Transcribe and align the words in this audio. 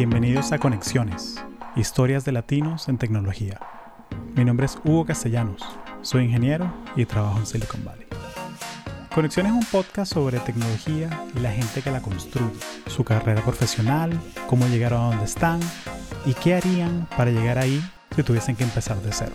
Bienvenidos 0.00 0.50
a 0.52 0.58
Conexiones, 0.58 1.44
historias 1.76 2.24
de 2.24 2.32
latinos 2.32 2.88
en 2.88 2.96
tecnología. 2.96 3.60
Mi 4.34 4.46
nombre 4.46 4.64
es 4.64 4.78
Hugo 4.82 5.04
Castellanos, 5.04 5.62
soy 6.00 6.24
ingeniero 6.24 6.72
y 6.96 7.04
trabajo 7.04 7.38
en 7.38 7.44
Silicon 7.44 7.84
Valley. 7.84 8.06
Conexiones 9.14 9.52
es 9.52 9.58
un 9.58 9.66
podcast 9.66 10.14
sobre 10.14 10.40
tecnología 10.40 11.10
y 11.36 11.40
la 11.40 11.52
gente 11.52 11.82
que 11.82 11.90
la 11.90 12.00
construye, 12.00 12.58
su 12.86 13.04
carrera 13.04 13.42
profesional, 13.42 14.18
cómo 14.46 14.66
llegaron 14.68 15.02
a 15.02 15.08
donde 15.08 15.26
están 15.26 15.60
y 16.24 16.32
qué 16.32 16.54
harían 16.54 17.06
para 17.14 17.30
llegar 17.30 17.58
ahí 17.58 17.86
si 18.16 18.22
tuviesen 18.22 18.56
que 18.56 18.64
empezar 18.64 18.96
de 19.02 19.12
cero. 19.12 19.34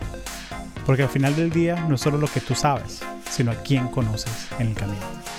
Porque 0.87 1.03
al 1.03 1.09
final 1.09 1.35
del 1.35 1.51
día 1.51 1.75
no 1.87 1.93
es 1.93 2.01
solo 2.01 2.17
lo 2.17 2.25
que 2.25 2.41
tú 2.41 2.55
sabes, 2.55 3.03
sino 3.29 3.51
a 3.51 3.55
quién 3.61 3.87
conoces 3.89 4.47
en 4.57 4.69
el 4.69 4.73
camino. 4.73 5.34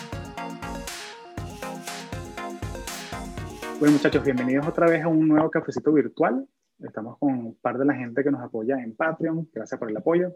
Bueno 3.79 3.93
muchachos, 3.93 4.25
bienvenidos 4.25 4.67
otra 4.67 4.89
vez 4.89 5.03
a 5.03 5.09
un 5.09 5.29
nuevo 5.29 5.51
cafecito 5.51 5.93
virtual. 5.93 6.49
Estamos 6.79 7.19
con 7.19 7.35
un 7.35 7.55
par 7.57 7.77
de 7.77 7.85
la 7.85 7.93
gente 7.93 8.25
que 8.25 8.31
nos 8.31 8.41
apoya 8.41 8.83
en 8.83 8.97
Patreon. 8.97 9.51
Gracias 9.53 9.79
por 9.79 9.91
el 9.91 9.97
apoyo. 9.99 10.35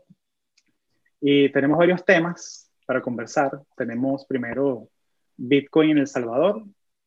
Y 1.23 1.51
tenemos 1.51 1.79
varios 1.79 2.05
temas 2.05 2.71
para 2.85 3.01
conversar. 3.01 3.63
Tenemos 3.75 4.27
primero 4.27 4.91
Bitcoin 5.39 5.93
en 5.93 5.99
El 5.99 6.07
Salvador. 6.07 6.65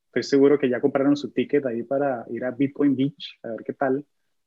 Estoy 0.07 0.23
seguro 0.23 0.57
que 0.57 0.69
ya 0.69 0.81
compraron 0.81 1.15
su 1.15 1.29
ticket 1.31 1.67
ahí 1.67 1.83
para 1.83 2.25
ir 2.31 2.43
a 2.45 2.49
Bitcoin 2.49 2.95
Beach, 2.95 3.39
a 3.43 3.49
ver 3.49 3.63
qué 3.63 3.73
tal, 3.73 4.03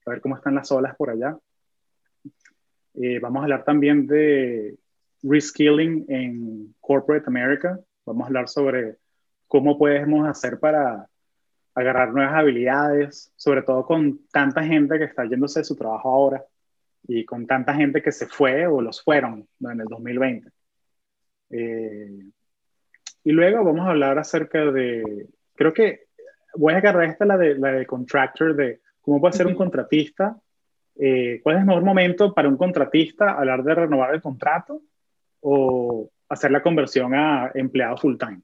a 0.07 0.11
ver 0.11 0.21
cómo 0.21 0.35
están 0.35 0.57
las 0.57 0.73
olas 0.73 0.97
por 0.97 1.11
allá. 1.11 1.39
Eh, 2.95 3.21
vamos 3.21 3.41
a 3.41 3.43
hablar 3.45 3.65
también 3.65 4.09
de 4.09 4.77
reskilling 5.23 6.05
en 6.09 6.75
Corporate 6.81 7.27
America. 7.29 7.79
Vamos 8.05 8.25
a 8.25 8.27
hablar 8.27 8.49
sobre 8.49 8.97
cómo 9.47 9.79
podemos 9.79 10.27
hacer 10.29 10.59
para 10.59 11.09
agarrar 11.77 12.13
nuevas 12.13 12.35
habilidades, 12.35 13.33
sobre 13.37 13.63
todo 13.63 13.85
con 13.85 14.27
tanta 14.33 14.65
gente 14.65 14.99
que 14.99 15.05
está 15.05 15.27
yéndose 15.27 15.61
de 15.61 15.65
su 15.65 15.77
trabajo 15.77 16.09
ahora 16.09 16.43
y 17.07 17.25
con 17.25 17.47
tanta 17.47 17.75
gente 17.75 18.03
que 18.03 18.11
se 18.11 18.27
fue 18.27 18.67
o 18.67 18.81
los 18.81 19.03
fueron 19.03 19.47
en 19.61 19.81
el 19.81 19.87
2020. 19.87 20.51
Eh, 21.51 22.31
y 23.25 23.33
luego 23.33 23.63
vamos 23.63 23.87
a 23.87 23.91
hablar 23.91 24.19
acerca 24.19 24.65
de, 24.65 25.29
creo 25.55 25.75
que 25.75 26.07
voy 26.55 26.73
a 26.73 26.79
agarrar 26.79 27.05
esta, 27.05 27.27
la 27.27 27.37
de, 27.37 27.59
la 27.59 27.73
de 27.73 27.87
contractor, 27.87 28.57
de 28.57 28.81
cómo 29.03 29.21
puede 29.21 29.35
ser 29.35 29.47
un 29.47 29.55
contratista, 29.55 30.35
eh, 30.99 31.41
cuál 31.43 31.57
es 31.57 31.61
el 31.61 31.67
mejor 31.67 31.85
momento 31.85 32.33
para 32.33 32.49
un 32.49 32.57
contratista 32.57 33.33
hablar 33.33 33.63
de 33.63 33.75
renovar 33.75 34.15
el 34.15 34.23
contrato 34.23 34.81
o 35.41 36.11
hacer 36.31 36.51
la 36.51 36.63
conversión 36.63 37.15
a 37.15 37.51
empleado 37.55 37.99
full 37.99 38.17
time. 38.17 38.41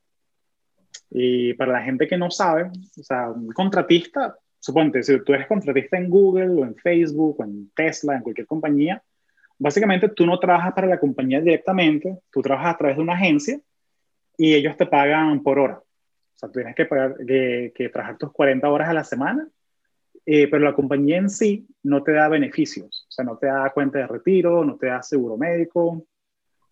Y 1.15 1.53
para 1.55 1.73
la 1.73 1.83
gente 1.83 2.07
que 2.07 2.17
no 2.17 2.31
sabe, 2.31 2.71
o 2.99 3.03
sea, 3.03 3.31
un 3.31 3.49
contratista, 3.53 4.35
suponte, 4.59 5.03
si 5.03 5.23
tú 5.23 5.35
eres 5.35 5.47
contratista 5.47 5.99
en 5.99 6.09
Google 6.09 6.63
o 6.63 6.65
en 6.65 6.75
Facebook 6.77 7.37
o 7.39 7.45
en 7.45 7.71
Tesla, 7.75 8.17
en 8.17 8.23
cualquier 8.23 8.47
compañía, 8.47 9.03
básicamente 9.59 10.09
tú 10.09 10.25
no 10.25 10.39
trabajas 10.39 10.73
para 10.73 10.87
la 10.87 10.99
compañía 10.99 11.41
directamente, 11.41 12.19
tú 12.31 12.41
trabajas 12.41 12.75
a 12.75 12.79
través 12.79 12.97
de 12.97 13.03
una 13.03 13.15
agencia 13.15 13.61
y 14.39 14.55
ellos 14.55 14.77
te 14.77 14.87
pagan 14.87 15.43
por 15.43 15.59
hora. 15.59 15.81
O 15.81 16.39
sea, 16.39 16.49
tú 16.49 16.55
tienes 16.55 16.75
que, 16.75 16.87
pagar, 16.87 17.17
que, 17.27 17.73
que 17.75 17.89
trabajar 17.91 18.17
tus 18.17 18.33
40 18.33 18.69
horas 18.69 18.89
a 18.89 18.95
la 18.95 19.05
semana, 19.05 19.47
eh, 20.25 20.49
pero 20.49 20.65
la 20.65 20.75
compañía 20.75 21.19
en 21.19 21.29
sí 21.29 21.67
no 21.83 22.03
te 22.03 22.13
da 22.13 22.29
beneficios. 22.29 23.07
O 23.09 23.13
sea, 23.13 23.25
no 23.25 23.37
te 23.37 23.49
da 23.49 23.71
cuenta 23.71 23.99
de 23.99 24.07
retiro, 24.07 24.65
no 24.65 24.77
te 24.77 24.87
da 24.87 25.03
seguro 25.03 25.37
médico. 25.37 26.07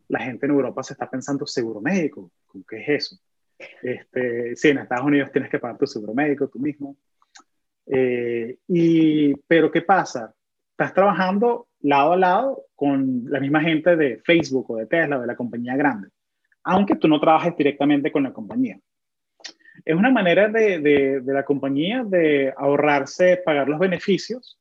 La 0.08 0.20
gente 0.20 0.46
en 0.46 0.52
Europa 0.52 0.82
se 0.82 0.94
está 0.94 1.10
pensando 1.10 1.46
seguro 1.46 1.80
médico. 1.80 2.30
¿Qué 2.68 2.80
es 2.82 2.88
eso? 2.88 3.16
Este, 3.82 4.56
sí, 4.56 4.68
en 4.68 4.78
Estados 4.78 5.06
Unidos 5.06 5.30
tienes 5.32 5.50
que 5.50 5.58
pagar 5.58 5.78
tu 5.78 5.86
seguro 5.86 6.14
médico 6.14 6.48
tú 6.48 6.58
mismo. 6.58 6.96
Eh, 7.86 8.58
y, 8.68 9.34
pero 9.46 9.70
¿qué 9.70 9.82
pasa? 9.82 10.34
Estás 10.72 10.94
trabajando 10.94 11.68
lado 11.80 12.12
a 12.12 12.16
lado 12.16 12.64
con 12.74 13.24
la 13.26 13.40
misma 13.40 13.60
gente 13.60 13.96
de 13.96 14.18
Facebook 14.18 14.70
o 14.70 14.76
de 14.76 14.86
Tesla 14.86 15.18
o 15.18 15.20
de 15.20 15.26
la 15.26 15.36
compañía 15.36 15.76
grande, 15.76 16.08
aunque 16.64 16.96
tú 16.96 17.08
no 17.08 17.20
trabajes 17.20 17.56
directamente 17.56 18.12
con 18.12 18.22
la 18.22 18.32
compañía. 18.32 18.78
Es 19.84 19.96
una 19.96 20.10
manera 20.10 20.48
de, 20.48 20.78
de, 20.78 21.20
de 21.20 21.32
la 21.32 21.44
compañía 21.44 22.04
de 22.04 22.52
ahorrarse, 22.56 23.40
pagar 23.44 23.68
los 23.68 23.78
beneficios 23.78 24.58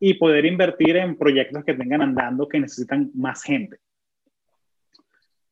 y 0.00 0.14
poder 0.14 0.44
invertir 0.44 0.96
en 0.96 1.16
proyectos 1.16 1.64
que 1.64 1.74
tengan 1.74 2.02
andando 2.02 2.48
que 2.48 2.60
necesitan 2.60 3.10
más 3.14 3.42
gente. 3.42 3.78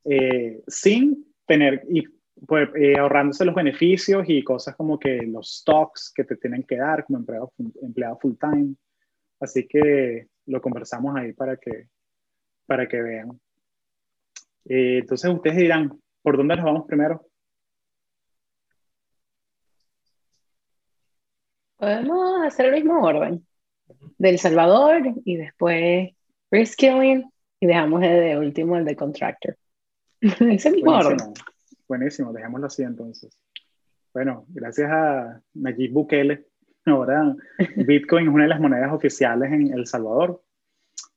Eh, 0.05 0.63
sin 0.69 1.27
tener, 1.47 1.83
y 1.89 2.05
pues, 2.45 2.69
eh, 2.75 2.99
ahorrándose 2.99 3.45
los 3.45 3.55
beneficios 3.55 4.25
y 4.29 4.43
cosas 4.43 4.77
como 4.77 4.99
que 4.99 5.23
los 5.23 5.59
stocks 5.59 6.13
que 6.15 6.25
te 6.25 6.37
tienen 6.37 6.65
que 6.65 6.77
dar 6.77 7.05
como 7.05 7.19
empleado, 7.19 7.53
empleado 7.81 8.19
full 8.19 8.35
time. 8.39 8.75
Así 9.41 9.67
que 9.67 10.29
lo 10.47 10.61
conversamos 10.61 11.17
ahí 11.17 11.33
para 11.33 11.57
que, 11.57 11.89
para 12.67 12.87
que 12.87 13.01
vean. 13.01 13.41
Eh, 14.67 14.99
entonces 14.99 15.31
ustedes 15.31 15.57
dirán, 15.57 15.99
¿por 16.23 16.37
dónde 16.37 16.57
nos 16.57 16.65
vamos 16.65 16.87
primero? 16.87 17.27
Podemos 21.77 22.47
hacer 22.47 22.67
el 22.67 22.75
mismo 22.75 23.03
orden. 23.03 23.47
Del 24.19 24.39
Salvador 24.39 25.03
y 25.25 25.37
después 25.37 26.11
reskilling 26.51 27.31
y 27.61 27.67
dejamos 27.67 28.01
de 28.01 28.37
último 28.37 28.77
el 28.77 28.85
de 28.85 28.97
contractor. 28.97 29.57
es 30.21 30.67
el 30.67 30.75
mismo 30.75 30.97
orden. 30.97 31.19
Buenísimo, 31.89 32.33
dejémoslo 32.33 32.67
así 32.67 32.83
entonces. 32.83 33.39
Bueno, 34.13 34.47
gracias 34.49 34.91
a 34.91 35.41
Nayib 35.55 35.93
Bukele, 35.93 36.47
ahora 36.87 37.35
Bitcoin 37.77 38.29
es 38.29 38.35
una 38.35 38.45
de 38.45 38.49
las 38.49 38.61
monedas 38.61 38.93
oficiales 38.93 39.53
en 39.53 39.73
El 39.73 39.87
Salvador. 39.87 40.43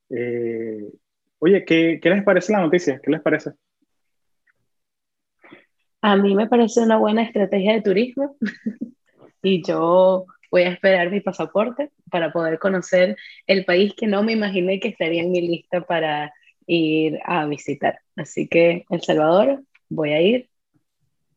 Eh, 0.10 0.92
oye, 1.40 1.66
¿qué, 1.66 2.00
¿qué 2.02 2.10
les 2.10 2.24
parece 2.24 2.52
la 2.52 2.60
noticia? 2.60 3.00
¿Qué 3.02 3.12
les 3.12 3.22
parece? 3.22 3.52
A 6.02 6.16
mí 6.16 6.36
me 6.36 6.48
parece 6.48 6.82
una 6.82 6.98
buena 6.98 7.24
estrategia 7.24 7.74
de 7.74 7.82
turismo 7.82 8.38
y 9.44 9.64
yo 9.66 10.26
voy 10.52 10.64
a 10.64 10.70
esperar 10.70 11.12
mi 11.12 11.20
pasaporte 11.20 11.92
para 12.10 12.32
poder 12.32 12.60
conocer 12.60 13.16
el 13.48 13.66
país 13.66 13.94
que 13.96 14.08
no 14.08 14.24
me 14.24 14.34
imaginé 14.34 14.80
que 14.80 14.90
estaría 14.90 15.22
en 15.22 15.32
mi 15.32 15.42
lista 15.42 15.82
para 15.82 16.34
ir 16.66 17.20
a 17.26 17.46
visitar. 17.46 18.00
Así 18.16 18.48
que 18.48 18.86
El 18.90 19.02
Salvador, 19.02 19.64
voy 19.90 20.12
a 20.12 20.22
ir 20.22 20.50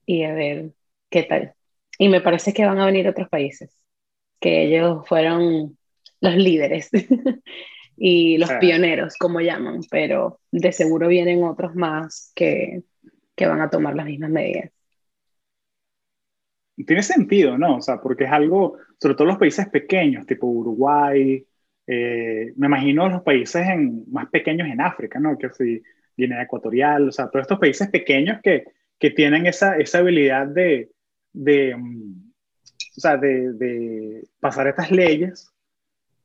y 0.07 0.25
a 0.25 0.35
ver 0.35 0.73
qué 1.11 1.23
tal. 1.25 1.55
Y 1.99 2.09
me 2.09 2.21
parece 2.21 2.53
que 2.53 2.65
van 2.65 2.79
a 2.79 2.87
venir 2.87 3.09
otros 3.09 3.29
países, 3.29 3.77
que 4.41 4.65
ellos 4.65 5.07
fueron 5.07 5.77
los 6.21 6.35
líderes 6.37 6.91
y 7.97 8.39
los 8.39 8.53
pioneros, 8.55 9.17
como 9.19 9.41
llaman, 9.41 9.81
pero 9.91 10.41
de 10.51 10.73
seguro 10.73 11.09
vienen 11.09 11.45
otros 11.45 11.75
más 11.75 12.33
que, 12.35 12.83
que 13.37 13.47
van 13.47 13.61
a 13.61 13.71
tomar 13.71 13.95
las 13.95 14.07
mismas 14.07 14.31
medidas. 14.31 14.71
Tiene 16.87 17.03
sentido, 17.03 17.59
¿no? 17.59 17.77
O 17.77 17.81
sea, 17.81 18.01
porque 18.01 18.25
es 18.25 18.33
algo, 18.33 18.79
sobre 18.99 19.15
todo 19.15 19.27
los 19.27 19.39
países 19.39 19.69
pequeños, 19.69 20.27
tipo 20.27 20.47
Uruguay, 20.47 21.47
eh, 21.87 22.53
me 22.57 22.67
imagino 22.67 23.09
los 23.09 23.23
países 23.23 23.67
en, 23.69 24.11
más 24.11 24.29
pequeños 24.31 24.69
en 24.69 24.81
África, 24.81 25.21
¿no? 25.21 25.37
Que 25.37 25.51
si 25.51 25.83
Guinea 26.17 26.43
Ecuatorial, 26.43 27.09
o 27.09 27.13
sea, 27.13 27.29
todos 27.29 27.43
estos 27.43 27.59
países 27.59 27.89
pequeños 27.89 28.41
que, 28.43 28.65
que 29.03 29.11
tienen 29.11 29.47
esa, 29.47 29.77
esa 29.79 29.99
habilidad 29.99 30.47
de, 30.47 30.89
de, 31.33 31.75
mm, 31.77 32.33
o 32.97 33.01
sea, 33.01 33.17
de, 33.17 33.53
de, 33.55 34.29
pasar 34.39 34.69
estas 34.69 34.93
leyes. 34.93 35.53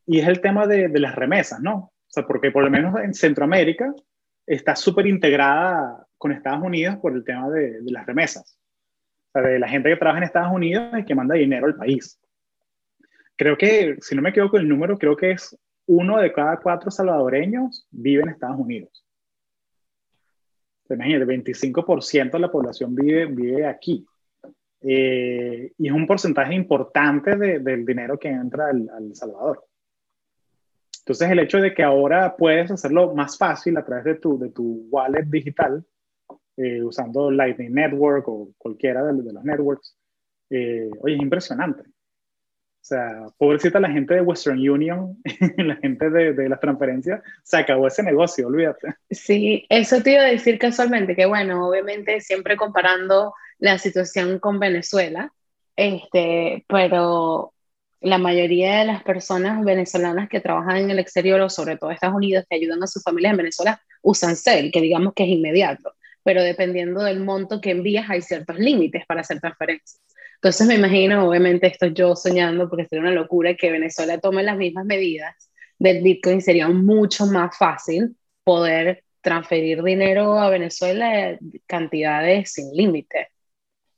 Y 0.06 0.20
es 0.20 0.28
el 0.28 0.42
tema 0.42 0.68
de, 0.68 0.88
de, 0.88 1.00
las 1.00 1.16
remesas, 1.16 1.60
¿no? 1.60 1.76
O 1.76 2.10
sea, 2.10 2.28
porque 2.28 2.52
por 2.52 2.64
lo 2.64 2.70
menos 2.70 2.96
en 3.00 3.16
Centroamérica 3.16 3.92
está 4.46 4.76
súper 4.76 5.08
integrada 5.08 6.06
con 6.20 6.32
Estados 6.32 6.64
Unidos 6.64 6.98
por 6.98 7.14
el 7.14 7.24
tema 7.24 7.50
de, 7.50 7.82
de, 7.82 7.92
las 7.92 8.06
remesas. 8.06 8.60
O 9.30 9.32
sea, 9.32 9.42
de 9.42 9.58
la 9.58 9.68
gente 9.68 9.90
que 9.90 9.96
trabaja 9.96 10.20
en 10.20 10.26
Estados 10.26 10.54
Unidos 10.54 11.00
y 11.00 11.04
que 11.04 11.16
manda 11.16 11.34
dinero 11.34 11.66
al 11.66 11.76
país. 11.76 12.20
Creo 13.38 13.58
que, 13.58 13.98
si 14.02 14.16
no 14.16 14.22
me 14.22 14.30
equivoco 14.30 14.58
el 14.58 14.70
número, 14.70 15.00
creo 15.00 15.18
que 15.18 15.32
es 15.32 15.58
uno 15.88 16.20
de 16.20 16.32
cada 16.32 16.58
cuatro 16.58 16.92
salvadoreños 16.92 17.88
vive 17.90 18.22
en 18.22 18.30
Estados 18.30 18.60
Unidos. 18.60 19.07
Imagínate, 20.96 21.34
el 21.34 21.44
25% 21.44 22.32
de 22.32 22.40
la 22.40 22.52
población 22.52 22.96
vive, 22.96 23.26
vive 23.26 23.66
aquí. 23.66 24.06
Eh, 24.82 25.74
y 25.78 25.88
es 25.88 25.94
un 25.94 26.06
porcentaje 26.06 26.54
importante 26.54 27.36
de, 27.36 27.60
del 27.60 27.86
dinero 27.86 28.18
que 28.18 28.30
entra 28.30 28.70
al, 28.70 28.90
al, 28.90 29.16
Salvador. 29.16 29.66
Entonces, 31.00 31.30
el 31.30 31.40
hecho 31.40 31.60
de 31.60 31.74
que 31.74 31.84
ahora 31.84 32.36
puedes 32.36 32.70
hacerlo 32.70 33.14
más 33.16 33.38
fácil 33.38 33.78
a 33.78 33.86
través 33.86 34.06
de 34.06 34.16
tu, 34.16 34.38
de 34.38 34.50
tu 34.50 34.88
wallet 34.90 35.26
digital, 35.26 35.84
eh, 36.58 36.84
usando 36.84 37.32
Lightning 37.32 37.74
Network 37.74 38.28
o 38.28 38.54
cualquiera 38.58 39.04
de, 39.04 39.22
de 39.22 39.34
los 39.34 39.44
networks, 39.44 39.96
eh, 40.50 40.90
oye, 41.02 41.16
es 41.16 41.22
impresionante. 41.22 41.84
Sea, 42.88 43.28
pobrecita 43.38 43.82
la 43.82 43.90
gente 43.90 44.14
de 44.14 44.22
Western 44.22 44.58
Union, 44.58 45.18
la 45.58 45.76
gente 45.76 46.10
de, 46.10 46.32
de 46.32 46.48
las 46.48 46.62
transferencias, 46.62 47.22
se 47.44 47.58
acabó 47.58 47.88
ese 47.88 48.02
negocio, 48.02 48.48
olvídate. 48.48 48.94
Sí, 49.12 49.66
eso 49.68 50.02
te 50.02 50.14
iba 50.14 50.22
a 50.22 50.28
decir 50.28 50.58
casualmente, 50.58 51.14
que 51.14 51.26
bueno, 51.26 51.68
obviamente 51.68 52.22
siempre 52.22 52.56
comparando 52.56 53.34
la 53.60 53.78
situación 53.78 54.40
con 54.40 54.58
Venezuela, 54.60 55.34
este, 55.76 56.64
pero 56.70 57.54
la 58.00 58.18
mayoría 58.20 58.80
de 58.80 58.86
las 58.86 59.04
personas 59.04 59.66
venezolanas 59.66 60.30
que 60.30 60.40
trabajan 60.40 60.78
en 60.78 60.92
el 60.92 61.00
exterior 61.00 61.42
o 61.42 61.50
sobre 61.50 61.76
todo 61.76 61.92
Estados 61.92 62.16
Unidos 62.16 62.46
que 62.50 62.56
ayudan 62.56 62.82
a 62.84 62.88
sus 62.88 63.04
familias 63.04 63.32
en 63.32 63.38
Venezuela 63.38 63.82
usan 64.02 64.38
CEL, 64.38 64.72
que 64.72 64.80
digamos 64.80 65.14
que 65.14 65.24
es 65.24 65.30
inmediato, 65.30 65.94
pero 66.24 66.42
dependiendo 66.42 67.04
del 67.04 67.20
monto 67.20 67.60
que 67.60 67.72
envías 67.72 68.10
hay 68.10 68.22
ciertos 68.22 68.58
límites 68.58 69.04
para 69.08 69.22
hacer 69.22 69.42
transferencias. 69.42 70.02
Entonces 70.38 70.68
me 70.68 70.76
imagino, 70.76 71.28
obviamente 71.28 71.68
esto 71.68 71.88
yo 71.88 72.16
soñando 72.16 72.70
porque 72.70 72.86
sería 72.86 73.02
una 73.02 73.12
locura 73.12 73.56
que 73.56 73.72
Venezuela 73.72 74.20
tome 74.20 74.44
las 74.44 74.56
mismas 74.56 74.86
medidas 74.86 75.36
del 75.80 76.04
Bitcoin, 76.04 76.42
sería 76.42 76.70
mucho 76.70 77.26
más 77.26 77.58
fácil 77.58 78.16
poder 78.44 79.04
transferir 79.22 79.84
dinero 79.84 80.40
a 80.40 80.50
Venezuela 80.50 81.38
cantidades 81.66 82.54
sin 82.54 82.72
límite. 82.72 83.30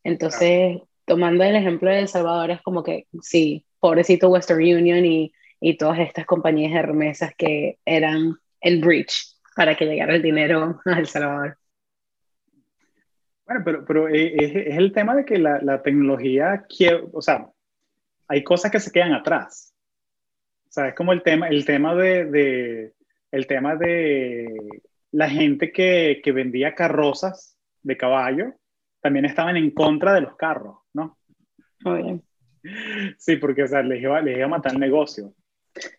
Entonces, 0.04 0.80
tomando 1.06 1.44
el 1.44 1.56
ejemplo 1.56 1.90
de 1.90 2.00
El 2.00 2.08
Salvador, 2.08 2.52
es 2.52 2.62
como 2.62 2.84
que 2.84 3.08
sí, 3.22 3.66
pobrecito 3.80 4.30
Western 4.30 4.62
Union 4.62 5.06
y, 5.06 5.34
y 5.60 5.78
todas 5.78 6.00
estas 6.00 6.26
compañías 6.26 6.74
de 6.74 6.82
remesas 6.82 7.32
que 7.38 7.80
eran 7.86 8.36
el 8.62 8.80
bridge 8.80 9.36
para 9.56 9.76
que 9.76 9.86
llegara 9.86 10.16
el 10.16 10.22
dinero 10.22 10.80
a 10.86 11.00
El 11.00 11.08
Salvador. 11.08 11.58
Bueno, 13.50 13.64
pero, 13.66 13.84
pero 13.84 14.10
eh, 14.10 14.36
es, 14.38 14.78
el 14.78 14.92
tema 14.92 15.16
de 15.16 15.26
que 15.26 15.40
la, 15.40 15.60
la 15.64 15.82
tecnología, 15.82 16.66
quiere, 16.70 17.04
o 17.12 17.20
sea, 17.20 17.50
hay 18.28 18.44
cosas 18.44 18.72
que 18.72 18.80
se 18.80 18.92
quedan 18.92 19.14
atrás. 19.14 19.74
O 20.68 20.72
sea, 20.72 20.90
es 20.90 20.94
como 20.94 21.14
el 21.14 21.24
tema, 21.24 21.48
el 21.48 21.66
tema 21.66 21.96
de, 21.96 22.26
de 22.26 22.94
el 23.32 23.48
tema 23.48 23.76
de 23.76 24.56
la 25.12 25.28
gente 25.28 25.72
que, 25.72 26.22
que 26.24 26.32
vendía 26.32 26.76
carrozas 26.76 27.58
de 27.82 27.98
caballo, 27.98 28.54
también 29.02 29.26
estaban 29.26 29.58
en 29.58 29.72
contra 29.72 30.14
de 30.14 30.22
los 30.22 30.36
carros, 30.36 30.78
¿no? 30.94 31.18
Bien. 31.84 32.22
Sí, 33.18 33.38
porque 33.38 33.64
o 33.64 33.68
sea, 33.68 33.82
les, 33.82 34.00
iba, 34.00 34.22
les 34.22 34.38
iba 34.38 34.46
a 34.46 34.50
matar 34.50 34.74
el 34.74 34.80
negocio. 34.80 35.34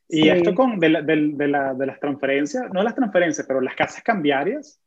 Y 0.08 0.28
esto 0.28 0.54
con 0.54 0.78
de, 0.78 0.88
la, 0.88 1.02
de, 1.02 1.32
de, 1.32 1.48
la, 1.48 1.74
de, 1.74 1.86
las 1.86 1.98
transferencias, 1.98 2.72
no 2.72 2.84
las 2.84 2.94
transferencias, 2.94 3.44
pero 3.44 3.60
las 3.60 3.74
casas 3.74 4.04
cambiarias, 4.04 4.80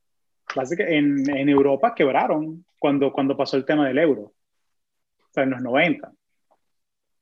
básicamente 0.55 1.39
en, 1.39 1.49
Europa 1.49 1.93
quebraron 1.95 2.65
cuando, 2.79 3.11
cuando 3.11 3.37
pasó 3.37 3.57
el 3.57 3.65
tema 3.65 3.87
del 3.87 3.97
euro, 3.97 4.21
o 4.21 5.31
sea, 5.31 5.43
en 5.43 5.51
los 5.51 5.61
90. 5.61 6.11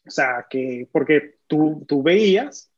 O 0.05 0.09
sea, 0.09 0.45
que 0.49 0.87
porque 0.91 1.35
tú, 1.47 1.85
tú 1.87 2.01
veías, 2.01 2.71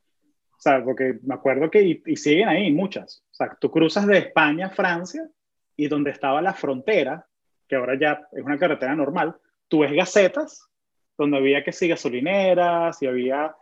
o 0.52 0.60
sea, 0.60 0.84
porque 0.84 1.18
me 1.22 1.34
acuerdo 1.34 1.70
que, 1.70 2.02
y, 2.04 2.16
siguen 2.16 2.48
ahí 2.48 2.72
muchas, 2.72 3.22
o 3.30 3.34
sea, 3.34 3.56
tú 3.60 3.70
cruzas 3.70 4.06
de 4.06 4.18
España 4.18 4.66
a 4.66 4.70
Francia 4.70 5.28
y 5.76 5.88
donde 5.88 6.10
estaba 6.10 6.42
la 6.42 6.54
frontera, 6.54 7.26
que 7.66 7.76
ahora 7.76 7.98
ya 7.98 8.26
es 8.32 8.42
una 8.42 8.58
carretera 8.58 8.94
normal, 8.94 9.36
tú 9.68 9.80
ves 9.80 9.92
gacetas 9.92 10.68
donde 11.16 11.38
había 11.38 11.64
que 11.64 11.72
sí 11.72 11.88
gasolineras 11.88 13.00
y 13.02 13.06
había 13.06 13.54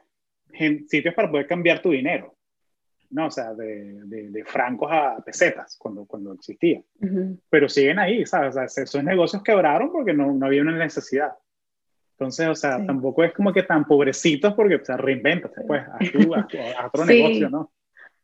sitios 0.89 1.15
para 1.15 1.31
poder 1.31 1.47
cambiar 1.47 1.81
tu 1.81 1.91
dinero, 1.91 2.37
¿no? 3.13 3.27
O 3.27 3.31
sea, 3.31 3.55
de, 3.55 4.01
de, 4.05 4.31
de 4.31 4.45
francos 4.45 4.91
a 4.91 5.23
pesetas 5.25 5.77
cuando, 5.79 6.05
cuando 6.07 6.33
existía. 6.33 6.83
Uh 7.01 7.07
-huh. 7.07 7.39
Pero 7.51 7.69
siguen 7.69 7.99
ahí, 7.99 8.27
¿sabes? 8.27 8.57
O 8.57 8.69
sea, 8.69 8.85
esos 8.85 9.05
negocios 9.05 9.43
quebraron 9.43 9.93
porque 9.93 10.13
no, 10.15 10.33
no 10.33 10.47
había 10.47 10.63
una 10.63 10.77
necesidad. 10.77 11.33
Entonces, 12.13 12.49
o 12.49 12.55
sea, 12.55 12.79
sí. 12.79 12.87
tampoco 12.87 13.25
es 13.25 13.33
como 13.33 13.53
que 13.53 13.63
tan 13.63 13.85
pobrecitos 13.85 14.55
porque, 14.55 14.77
o 14.77 14.85
sea, 14.85 14.97
reinvéntate, 14.97 15.63
pues, 15.67 15.83
a, 15.87 15.99
tu, 15.99 16.35
a, 16.35 16.47
a 16.81 16.87
otro 16.87 17.05
sí. 17.07 17.23
negocio, 17.23 17.51
¿no? 17.51 17.73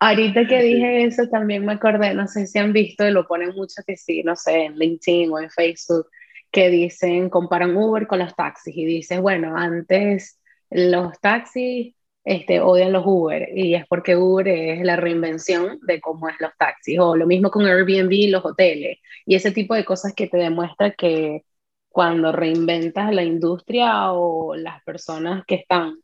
Ahorita 0.00 0.46
que 0.46 0.62
dije 0.62 1.04
eso 1.04 1.28
también 1.28 1.66
me 1.66 1.72
acordé, 1.72 2.14
no 2.14 2.28
sé 2.28 2.46
si 2.46 2.58
han 2.60 2.72
visto 2.72 3.04
y 3.06 3.10
lo 3.10 3.26
ponen 3.26 3.50
mucho 3.50 3.82
que 3.84 3.96
sí, 3.96 4.22
no 4.22 4.36
sé, 4.36 4.66
en 4.66 4.78
LinkedIn 4.78 5.30
o 5.32 5.40
en 5.40 5.50
Facebook, 5.50 6.06
que 6.52 6.70
dicen, 6.70 7.28
comparan 7.28 7.76
Uber 7.76 8.06
con 8.06 8.20
los 8.20 8.34
taxis 8.36 8.76
y 8.76 8.84
dicen, 8.84 9.22
bueno, 9.22 9.56
antes 9.56 10.40
los 10.70 11.18
taxis 11.20 11.96
este, 12.28 12.60
odian 12.60 12.92
los 12.92 13.04
Uber 13.06 13.48
y 13.54 13.74
es 13.74 13.86
porque 13.86 14.14
Uber 14.14 14.46
es 14.48 14.82
la 14.82 14.96
reinvención 14.96 15.78
de 15.80 15.98
cómo 15.98 16.28
es 16.28 16.36
los 16.40 16.50
taxis 16.58 16.98
o 16.98 17.16
lo 17.16 17.26
mismo 17.26 17.50
con 17.50 17.64
Airbnb 17.64 18.12
y 18.12 18.28
los 18.28 18.44
hoteles 18.44 18.98
y 19.24 19.34
ese 19.34 19.50
tipo 19.50 19.74
de 19.74 19.86
cosas 19.86 20.12
que 20.14 20.26
te 20.26 20.36
demuestra 20.36 20.90
que 20.90 21.44
cuando 21.88 22.30
reinventas 22.30 23.14
la 23.14 23.22
industria 23.22 24.12
o 24.12 24.54
las 24.54 24.82
personas 24.84 25.42
que 25.46 25.54
están 25.54 25.96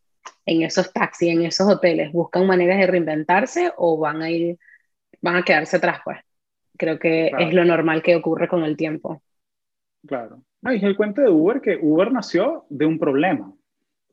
en 0.46 0.62
esos 0.62 0.94
taxis, 0.94 1.28
en 1.28 1.42
esos 1.42 1.70
hoteles, 1.70 2.10
buscan 2.10 2.46
maneras 2.46 2.78
de 2.78 2.86
reinventarse 2.86 3.72
o 3.76 3.98
van 3.98 4.22
a 4.22 4.30
ir, 4.30 4.58
van 5.20 5.36
a 5.36 5.42
quedarse 5.42 5.76
atrás, 5.76 6.00
pues. 6.04 6.18
Creo 6.76 6.98
que 6.98 7.28
claro. 7.30 7.46
es 7.46 7.54
lo 7.54 7.64
normal 7.64 8.02
que 8.02 8.16
ocurre 8.16 8.48
con 8.48 8.64
el 8.64 8.76
tiempo. 8.76 9.22
Claro. 10.06 10.42
No, 10.62 10.72
y 10.72 10.84
el 10.84 10.96
cuento 10.96 11.20
de 11.20 11.30
Uber, 11.30 11.60
que 11.60 11.78
Uber 11.80 12.10
nació 12.10 12.64
de 12.70 12.86
un 12.86 12.98
problema. 12.98 13.52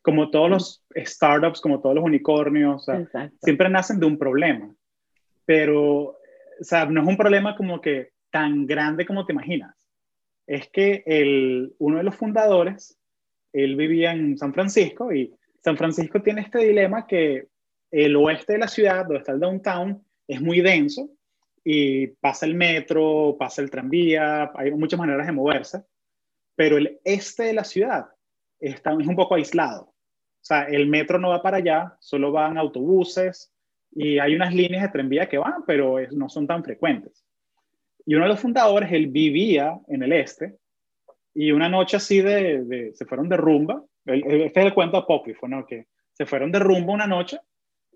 Como 0.01 0.31
todos 0.31 0.49
los 0.49 0.85
startups, 0.95 1.61
como 1.61 1.79
todos 1.79 1.95
los 1.95 2.03
unicornios, 2.03 2.81
o 2.81 2.85
sea, 2.85 3.31
siempre 3.41 3.69
nacen 3.69 3.99
de 3.99 4.05
un 4.05 4.17
problema. 4.17 4.73
Pero, 5.45 6.03
o 6.03 6.17
sea, 6.61 6.85
no 6.85 7.01
es 7.01 7.07
un 7.07 7.17
problema 7.17 7.55
como 7.55 7.81
que 7.81 8.11
tan 8.31 8.65
grande 8.65 9.05
como 9.05 9.25
te 9.25 9.33
imaginas. 9.33 9.75
Es 10.47 10.69
que 10.69 11.03
el, 11.05 11.75
uno 11.77 11.97
de 11.97 12.03
los 12.03 12.15
fundadores, 12.15 12.97
él 13.53 13.75
vivía 13.75 14.13
en 14.13 14.37
San 14.37 14.53
Francisco 14.53 15.13
y 15.13 15.33
San 15.63 15.77
Francisco 15.77 16.21
tiene 16.21 16.41
este 16.41 16.59
dilema 16.59 17.05
que 17.05 17.47
el 17.91 18.15
oeste 18.15 18.53
de 18.53 18.59
la 18.59 18.67
ciudad, 18.67 19.03
donde 19.03 19.17
está 19.17 19.33
el 19.33 19.39
downtown, 19.39 20.03
es 20.27 20.41
muy 20.41 20.61
denso 20.61 21.09
y 21.63 22.07
pasa 22.07 22.45
el 22.45 22.55
metro, 22.55 23.35
pasa 23.37 23.61
el 23.61 23.69
tranvía, 23.69 24.51
hay 24.55 24.71
muchas 24.71 24.99
maneras 24.99 25.27
de 25.27 25.33
moverse, 25.33 25.83
pero 26.55 26.77
el 26.77 26.99
este 27.03 27.43
de 27.43 27.53
la 27.53 27.63
ciudad 27.63 28.05
está, 28.59 28.95
es 28.99 29.07
un 29.07 29.15
poco 29.15 29.35
aislado. 29.35 29.90
O 30.41 30.43
sea, 30.43 30.63
el 30.63 30.87
metro 30.87 31.19
no 31.19 31.29
va 31.29 31.41
para 31.41 31.57
allá, 31.57 31.95
solo 31.99 32.31
van 32.31 32.57
autobuses 32.57 33.53
y 33.91 34.17
hay 34.17 34.35
unas 34.35 34.53
líneas 34.53 34.83
de 34.83 34.89
tranvía 34.89 35.29
que 35.29 35.37
van, 35.37 35.63
pero 35.67 35.97
no 36.11 36.29
son 36.29 36.47
tan 36.47 36.63
frecuentes. 36.63 37.23
Y 38.05 38.15
uno 38.15 38.25
de 38.25 38.31
los 38.31 38.39
fundadores, 38.39 38.91
él 38.91 39.07
vivía 39.07 39.79
en 39.87 40.01
el 40.01 40.13
este 40.13 40.57
y 41.33 41.51
una 41.51 41.69
noche 41.69 41.97
así 41.97 42.21
de, 42.21 42.91
se 42.93 43.05
fueron 43.05 43.29
de 43.29 43.37
rumba 43.37 43.83
este 44.05 44.59
es 44.59 44.65
el 44.65 44.73
cuento 44.73 44.97
apócrifo, 44.97 45.47
¿no? 45.47 45.65
Que 45.65 45.87
se 46.13 46.25
fueron 46.25 46.51
de 46.51 46.59
rumbo 46.59 46.91
una 46.91 47.07
noche 47.07 47.39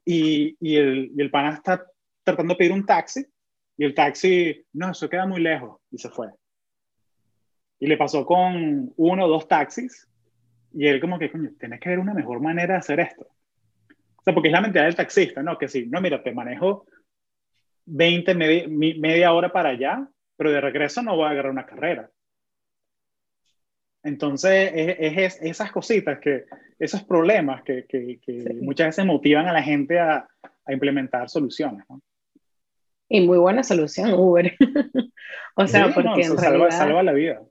y, 0.05 0.55
y, 0.59 0.75
el, 0.75 1.11
y 1.15 1.21
el 1.21 1.31
pana 1.31 1.55
está 1.55 1.83
tratando 2.23 2.53
de 2.53 2.57
pedir 2.57 2.71
un 2.71 2.85
taxi 2.85 3.25
y 3.77 3.85
el 3.85 3.93
taxi, 3.93 4.65
no, 4.73 4.91
eso 4.91 5.09
queda 5.09 5.25
muy 5.25 5.41
lejos 5.41 5.79
y 5.91 5.97
se 5.97 6.09
fue. 6.09 6.27
Y 7.79 7.87
le 7.87 7.97
pasó 7.97 8.25
con 8.25 8.93
uno 8.95 9.25
o 9.25 9.27
dos 9.27 9.47
taxis 9.47 10.07
y 10.75 10.87
él 10.87 10.99
como 10.99 11.17
que, 11.17 11.31
coño, 11.31 11.51
tienes 11.57 11.79
que 11.79 11.89
ver 11.89 11.99
una 11.99 12.13
mejor 12.13 12.41
manera 12.41 12.73
de 12.73 12.79
hacer 12.79 12.99
esto. 12.99 13.27
O 14.17 14.23
sea, 14.23 14.33
porque 14.33 14.49
es 14.49 14.53
la 14.53 14.61
mentalidad 14.61 14.87
del 14.87 14.95
taxista, 14.95 15.41
¿no? 15.41 15.57
Que 15.57 15.67
sí, 15.67 15.87
no, 15.87 16.01
mira, 16.01 16.21
te 16.21 16.33
manejo 16.33 16.85
20, 17.85 18.35
media, 18.35 18.65
media 18.67 19.33
hora 19.33 19.51
para 19.51 19.69
allá, 19.69 20.07
pero 20.35 20.51
de 20.51 20.59
regreso 20.59 21.01
no 21.01 21.15
voy 21.15 21.25
a 21.25 21.29
agarrar 21.29 21.51
una 21.51 21.65
carrera. 21.65 22.09
Entonces, 24.03 24.71
es, 24.75 25.17
es, 25.17 25.41
esas 25.41 25.71
cositas, 25.71 26.19
que, 26.19 26.45
esos 26.77 27.03
problemas 27.03 27.63
que, 27.63 27.85
que, 27.87 28.19
que 28.21 28.41
sí. 28.41 28.53
muchas 28.61 28.87
veces 28.87 29.05
motivan 29.05 29.47
a 29.47 29.53
la 29.53 29.63
gente 29.63 29.97
a, 29.97 30.27
a 30.65 30.73
implementar 30.73 31.29
soluciones. 31.29 31.85
¿no? 31.89 32.01
Y 33.07 33.25
muy 33.25 33.37
buena 33.37 33.63
solución, 33.63 34.13
Uber. 34.13 34.55
o 35.55 35.67
sea, 35.67 35.87
sí, 35.87 35.91
porque 35.93 36.09
no, 36.09 36.17
en 36.17 36.23
salva, 36.23 36.41
realidad, 36.41 36.77
salva 36.77 37.03
la 37.03 37.13
vida. 37.13 37.41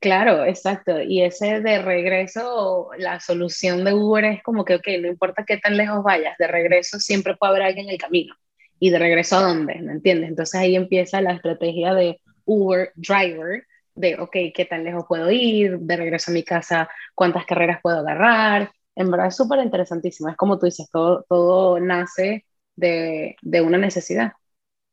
Claro, 0.00 0.44
exacto. 0.44 1.00
Y 1.02 1.22
ese 1.22 1.60
de 1.60 1.82
regreso, 1.82 2.90
la 2.98 3.18
solución 3.20 3.84
de 3.84 3.94
Uber 3.94 4.24
es 4.24 4.42
como 4.42 4.64
que, 4.64 4.76
ok, 4.76 4.86
no 5.00 5.08
importa 5.08 5.44
qué 5.44 5.56
tan 5.58 5.76
lejos 5.76 6.04
vayas, 6.04 6.36
de 6.38 6.46
regreso 6.46 7.00
siempre 7.00 7.36
puede 7.36 7.50
haber 7.52 7.62
alguien 7.62 7.86
en 7.86 7.92
el 7.94 7.98
camino. 7.98 8.34
¿Y 8.78 8.90
de 8.90 8.98
regreso 8.98 9.36
a 9.36 9.42
dónde? 9.42 9.74
¿Me 9.82 9.92
entiendes? 9.92 10.28
Entonces 10.30 10.60
ahí 10.60 10.76
empieza 10.76 11.20
la 11.20 11.32
estrategia 11.32 11.94
de 11.94 12.20
Uber 12.44 12.92
Driver, 12.94 13.64
de, 13.94 14.16
ok, 14.20 14.36
qué 14.54 14.66
tan 14.68 14.84
lejos 14.84 15.04
puedo 15.08 15.30
ir, 15.30 15.78
de 15.80 15.96
regreso 15.96 16.30
a 16.30 16.34
mi 16.34 16.44
casa, 16.44 16.88
cuántas 17.14 17.44
carreras 17.46 17.80
puedo 17.82 17.98
agarrar. 17.98 18.70
En 18.94 19.10
verdad 19.10 19.28
es 19.28 19.36
súper 19.36 19.58
interesantísimo. 19.60 20.28
Es 20.28 20.36
como 20.36 20.58
tú 20.58 20.66
dices, 20.66 20.88
todo, 20.92 21.24
todo 21.28 21.80
nace 21.80 22.46
de, 22.76 23.36
de 23.42 23.60
una 23.62 23.78
necesidad 23.78 24.32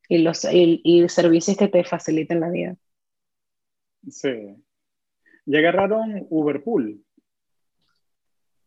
y, 0.09 0.19
los, 0.19 0.45
y, 0.45 0.81
y, 0.83 1.07
servicios 1.09 1.57
que 1.57 1.67
te 1.67 1.83
faciliten 1.83 2.39
la 2.39 2.50
vida. 2.50 2.75
Sí. 4.09 4.64
¿Ya 5.45 5.59
agarraron 5.59 6.25
Uberpool? 6.29 7.01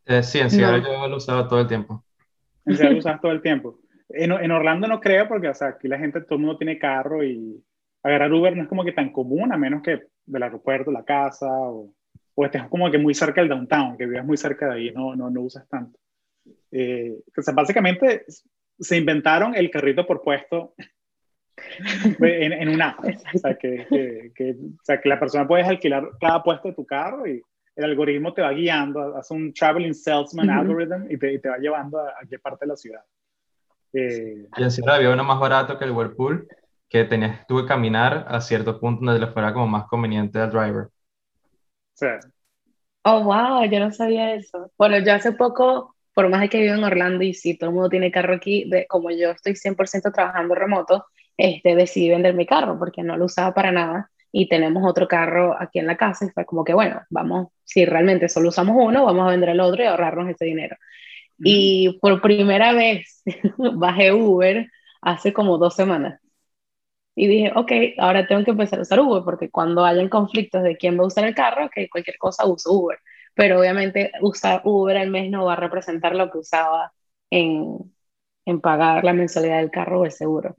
Eh, 0.07 0.23
sí, 0.23 0.39
en 0.39 0.51
Seattle 0.51 0.83
no. 0.83 0.93
yo 1.03 1.09
lo 1.09 1.17
usaba 1.17 1.49
todo 1.49 1.61
el 1.61 1.69
tiempo. 1.69 2.05
En 2.65 2.77
Seattle 2.77 2.95
lo 2.95 2.99
usabas 3.01 3.21
todo 3.21 3.33
el 3.33 3.43
tiempo. 3.43 3.81
En, 4.09 4.33
en, 4.33 4.51
Orlando 4.51 4.89
no 4.89 5.01
creo 5.01 5.29
porque, 5.29 5.49
o 5.49 5.55
sea, 5.55 5.69
aquí 5.69 5.87
la 5.87 5.99
gente, 5.99 6.23
todo 6.23 6.37
el 6.37 6.41
mundo 6.41 6.57
tiene 6.57 6.79
carro 6.79 7.23
y 7.23 7.63
agarrar 8.03 8.33
Uber 8.33 8.57
no 8.57 8.63
es 8.63 8.69
como 8.69 8.85
que 8.85 8.93
tan 8.93 9.13
común, 9.13 9.53
a 9.53 9.59
menos 9.59 9.83
que 9.83 10.07
del 10.25 10.43
aeropuerto, 10.43 10.91
la 10.91 11.05
casa, 11.05 11.47
o, 11.51 11.93
o 12.35 12.45
estés 12.45 12.63
como 12.69 12.91
que 12.91 12.99
muy 12.99 13.15
cerca 13.15 13.41
del 13.41 13.51
downtown, 13.51 13.99
que 13.99 14.07
vivas 14.07 14.25
muy 14.25 14.37
cerca 14.37 14.69
de 14.69 14.75
ahí, 14.75 14.91
no, 14.93 15.17
no, 15.17 15.29
no 15.29 15.43
usas 15.43 15.69
tanto. 15.69 15.99
Eh, 16.71 17.17
o 17.37 17.43
sea, 17.43 17.53
básicamente 17.53 18.25
se 18.79 18.97
inventaron 18.97 19.55
el 19.55 19.71
carrito 19.71 20.07
por 20.07 20.23
puesto 20.23 20.75
en, 22.21 22.53
en 22.53 22.69
una 22.69 22.91
app. 22.91 23.05
O 23.35 23.39
sea 23.39 23.55
que, 23.55 23.87
que, 23.89 24.33
que, 24.35 24.51
o 24.53 24.85
sea, 24.85 25.01
que 25.01 25.09
la 25.09 25.19
persona 25.19 25.47
puedes 25.47 25.67
alquilar 25.67 26.09
cada 26.21 26.43
puesto 26.43 26.69
de 26.69 26.75
tu 26.75 26.85
carro 26.85 27.27
y 27.27 27.43
el 27.79 27.85
algoritmo 27.85 28.35
te 28.35 28.43
va 28.43 28.51
guiando, 28.51 29.17
hace 29.17 29.33
un 29.35 29.53
traveling 29.53 29.95
salesman 29.95 30.51
algorithm 30.51 31.11
y 31.11 31.17
te, 31.17 31.39
te, 31.39 31.49
va 31.49 31.59
llevando 31.59 32.01
a, 32.01 32.13
qué 32.29 32.39
parte 32.39 32.65
de 32.65 32.69
la 32.69 32.77
ciudad. 32.77 33.03
Eh, 33.93 34.49
y 34.57 34.63
encima 34.63 34.97
había 34.97 35.11
uno 35.11 35.23
más 35.23 35.39
barato 35.39 35.79
que 35.79 35.85
el 35.85 35.93
Whirlpool, 35.93 36.49
que 36.89 37.05
tenías 37.05 37.47
tú 37.47 37.59
que 37.59 37.67
caminar 37.67 38.27
a 38.29 38.41
cierto 38.41 38.81
punto 38.81 39.05
donde 39.05 39.25
le 39.25 39.33
fuera 39.33 39.53
como 39.53 39.69
más 39.69 39.87
conveniente 39.87 40.41
al 40.41 40.51
driver. 40.51 40.89
Sí. 41.95 42.07
Oh, 43.05 43.23
wow, 43.23 43.65
yo 43.71 43.79
no 43.79 43.93
sabía 43.93 44.35
eso. 44.35 44.73
Bueno, 44.77 44.99
yo 44.99 45.15
hace 45.15 45.31
poco, 45.33 45.95
por 46.15 46.29
más 46.29 46.41
de 46.41 46.49
que 46.49 46.61
vivo 46.61 46.75
en 46.75 46.85
Orlando 46.85 47.23
y 47.23 47.33
si 47.33 47.57
todo 47.57 47.71
el 47.71 47.75
mundo 47.75 47.89
tiene 47.91 48.11
carro 48.11 48.35
aquí, 48.35 48.69
de, 48.69 48.87
como 48.89 49.11
yo 49.13 49.31
estoy 49.31 49.55
100% 49.55 50.13
trabajando 50.13 50.57
remoto, 50.57 51.07
este, 51.39 51.77
decidí 51.77 52.11
vender 52.11 52.35
mi 52.35 52.47
carro 52.47 52.79
porque 52.79 53.03
no 53.03 53.17
lo 53.17 53.27
usaba 53.27 53.55
para 53.55 53.73
nada 53.73 54.11
y 54.33 54.49
tenemos 54.49 54.85
otro 54.89 55.09
carro 55.09 55.57
aquí 55.61 55.79
en 55.79 55.87
la 55.87 55.97
casa 55.97 56.27
y 56.27 56.31
fue 56.31 56.45
como 56.47 56.65
que, 56.65 56.75
bueno, 56.75 57.03
vamos, 57.11 57.49
si 57.65 57.87
realmente 57.87 58.29
solo 58.29 58.51
usamos 58.51 58.77
uno, 58.79 59.07
vamos 59.07 59.27
a 59.27 59.31
vender 59.31 59.51
el 59.51 59.61
otro 59.61 59.83
y 59.83 59.87
ahorrarnos 59.87 60.29
ese 60.31 60.45
dinero. 60.47 60.77
Y 61.39 61.99
por 62.01 62.21
primera 62.23 62.73
vez 62.75 63.23
bajé 63.59 64.13
Uber 64.13 64.69
hace 65.03 65.33
como 65.33 65.59
dos 65.59 65.75
semanas. 65.77 66.21
Y 67.15 67.27
dije, 67.29 67.53
ok, 67.57 67.73
ahora 67.99 68.27
tengo 68.27 68.45
que 68.45 68.53
empezar 68.53 68.79
a 68.79 68.83
usar 68.83 69.01
Uber, 69.01 69.23
porque 69.25 69.51
cuando 69.51 69.85
hayan 69.85 70.09
conflictos 70.09 70.63
de 70.63 70.77
quién 70.77 70.99
va 70.99 71.05
a 71.05 71.07
usar 71.09 71.25
el 71.25 71.35
carro, 71.35 71.69
que 71.71 71.89
cualquier 71.91 72.17
cosa 72.19 72.47
uso 72.47 72.73
Uber. 72.73 72.99
Pero 73.35 73.59
obviamente 73.61 74.13
usar 74.23 74.63
Uber 74.65 74.97
al 74.97 75.11
mes 75.11 75.31
no 75.31 75.45
va 75.47 75.55
a 75.55 75.57
representar 75.57 76.15
lo 76.15 76.31
que 76.31 76.39
usaba 76.39 76.93
en, 77.31 77.79
en 78.45 78.61
pagar 78.61 79.05
la 79.05 79.13
mensualidad 79.15 79.59
del 79.59 79.71
carro 79.71 80.01
o 80.01 80.05
el 80.05 80.13
seguro. 80.13 80.57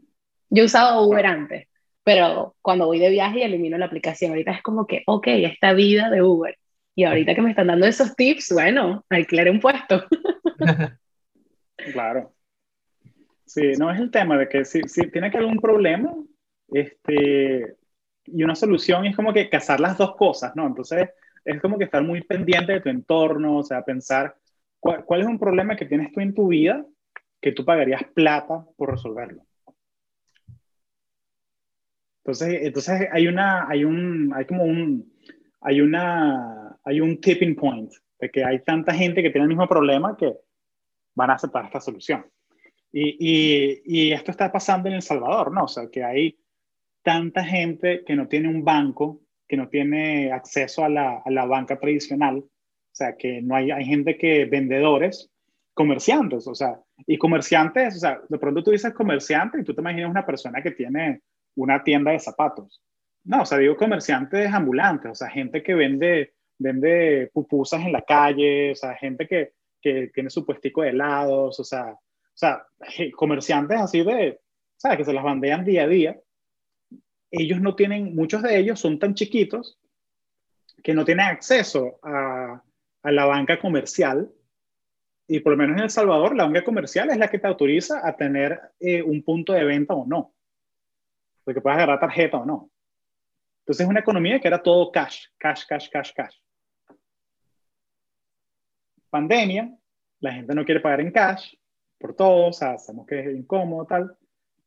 Yo 0.50 0.66
usaba 0.66 1.02
Uber 1.02 1.26
antes, 1.26 1.68
pero 2.04 2.56
cuando 2.62 2.88
voy 2.88 3.00
de 3.00 3.10
viaje 3.10 3.44
elimino 3.44 3.78
la 3.78 3.86
aplicación. 3.86 4.32
Ahorita 4.32 4.52
es 4.52 4.64
como 4.64 4.88
que, 4.88 5.04
ok, 5.06 5.28
esta 5.28 5.74
vida 5.74 6.10
de 6.10 6.22
Uber. 6.22 6.58
Y 6.96 7.04
ahorita 7.04 7.36
que 7.36 7.42
me 7.42 7.52
están 7.52 7.68
dando 7.68 7.86
esos 7.86 8.16
tips, 8.16 8.52
bueno, 8.54 9.06
alquilar 9.10 9.50
un 9.50 9.60
puesto. 9.60 10.06
claro. 11.94 12.34
Sí, 13.46 13.74
no 13.78 13.92
es 13.92 14.00
el 14.00 14.12
tema 14.12 14.38
de 14.38 14.50
que 14.50 14.66
si, 14.66 14.82
si 14.84 15.10
tiene 15.10 15.32
que 15.32 15.38
haber 15.38 15.50
un 15.50 15.60
problema, 15.60 16.14
este, 16.68 17.76
y 18.26 18.44
una 18.44 18.56
solución 18.56 19.06
es 19.06 19.16
como 19.16 19.34
que 19.34 19.50
casar 19.50 19.80
las 19.80 19.98
dos 19.98 20.16
cosas, 20.16 20.56
¿no? 20.56 20.68
Entonces, 20.68 21.10
es 21.46 21.62
como 21.62 21.78
que 21.78 21.86
estar 21.86 22.04
muy 22.04 22.22
pendiente 22.22 22.74
de 22.74 22.82
tu 22.82 22.90
entorno, 22.90 23.58
o 23.58 23.64
sea, 23.64 23.84
pensar 23.84 24.36
cuál, 24.80 25.06
cuál 25.06 25.22
es 25.22 25.28
un 25.28 25.40
problema 25.40 25.76
que 25.76 25.86
tienes 25.86 26.12
tú 26.12 26.20
en 26.20 26.34
tu 26.34 26.48
vida 26.48 26.86
que 27.42 27.52
tú 27.52 27.64
pagarías 27.64 28.04
plata 28.14 28.66
por 28.76 28.92
resolverlo. 28.92 29.44
Entonces, 32.30 32.60
entonces 32.62 33.08
hay 33.12 33.28
una, 33.28 33.68
hay 33.68 33.84
un, 33.84 34.32
hay 34.36 34.46
como 34.46 34.64
un, 34.64 35.12
hay 35.62 35.82
una, 35.82 36.78
hay 36.84 37.02
un 37.02 37.20
tipping 37.20 37.56
point 37.56 37.92
de 38.20 38.30
que 38.30 38.44
hay 38.44 38.60
tanta 38.64 38.94
gente 38.94 39.24
que 39.24 39.32
tiene 39.32 39.44
el 39.44 39.50
mismo 39.50 39.68
problema 39.68 40.16
que 40.16 40.36
van 41.16 41.32
a 41.32 41.34
aceptar 41.34 41.66
esta 41.66 41.82
solución. 41.82 42.26
Y, 42.92 43.18
y, 43.20 43.82
y, 43.86 44.12
esto 44.12 44.32
está 44.32 44.52
pasando 44.52 44.90
en 44.90 44.96
El 44.96 45.02
Salvador, 45.02 45.52
¿no? 45.52 45.64
O 45.64 45.68
sea, 45.68 45.90
que 45.92 46.04
hay 46.04 46.40
tanta 47.04 47.44
gente 47.44 48.04
que 48.06 48.16
no 48.16 48.28
tiene 48.28 48.48
un 48.48 48.64
banco, 48.64 49.22
que 49.48 49.58
no 49.58 49.68
tiene 49.68 50.32
acceso 50.32 50.84
a 50.84 50.90
la, 50.90 51.22
a 51.26 51.32
la 51.32 51.46
banca 51.46 51.80
tradicional, 51.80 52.38
o 52.38 52.50
sea, 52.92 53.16
que 53.16 53.42
no 53.42 53.56
hay, 53.56 53.72
hay 53.72 53.86
gente 53.86 54.18
que, 54.18 54.46
vendedores, 54.46 55.32
comerciantes, 55.74 56.48
o 56.48 56.54
sea, 56.54 56.80
y 57.08 57.18
comerciantes, 57.18 57.96
o 57.96 58.00
sea, 58.00 58.22
de 58.28 58.38
pronto 58.38 58.64
tú 58.64 58.72
dices 58.72 58.94
comerciante 58.94 59.60
y 59.60 59.64
tú 59.64 59.74
te 59.74 59.82
imaginas 59.82 60.10
una 60.12 60.26
persona 60.26 60.62
que 60.62 60.72
tiene 60.72 61.22
una 61.60 61.84
tienda 61.84 62.12
de 62.12 62.20
zapatos. 62.20 62.82
No, 63.26 63.42
o 63.42 63.46
sea, 63.46 63.58
digo 63.58 63.76
comerciantes 63.76 64.52
ambulantes, 64.52 65.12
o 65.12 65.16
sea, 65.16 65.30
gente 65.30 65.62
que 65.62 65.76
vende, 65.76 66.34
vende 66.58 67.30
pupusas 67.34 67.82
en 67.86 67.92
la 67.92 68.02
calle, 68.02 68.72
o 68.72 68.76
sea, 68.76 68.96
gente 68.96 69.28
que, 69.28 69.54
que 69.82 70.10
tiene 70.14 70.30
su 70.30 70.46
puestico 70.46 70.82
de 70.82 70.90
helados, 70.90 71.60
o 71.60 71.64
sea, 71.64 71.92
o 71.92 71.98
sea, 72.34 72.66
comerciantes 73.16 73.80
así 73.80 74.04
de, 74.04 74.40
¿sabes? 74.78 75.00
Que 75.00 75.06
se 75.06 75.14
las 75.14 75.24
bandean 75.24 75.66
día 75.66 75.84
a 75.84 75.88
día. 75.88 76.20
Ellos 77.32 77.60
no 77.62 77.76
tienen, 77.76 78.16
muchos 78.16 78.42
de 78.42 78.58
ellos 78.58 78.80
son 78.80 78.98
tan 78.98 79.14
chiquitos 79.14 79.78
que 80.82 80.94
no 80.94 81.04
tienen 81.04 81.26
acceso 81.26 82.00
a, 82.02 82.64
a 83.04 83.12
la 83.12 83.26
banca 83.26 83.60
comercial. 83.60 84.32
Y 85.28 85.42
por 85.42 85.52
lo 85.52 85.58
menos 85.58 85.78
en 85.78 85.84
El 85.84 85.90
Salvador, 85.90 86.36
la 86.36 86.46
banca 86.46 86.64
comercial 86.64 87.12
es 87.12 87.18
la 87.18 87.30
que 87.30 87.38
te 87.38 87.48
autoriza 87.48 88.08
a 88.08 88.16
tener 88.16 88.60
eh, 88.80 89.04
un 89.04 89.22
punto 89.22 89.54
de 89.54 89.66
venta 89.66 89.94
o 89.94 90.06
no 90.08 90.34
de 91.46 91.54
que 91.54 91.62
puedas 91.62 91.78
agarrar 91.78 92.00
tarjeta 92.00 92.38
o 92.38 92.46
no. 92.46 92.70
Entonces 93.62 93.84
es 93.84 93.90
una 93.90 94.00
economía 94.00 94.40
que 94.40 94.48
era 94.48 94.62
todo 94.62 94.92
cash, 94.92 95.26
cash, 95.38 95.66
cash, 95.68 95.90
cash, 95.90 96.12
cash. 96.16 96.36
Pandemia, 99.10 99.76
la 100.20 100.34
gente 100.34 100.54
no 100.54 100.66
quiere 100.66 100.80
pagar 100.80 101.02
en 101.02 101.12
cash 101.12 101.54
por 101.98 102.16
todo, 102.16 102.48
o 102.48 102.54
sea, 102.54 102.78
sabemos 102.78 103.06
que 103.06 103.20
es 103.20 103.36
incómodo, 103.36 103.86
tal. 103.86 104.18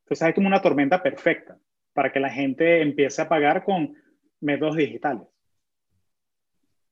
Entonces 0.03 0.23
hay 0.23 0.35
como 0.35 0.47
una 0.47 0.61
tormenta 0.61 1.03
perfecta 1.03 1.59
para 1.93 2.13
que 2.13 2.21
la 2.21 2.31
gente 2.31 2.83
empiece 2.83 3.23
a 3.23 3.29
pagar 3.29 3.65
con 3.65 3.95
métodos 4.41 4.77
digitales. 4.77 5.27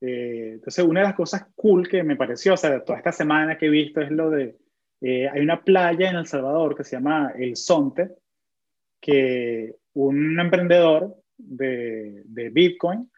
Eh, 0.00 0.52
entonces, 0.54 0.84
una 0.84 1.00
de 1.00 1.06
las 1.06 1.14
cosas 1.14 1.46
cool 1.54 1.88
que 1.88 2.02
me 2.02 2.16
pareció, 2.16 2.54
o 2.54 2.56
sea, 2.56 2.82
toda 2.82 2.98
esta 2.98 3.12
semana 3.12 3.58
que 3.58 3.66
he 3.66 3.70
visto 3.70 4.00
es 4.00 4.10
lo 4.10 4.30
de, 4.30 4.56
eh, 5.00 5.28
hay 5.28 5.40
una 5.40 5.62
playa 5.62 6.10
en 6.10 6.16
El 6.16 6.26
Salvador 6.26 6.76
que 6.76 6.84
se 6.84 6.96
llama 6.96 7.32
El 7.36 7.56
Sonte, 7.56 8.10
que 9.00 9.76
un 9.94 10.38
emprendedor 10.38 11.16
de, 11.36 12.22
de, 12.26 12.50
Bitcoin 12.50 13.10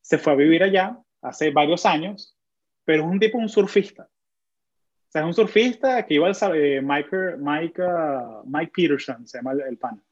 se 0.00 0.18
fue 0.18 0.32
a 0.32 0.36
vivir 0.36 0.62
allá 0.62 0.98
hace 1.22 1.50
varios 1.50 1.84
años, 1.84 2.36
pero 2.84 3.04
es 3.04 3.10
un 3.10 3.20
tipo, 3.20 3.38
un 3.38 3.48
surfista. 3.48 4.04
O 4.04 5.10
sea, 5.10 5.22
es 5.22 5.26
un 5.26 5.34
surfista 5.34 6.04
que 6.06 6.14
iba 6.14 6.28
al 6.28 6.56
eh, 6.56 6.82
Mike, 6.82 7.36
Mike, 7.38 7.82
uh, 7.82 8.42
Mike 8.44 8.72
Peterson, 8.74 9.26
se 9.26 9.38
llama 9.38 9.52
el, 9.52 9.78
pan. 9.78 10.02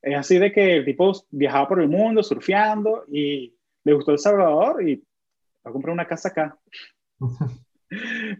Es 0.00 0.16
así 0.16 0.38
de 0.38 0.52
que 0.52 0.76
el 0.76 0.84
tipo 0.84 1.12
viajaba 1.30 1.68
por 1.68 1.80
el 1.80 1.88
mundo 1.88 2.22
surfeando 2.22 3.04
y 3.10 3.54
le 3.84 3.92
gustó 3.92 4.12
El 4.12 4.18
Salvador 4.18 4.86
y 4.86 4.96
va 4.96 5.70
a 5.70 5.72
comprar 5.72 5.92
una 5.92 6.06
casa 6.06 6.28
acá. 6.28 6.56
o 7.20 7.28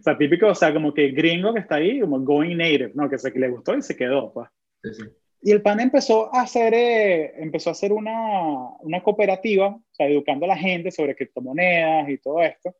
sea, 0.01 0.17
típico, 0.17 0.47
o 0.47 0.55
sea, 0.55 0.73
como 0.73 0.93
que 0.93 1.09
gringo 1.09 1.53
que 1.53 1.59
está 1.59 1.75
ahí, 1.75 1.99
como 1.99 2.19
going 2.21 2.55
native, 2.55 2.91
¿no? 2.95 3.09
Que, 3.09 3.17
se, 3.17 3.33
que 3.33 3.39
le 3.39 3.49
gustó 3.49 3.75
y 3.75 3.81
se 3.81 3.97
quedó, 3.97 4.31
pues. 4.31 4.49
Sí, 4.83 4.93
sí. 4.93 5.03
Y 5.41 5.51
el 5.51 5.61
PAN 5.61 5.79
empezó 5.79 6.33
a 6.35 6.41
hacer, 6.41 6.73
eh, 6.73 7.41
empezó 7.41 7.69
a 7.69 7.71
hacer 7.71 7.93
una, 7.93 8.69
una, 8.81 9.01
cooperativa, 9.01 9.67
o 9.67 9.83
sea, 9.91 10.07
educando 10.07 10.45
a 10.45 10.49
la 10.49 10.57
gente 10.57 10.91
sobre 10.91 11.15
criptomonedas 11.15 12.09
y 12.09 12.17
todo 12.17 12.41
esto, 12.41 12.75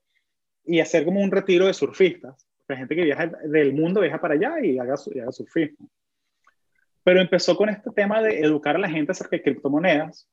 y 0.65 0.79
hacer 0.81 1.05
como 1.05 1.21
un 1.21 1.31
retiro 1.31 1.67
de 1.67 1.73
surfistas. 1.73 2.47
La 2.67 2.75
gente 2.75 2.95
que 2.95 3.03
viaja 3.03 3.27
del 3.27 3.73
mundo 3.73 4.01
viaja 4.01 4.19
para 4.19 4.33
allá 4.33 4.59
y 4.61 4.77
haga, 4.77 4.95
y 5.13 5.19
haga 5.19 5.31
surfismo. 5.31 5.89
Pero 7.03 7.21
empezó 7.21 7.55
con 7.55 7.69
este 7.69 7.91
tema 7.91 8.21
de 8.21 8.39
educar 8.41 8.75
a 8.75 8.79
la 8.79 8.89
gente 8.89 9.13
acerca 9.13 9.37
de 9.37 9.43
criptomonedas, 9.43 10.29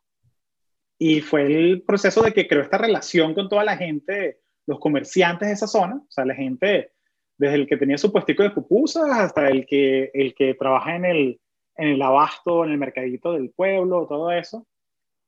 y 0.99 1.21
fue 1.21 1.47
el 1.47 1.83
proceso 1.83 2.23
de 2.23 2.33
que 2.33 2.49
creó 2.49 2.63
esta 2.63 2.79
relación 2.79 3.35
con 3.35 3.49
toda 3.49 3.65
la 3.65 3.77
gente, 3.77 4.41
los 4.67 4.81
comerciantes 4.81 5.49
de 5.49 5.55
esa 5.55 5.67
zona, 5.67 5.97
o 5.97 6.11
sea, 6.11 6.25
la 6.25 6.35
gente, 6.35 6.93
desde 7.39 7.55
el 7.55 7.67
que 7.67 7.77
tenía 7.77 7.99
su 7.99 8.11
puestico 8.11 8.43
de 8.43 8.51
pupusas 8.51 9.09
hasta 9.11 9.49
el 9.49 9.67
que, 9.67 10.11
el 10.13 10.35
que 10.35 10.55
trabaja 10.55 10.97
en 10.97 11.05
el 11.05 11.41
en 11.77 11.89
el 11.89 12.03
abasto, 12.03 12.65
en 12.65 12.73
el 12.73 12.79
mercadito 12.79 13.33
del 13.33 13.51
pueblo, 13.51 14.07
todo 14.07 14.31
eso. 14.31 14.67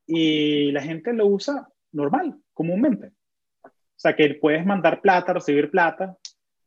Y 0.07 0.73
la 0.73 0.83
gente 0.83 1.13
lo 1.13 1.27
usa 1.27 1.69
normal, 1.93 2.41
comúnmente. 2.55 3.13
O 3.63 4.01
sea, 4.01 4.15
que 4.15 4.35
puedes 4.35 4.65
mandar 4.65 5.01
plata, 5.01 5.35
recibir 5.35 5.71
plata. 5.71 6.17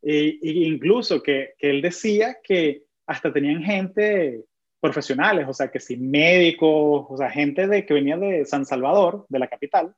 E, 0.02 0.38
incluso 0.42 1.22
que, 1.22 1.54
que, 1.58 1.70
él 1.70 1.82
decía 1.82 2.38
que 2.44 2.84
hasta 3.06 3.32
tenían 3.32 3.62
gente 3.62 4.46
profesionales, 4.80 5.46
o 5.48 5.54
sea, 5.54 5.70
que 5.70 5.80
si 5.80 5.96
médicos, 5.96 7.06
o 7.08 7.16
sea, 7.18 7.30
gente 7.30 7.68
de, 7.68 7.86
que 7.86 7.94
venía 7.94 8.18
de 8.18 8.46
San 8.46 8.66
Salvador, 8.66 9.26
de 9.30 9.40
la 9.40 9.48
capital, 9.48 9.96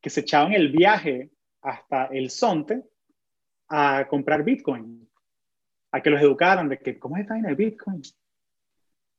que 0.00 0.10
se 0.10 0.20
echaban 0.20 0.52
el 0.52 0.70
viaje 0.70 1.30
hasta 1.62 2.06
el 2.06 2.30
Sonte 2.30 2.84
a 3.68 4.06
comprar 4.08 4.44
Bitcoin, 4.44 5.08
a 5.90 6.02
que 6.02 6.10
los 6.10 6.20
educaran 6.20 6.68
de 6.68 6.78
que, 6.78 6.98
¿cómo 6.98 7.16
está 7.16 7.38
en 7.38 7.46
el 7.46 7.56
Bitcoin? 7.56 8.02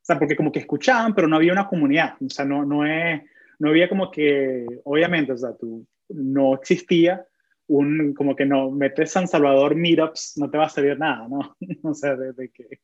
Sea, 0.08 0.18
porque 0.18 0.36
como 0.36 0.52
que 0.52 0.60
escuchaban, 0.60 1.14
pero 1.14 1.28
no 1.28 1.36
había 1.36 1.52
una 1.52 1.68
comunidad. 1.68 2.16
O 2.26 2.30
sea, 2.30 2.46
no, 2.46 2.66
no, 2.66 2.86
es, 2.86 3.22
no 3.60 3.70
había 3.70 3.90
como 3.90 4.10
que, 4.10 4.66
obviamente, 4.86 5.34
o 5.34 5.38
sea, 5.38 5.56
tú, 5.56 5.86
no 6.10 6.54
existía 6.54 7.26
un, 7.68 8.14
como 8.14 8.36
que 8.36 8.46
no, 8.46 8.72
metes 8.72 9.12
San 9.12 9.28
Salvador 9.28 9.76
meetups, 9.76 10.38
no 10.38 10.50
te 10.50 10.58
va 10.58 10.66
a 10.66 10.70
servir 10.70 10.98
nada, 10.98 11.28
¿no? 11.28 11.56
o 11.84 11.94
sea, 11.94 12.16
desde 12.16 12.50
que, 12.50 12.80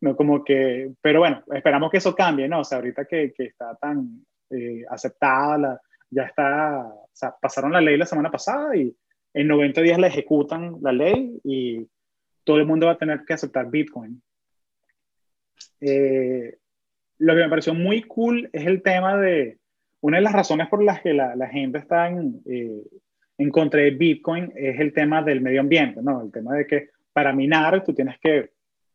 no 0.00 0.14
como 0.14 0.44
que, 0.44 0.92
pero 1.00 1.20
bueno, 1.20 1.42
esperamos 1.54 1.90
que 1.90 1.98
eso 1.98 2.14
cambie, 2.14 2.46
¿no? 2.46 2.60
O 2.60 2.64
sea, 2.64 2.78
ahorita 2.78 3.06
que, 3.06 3.32
que 3.32 3.44
está 3.44 3.74
tan 3.76 4.24
eh, 4.50 4.84
aceptada, 4.90 5.58
la, 5.58 5.80
ya 6.10 6.24
está, 6.24 6.86
o 6.86 7.10
sea, 7.12 7.34
pasaron 7.40 7.72
la 7.72 7.80
ley 7.80 7.96
la 7.96 8.06
semana 8.06 8.30
pasada 8.30 8.76
y 8.76 8.94
en 9.32 9.48
90 9.48 9.80
días 9.80 9.98
la 9.98 10.06
ejecutan 10.08 10.76
la 10.80 10.92
ley 10.92 11.40
y 11.42 11.86
todo 12.44 12.58
el 12.58 12.66
mundo 12.66 12.86
va 12.86 12.92
a 12.92 12.98
tener 12.98 13.24
que 13.24 13.34
aceptar 13.34 13.70
Bitcoin. 13.70 14.22
Eh, 15.80 16.56
lo 17.18 17.34
que 17.34 17.42
me 17.42 17.48
pareció 17.48 17.74
muy 17.74 18.02
cool 18.02 18.48
es 18.52 18.66
el 18.66 18.82
tema 18.82 19.16
de, 19.18 19.58
una 20.00 20.18
de 20.18 20.22
las 20.22 20.32
razones 20.32 20.68
por 20.68 20.82
las 20.82 21.00
que 21.00 21.14
la, 21.14 21.34
la 21.36 21.48
gente 21.48 21.78
está 21.78 22.08
en, 22.08 22.42
eh, 22.46 22.82
en 23.38 23.50
contra 23.50 23.80
de 23.80 23.90
Bitcoin 23.90 24.52
es 24.54 24.78
el 24.80 24.92
tema 24.92 25.22
del 25.22 25.40
medio 25.40 25.60
ambiente, 25.60 26.00
¿no? 26.02 26.22
El 26.22 26.32
tema 26.32 26.54
de 26.54 26.66
que 26.66 26.90
para 27.12 27.32
minar 27.32 27.82
tú 27.84 27.94
tienes 27.94 28.18
que, 28.18 28.50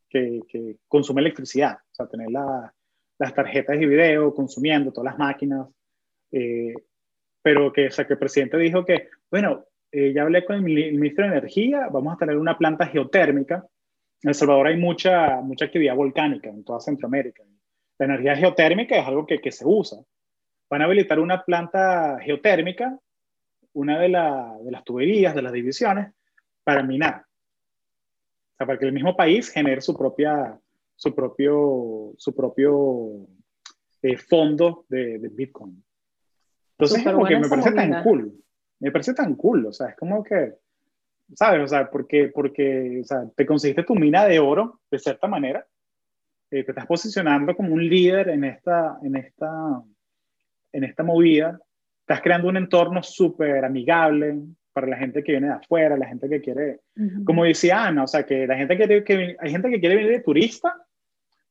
que, 0.09 0.41
que 0.47 0.77
consumir 0.87 1.21
electricidad, 1.21 1.77
o 1.91 1.95
sea, 1.95 2.07
tener 2.07 2.29
las 2.29 3.33
tarjetas 3.33 3.79
de 3.79 3.85
video 3.85 4.33
consumiendo, 4.33 4.91
todas 4.91 5.11
las 5.11 5.19
máquinas. 5.19 5.67
Eh, 6.31 6.73
pero 7.41 7.71
que, 7.71 7.87
o 7.87 7.91
sea, 7.91 8.05
que 8.05 8.13
el 8.13 8.19
presidente 8.19 8.57
dijo 8.57 8.85
que, 8.85 9.09
bueno, 9.31 9.65
eh, 9.91 10.13
ya 10.13 10.23
hablé 10.23 10.45
con 10.45 10.57
el, 10.57 10.63
ministro 10.63 11.25
de 11.25 11.31
Energía, 11.31 11.87
vamos 11.91 12.13
a 12.13 12.17
tener 12.17 12.37
una 12.37 12.57
planta 12.57 12.87
geotérmica. 12.87 13.65
En 14.21 14.29
El 14.29 14.35
Salvador 14.35 14.67
hay 14.67 14.77
mucha, 14.77 15.41
mucha 15.41 15.65
actividad 15.65 15.95
volcánica 15.95 16.49
en 16.49 16.63
toda 16.63 16.79
Centroamérica. 16.79 17.43
La 17.97 18.05
energía 18.05 18.35
geotérmica 18.35 18.97
es 18.97 19.07
algo 19.07 19.25
que, 19.25 19.39
que 19.39 19.51
se 19.51 19.65
usa. 19.65 19.99
Van 20.69 20.81
a 20.81 20.85
habilitar 20.85 21.19
una 21.19 21.43
planta 21.43 22.19
geotérmica, 22.21 22.99
una 23.73 23.99
de, 23.99 24.07
de 24.07 24.71
las 24.71 24.83
tuberías, 24.83 25.33
de 25.33 25.41
las 25.41 25.53
divisiones, 25.53 26.13
para 26.63 26.83
minar. 26.83 27.25
O 28.53 28.57
sea, 28.57 28.67
para 28.67 28.77
que 28.77 28.85
el 28.85 28.93
mismo 28.93 29.15
país 29.15 29.49
genere 29.49 29.81
su, 29.81 29.97
propia, 29.97 30.59
su 30.95 31.15
propio, 31.15 32.13
su 32.17 32.35
propio 32.35 33.27
eh, 34.01 34.17
fondo 34.17 34.85
de, 34.89 35.17
de 35.19 35.29
Bitcoin. 35.29 35.83
Entonces, 36.77 37.03
como 37.03 37.25
que 37.25 37.37
me 37.37 37.49
parece 37.49 37.71
tan 37.71 38.03
cool. 38.03 38.33
Me 38.79 38.91
parece 38.91 39.13
tan 39.13 39.35
cool. 39.35 39.65
O 39.65 39.73
sea, 39.73 39.89
es 39.89 39.95
como 39.97 40.23
que, 40.23 40.53
¿sabes? 41.35 41.61
O 41.63 41.67
sea, 41.67 41.89
porque, 41.89 42.31
porque 42.33 42.99
o 43.01 43.03
sea, 43.03 43.23
te 43.35 43.45
conseguiste 43.45 43.83
tu 43.83 43.95
mina 43.95 44.25
de 44.25 44.39
oro, 44.39 44.81
de 44.89 44.99
cierta 44.99 45.27
manera. 45.27 45.65
Eh, 46.51 46.63
te 46.63 46.71
estás 46.71 46.87
posicionando 46.87 47.55
como 47.55 47.73
un 47.73 47.87
líder 47.87 48.29
en 48.29 48.43
esta, 48.43 48.97
en 49.03 49.15
esta, 49.15 49.83
en 50.71 50.83
esta 50.83 51.03
movida. 51.03 51.59
Estás 52.01 52.21
creando 52.21 52.47
un 52.47 52.57
entorno 52.57 53.03
súper 53.03 53.63
amigable 53.63 54.39
para 54.73 54.87
la 54.87 54.97
gente 54.97 55.23
que 55.23 55.33
viene 55.33 55.47
de 55.47 55.53
afuera, 55.53 55.97
la 55.97 56.07
gente 56.07 56.29
que 56.29 56.41
quiere, 56.41 56.79
como 57.25 57.43
decía 57.43 57.85
Ana, 57.85 58.03
o 58.03 58.07
sea, 58.07 58.25
que 58.25 58.47
la 58.47 58.55
gente 58.55 58.77
que, 58.77 59.03
que, 59.03 59.35
hay 59.39 59.51
gente 59.51 59.69
que 59.69 59.79
quiere 59.79 59.95
venir 59.95 60.11
de 60.11 60.21
turista, 60.21 60.75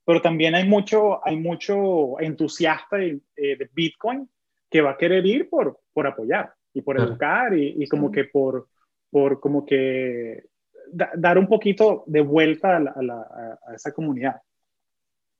pero 0.04 0.22
también 0.22 0.54
hay 0.54 0.66
mucho, 0.66 1.24
hay 1.26 1.36
mucho 1.36 2.18
entusiasta 2.20 2.96
de, 2.96 3.20
eh, 3.36 3.56
de 3.56 3.70
Bitcoin 3.72 4.28
que 4.70 4.80
va 4.80 4.92
a 4.92 4.96
querer 4.96 5.24
ir 5.26 5.48
por, 5.48 5.80
por 5.92 6.06
apoyar 6.06 6.52
y 6.72 6.82
por 6.82 6.98
educar 6.98 7.56
y, 7.56 7.86
como 7.88 8.10
que 8.10 8.24
por, 8.24 8.68
por 9.10 9.40
como 9.40 9.64
que 9.64 10.44
dar 10.92 11.38
un 11.38 11.46
poquito 11.46 12.04
de 12.06 12.20
vuelta 12.20 12.76
a, 12.76 13.58
a, 13.66 13.74
esa 13.74 13.92
comunidad. 13.92 14.40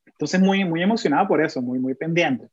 Entonces, 0.07 0.41
muy, 0.41 0.65
muy 0.65 0.83
emocionado 0.83 1.29
por 1.29 1.43
eso, 1.43 1.63
muy, 1.63 1.79
muy 1.79 1.95
pendiente. 1.95 2.49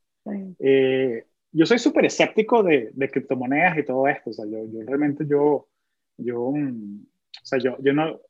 Eh, 0.58 1.24
yo 1.52 1.66
soy 1.66 1.78
súper 1.78 2.06
escéptico 2.06 2.62
de, 2.62 2.90
de, 2.92 3.08
criptomonedas 3.08 3.78
y 3.78 3.84
todo 3.84 4.08
esto. 4.08 4.30
O 4.30 4.32
sea, 4.32 4.46
yo, 4.46 4.64
yo 4.70 4.80
realmente 4.86 5.24
yo, 5.26 5.68
yo, 6.16 6.52
mm, 6.52 7.00
o 7.42 7.46
sea, 7.46 7.58
yo, 7.58 7.76
yo 7.80 7.92
no, 7.92 8.20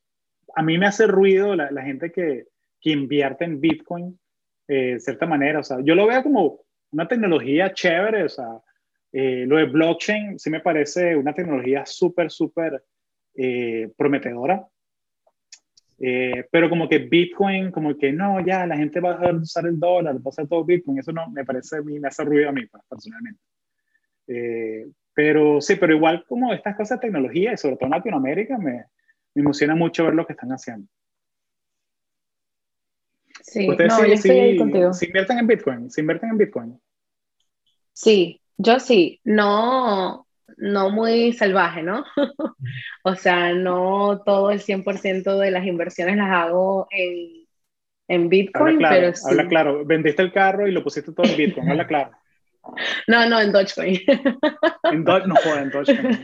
a 0.55 0.63
mí 0.63 0.79
me 0.79 0.87
hace 0.87 1.07
ruido 1.07 1.55
la, 1.55 1.71
la 1.71 1.83
gente 1.83 2.11
que, 2.11 2.47
que 2.81 2.91
invierte 2.91 3.45
en 3.45 3.61
Bitcoin 3.61 4.19
eh, 4.69 4.95
de 4.95 5.01
cierta 5.01 5.27
manera. 5.27 5.61
O 5.61 5.63
sea, 5.63 5.79
yo 5.81 5.95
lo 5.95 6.07
veo 6.07 6.23
como 6.23 6.61
una 6.93 7.09
tecnología 7.09 7.73
chévere, 7.73 8.25
o 8.25 8.29
sea, 8.29 8.61
eh, 9.19 9.47
lo 9.47 9.57
de 9.57 9.65
blockchain 9.65 10.39
sí 10.39 10.51
me 10.51 10.61
parece 10.61 11.17
una 11.17 11.33
tecnología 11.33 11.87
súper, 11.87 12.31
súper 12.31 12.85
eh, 13.35 13.91
prometedora. 13.97 14.69
Eh, 15.99 16.47
pero 16.51 16.69
como 16.69 16.87
que 16.87 16.99
Bitcoin, 16.99 17.71
como 17.71 17.97
que 17.97 18.13
no, 18.13 18.45
ya 18.45 18.67
la 18.67 18.77
gente 18.77 19.01
va 19.01 19.15
a 19.15 19.33
usar 19.33 19.65
el 19.67 19.81
dólar, 19.81 20.17
va 20.17 20.21
a 20.23 20.29
usar 20.29 20.47
todo 20.47 20.67
Bitcoin, 20.67 20.99
eso 20.99 21.13
no 21.13 21.31
me 21.31 21.47
parece, 21.47 21.81
me 21.81 22.07
hace 22.07 22.25
ruido 22.25 22.51
a 22.51 22.53
mí 22.53 22.67
pues, 22.67 22.83
personalmente. 22.87 23.41
pero 25.15 25.63
sí, 25.63 25.77
pero 25.77 25.95
igual 25.95 26.23
como 26.29 26.53
estas 26.53 26.77
cosas 26.77 27.01
de 27.01 27.07
tecnología, 27.07 27.55
y 27.55 27.57
sobre 27.57 27.77
todo 27.77 27.87
en 27.87 27.93
Latinoamérica, 27.93 28.59
me, 28.59 28.85
me 29.35 29.41
emociona 29.41 29.75
mucho 29.75 30.05
ver 30.05 30.13
lo 30.13 30.27
que 30.27 30.35
están 30.35 30.51
haciendo. 30.51 30.87
Sí, 33.41 33.67
no, 33.67 34.07
yo 34.07 34.13
estoy 34.13 34.31
ahí 34.39 34.59
contigo. 34.59 34.93
¿Se 34.93 35.07
invierten 35.07 35.39
en 35.39 35.47
Bitcoin? 35.47 35.91
¿Se 35.91 36.03
invierten 36.03 36.29
en 36.29 36.37
Bitcoin? 36.37 36.81
Sí, 37.95 38.43
yo 38.59 38.79
sí, 38.81 39.21
no, 39.25 40.27
no 40.57 40.91
muy 40.91 41.33
salvaje, 41.33 41.83
¿no? 41.83 42.05
o 43.05 43.15
sea, 43.15 43.53
no 43.53 44.23
todo 44.25 44.51
el 44.51 44.61
100% 44.61 45.39
de 45.39 45.51
las 45.51 45.67
inversiones 45.67 46.17
las 46.17 46.31
hago 46.31 46.87
en, 46.91 47.47
en 48.09 48.29
Bitcoin, 48.29 48.77
habla 48.77 48.89
claro, 48.89 49.01
pero 49.01 49.17
sí. 49.17 49.25
Habla 49.31 49.49
claro, 49.49 49.85
vendiste 49.85 50.23
el 50.23 50.33
carro 50.33 50.67
y 50.67 50.73
lo 50.73 50.83
pusiste 50.83 51.13
todo 51.13 51.27
en 51.27 51.37
Bitcoin, 51.37 51.71
habla 51.71 51.87
claro. 51.87 52.11
No, 53.07 53.29
no, 53.29 53.41
en 53.41 53.53
Dogecoin. 53.53 54.01
En 54.93 55.05
Doge, 55.05 55.27
no 55.27 55.35
joder, 55.37 55.63
en 55.63 55.71
Dogecoin. 55.71 56.19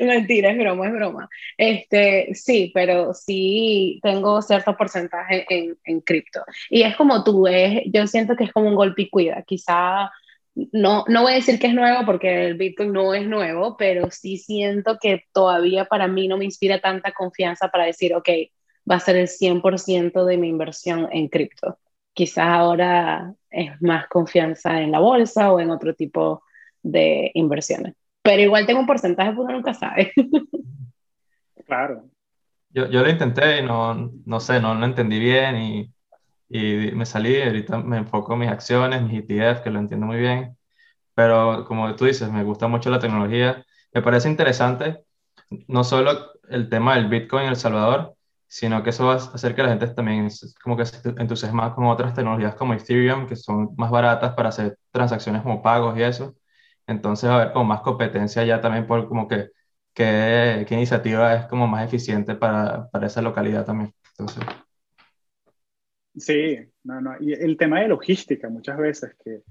Mentira, 0.00 0.50
es 0.50 0.58
broma, 0.58 0.86
es 0.86 0.92
broma. 0.92 1.28
Este, 1.56 2.34
sí, 2.34 2.70
pero 2.74 3.14
sí 3.14 4.00
tengo 4.02 4.42
cierto 4.42 4.76
porcentaje 4.76 5.46
en, 5.48 5.76
en 5.84 6.00
cripto. 6.00 6.44
Y 6.70 6.82
es 6.82 6.96
como 6.96 7.22
tú, 7.22 7.46
es, 7.46 7.82
yo 7.86 8.06
siento 8.06 8.34
que 8.36 8.44
es 8.44 8.52
como 8.52 8.68
un 8.68 8.74
golpe 8.74 9.02
y 9.02 9.10
cuida. 9.10 9.42
Quizá, 9.42 10.10
no, 10.54 11.04
no 11.08 11.22
voy 11.22 11.32
a 11.32 11.36
decir 11.36 11.58
que 11.58 11.66
es 11.68 11.74
nuevo 11.74 12.04
porque 12.06 12.46
el 12.46 12.54
Bitcoin 12.54 12.92
no 12.92 13.14
es 13.14 13.26
nuevo, 13.26 13.76
pero 13.76 14.10
sí 14.10 14.38
siento 14.38 14.98
que 15.00 15.24
todavía 15.32 15.86
para 15.86 16.08
mí 16.08 16.28
no 16.28 16.36
me 16.36 16.44
inspira 16.44 16.80
tanta 16.80 17.12
confianza 17.12 17.68
para 17.68 17.84
decir, 17.84 18.14
ok, 18.14 18.28
va 18.90 18.96
a 18.96 19.00
ser 19.00 19.16
el 19.16 19.28
100% 19.28 20.24
de 20.24 20.36
mi 20.36 20.48
inversión 20.48 21.08
en 21.10 21.28
cripto 21.28 21.78
quizás 22.14 22.46
ahora 22.46 23.34
es 23.50 23.82
más 23.82 24.06
confianza 24.08 24.80
en 24.80 24.92
la 24.92 25.00
bolsa 25.00 25.52
o 25.52 25.60
en 25.60 25.70
otro 25.70 25.94
tipo 25.94 26.44
de 26.82 27.30
inversiones. 27.34 27.94
Pero 28.22 28.40
igual 28.42 28.64
tengo 28.64 28.80
un 28.80 28.86
porcentaje, 28.86 29.32
pues 29.32 29.44
uno 29.44 29.56
nunca 29.56 29.74
sabe. 29.74 30.12
Claro. 31.66 32.04
Yo, 32.70 32.90
yo 32.90 33.02
lo 33.02 33.08
intenté 33.10 33.60
y 33.60 33.62
no, 33.62 34.12
no 34.26 34.40
sé, 34.40 34.60
no 34.60 34.74
lo 34.74 34.84
entendí 34.84 35.18
bien 35.18 35.56
y, 35.56 35.93
y 36.54 36.92
me 36.92 37.06
salí. 37.06 37.40
Ahorita 37.42 37.78
me 37.78 37.98
enfoco 37.98 38.34
en 38.34 38.40
mis 38.40 38.50
acciones, 38.50 39.02
mis 39.02 39.24
ETF, 39.24 39.62
que 39.62 39.70
lo 39.70 39.80
entiendo 39.80 40.06
muy 40.06 40.18
bien. 40.18 40.56
Pero 41.14 41.64
como 41.66 41.94
tú 41.96 42.06
dices, 42.06 42.30
me 42.30 42.44
gusta 42.44 42.68
mucho 42.68 42.90
la 42.90 43.00
tecnología. 43.00 43.64
Me 43.94 44.02
parece 44.02 44.28
interesante 44.30 45.04
no 45.68 45.84
solo 45.84 46.32
el 46.48 46.68
tema 46.68 46.96
del 46.96 47.08
Bitcoin 47.08 47.44
en 47.44 47.50
El 47.50 47.56
Salvador, 47.56 48.16
sino 48.48 48.82
que 48.82 48.90
eso 48.90 49.06
va 49.06 49.14
a 49.14 49.16
hacer 49.16 49.54
que 49.54 49.62
la 49.62 49.70
gente 49.70 49.88
también 49.88 50.28
como 50.62 50.76
que 50.76 50.86
se 50.86 51.08
entusiasme 51.18 51.74
con 51.74 51.86
otras 51.86 52.14
tecnologías 52.14 52.54
como 52.56 52.74
Ethereum, 52.74 53.26
que 53.26 53.36
son 53.36 53.74
más 53.76 53.90
baratas 53.90 54.34
para 54.34 54.50
hacer 54.50 54.78
transacciones 54.92 55.42
como 55.42 55.62
pagos 55.62 55.98
y 55.98 56.02
eso. 56.02 56.36
Entonces, 56.86 57.30
va 57.30 57.34
a 57.34 57.36
haber 57.42 57.52
como 57.52 57.64
más 57.66 57.80
competencia 57.82 58.44
ya 58.44 58.60
también 58.60 58.86
por 58.86 59.08
como 59.08 59.28
que 59.28 59.50
qué 59.94 60.66
iniciativa 60.70 61.34
es 61.34 61.46
como 61.46 61.66
más 61.68 61.84
eficiente 61.86 62.34
para, 62.36 62.88
para 62.90 63.06
esa 63.06 63.22
localidad 63.22 63.64
también. 63.66 63.94
Entonces. 64.18 64.63
Sí, 66.16 66.58
no, 66.84 67.00
no. 67.00 67.16
Y 67.20 67.32
el 67.32 67.56
tema 67.56 67.80
de 67.80 67.88
logística, 67.88 68.48
muchas 68.48 68.78
veces, 68.78 69.16
que 69.22 69.42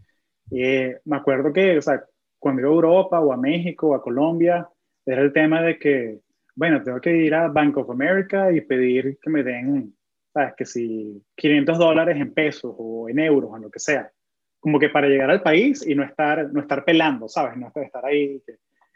eh, 0.51 0.99
me 1.05 1.17
acuerdo 1.17 1.51
que, 1.51 1.77
o 1.77 1.81
sea, 1.81 2.03
cuando 2.39 2.61
iba 2.61 2.69
a 2.69 2.73
Europa 2.73 3.19
o 3.19 3.33
a 3.33 3.37
México 3.37 3.89
o 3.89 3.95
a 3.95 4.01
Colombia, 4.01 4.67
era 5.05 5.21
el 5.21 5.33
tema 5.33 5.61
de 5.61 5.77
que 5.77 6.21
bueno, 6.55 6.83
tengo 6.83 7.01
que 7.01 7.15
ir 7.15 7.33
a 7.33 7.47
Bank 7.47 7.77
of 7.77 7.89
America 7.89 8.51
y 8.51 8.61
pedir 8.61 9.17
que 9.21 9.29
me 9.29 9.43
den, 9.43 9.95
¿sabes? 10.33 10.53
Que 10.55 10.65
si 10.65 11.21
500 11.35 11.77
dólares 11.77 12.17
en 12.17 12.33
pesos 12.33 12.73
o 12.77 13.09
en 13.09 13.19
euros 13.19 13.49
o 13.51 13.55
en 13.55 13.63
lo 13.63 13.71
que 13.71 13.79
sea. 13.79 14.11
Como 14.59 14.79
que 14.79 14.89
para 14.89 15.07
llegar 15.07 15.29
al 15.31 15.41
país 15.41 15.85
y 15.85 15.95
no 15.95 16.03
estar, 16.03 16.51
no 16.53 16.61
estar 16.61 16.85
pelando, 16.85 17.27
¿sabes? 17.27 17.57
No 17.57 17.71
estar 17.75 18.05
ahí. 18.05 18.41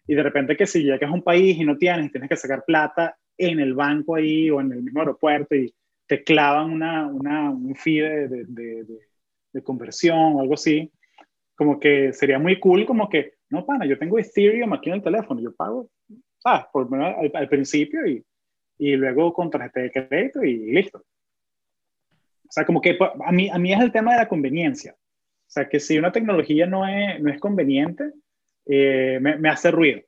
y 0.08 0.16
de 0.16 0.24
repente 0.24 0.56
que 0.56 0.68
si 0.68 0.84
llegas 0.84 1.10
a 1.10 1.14
un 1.14 1.24
país 1.24 1.58
y 1.58 1.66
no 1.66 1.78
tienes, 1.78 2.12
tienes 2.12 2.30
que 2.30 2.38
sacar 2.38 2.64
plata 2.66 3.18
en 3.38 3.60
el 3.60 3.74
banco 3.74 4.16
ahí 4.16 4.50
o 4.50 4.62
en 4.62 4.72
el 4.72 4.84
mismo 4.84 5.00
aeropuerto 5.02 5.56
y 5.56 5.74
te 6.08 6.24
clavan 6.24 6.72
una, 6.72 7.08
una 7.08 7.52
un 7.52 7.76
fee 7.76 8.02
de, 8.02 8.28
de, 8.28 8.46
de, 8.46 9.00
de, 9.54 9.64
conversión 9.64 10.36
o 10.36 10.42
algo 10.42 10.54
así, 10.54 10.92
como 11.56 11.80
que 11.80 12.14
sería 12.14 12.40
muy 12.40 12.60
cool, 12.60 12.86
como 12.86 13.10
que, 13.10 13.34
no, 13.50 13.66
pana, 13.66 13.86
yo 13.86 13.98
tengo 13.98 14.18
Ethereum 14.18 14.74
aquí 14.74 14.90
en 14.90 14.96
el 14.96 15.04
teléfono, 15.04 15.42
yo 15.42 15.56
pago 15.56 15.90
Ah, 16.46 16.70
Por 16.72 16.88
al, 16.96 17.32
al, 17.34 17.50
principio 17.50 18.06
y, 18.06 18.26
y 18.78 18.96
luego 18.96 19.34
con 19.34 19.50
tarjeta 19.50 19.82
de 19.82 19.92
crédito 19.92 20.44
y 20.44 20.72
listo. 20.72 21.00
O 21.00 22.52
sea, 22.52 22.66
como 22.66 22.80
que 22.80 22.94
pues, 22.94 23.12
a 23.26 23.32
mí, 23.32 23.50
a 23.50 23.58
mí 23.58 23.74
es 23.74 23.82
el 23.82 23.92
tema 23.92 24.14
de 24.14 24.20
la 24.20 24.30
conveniencia. 24.30 24.94
O 24.94 25.50
sea, 25.50 25.68
que 25.68 25.80
si 25.80 25.98
una 25.98 26.12
tecnología 26.12 26.66
no 26.66 26.88
es, 26.88 27.22
no 27.22 27.30
es 27.30 27.40
conveniente, 27.40 28.14
eh, 28.66 29.20
me, 29.22 29.38
me, 29.38 29.50
hace 29.50 29.72
ruido. 29.72 30.02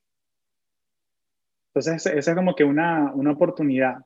Entonces, 1.74 2.06
esa 2.06 2.32
es 2.32 2.36
como 2.36 2.56
que 2.56 2.64
una, 2.64 3.12
una 3.14 3.32
oportunidad. 3.32 3.98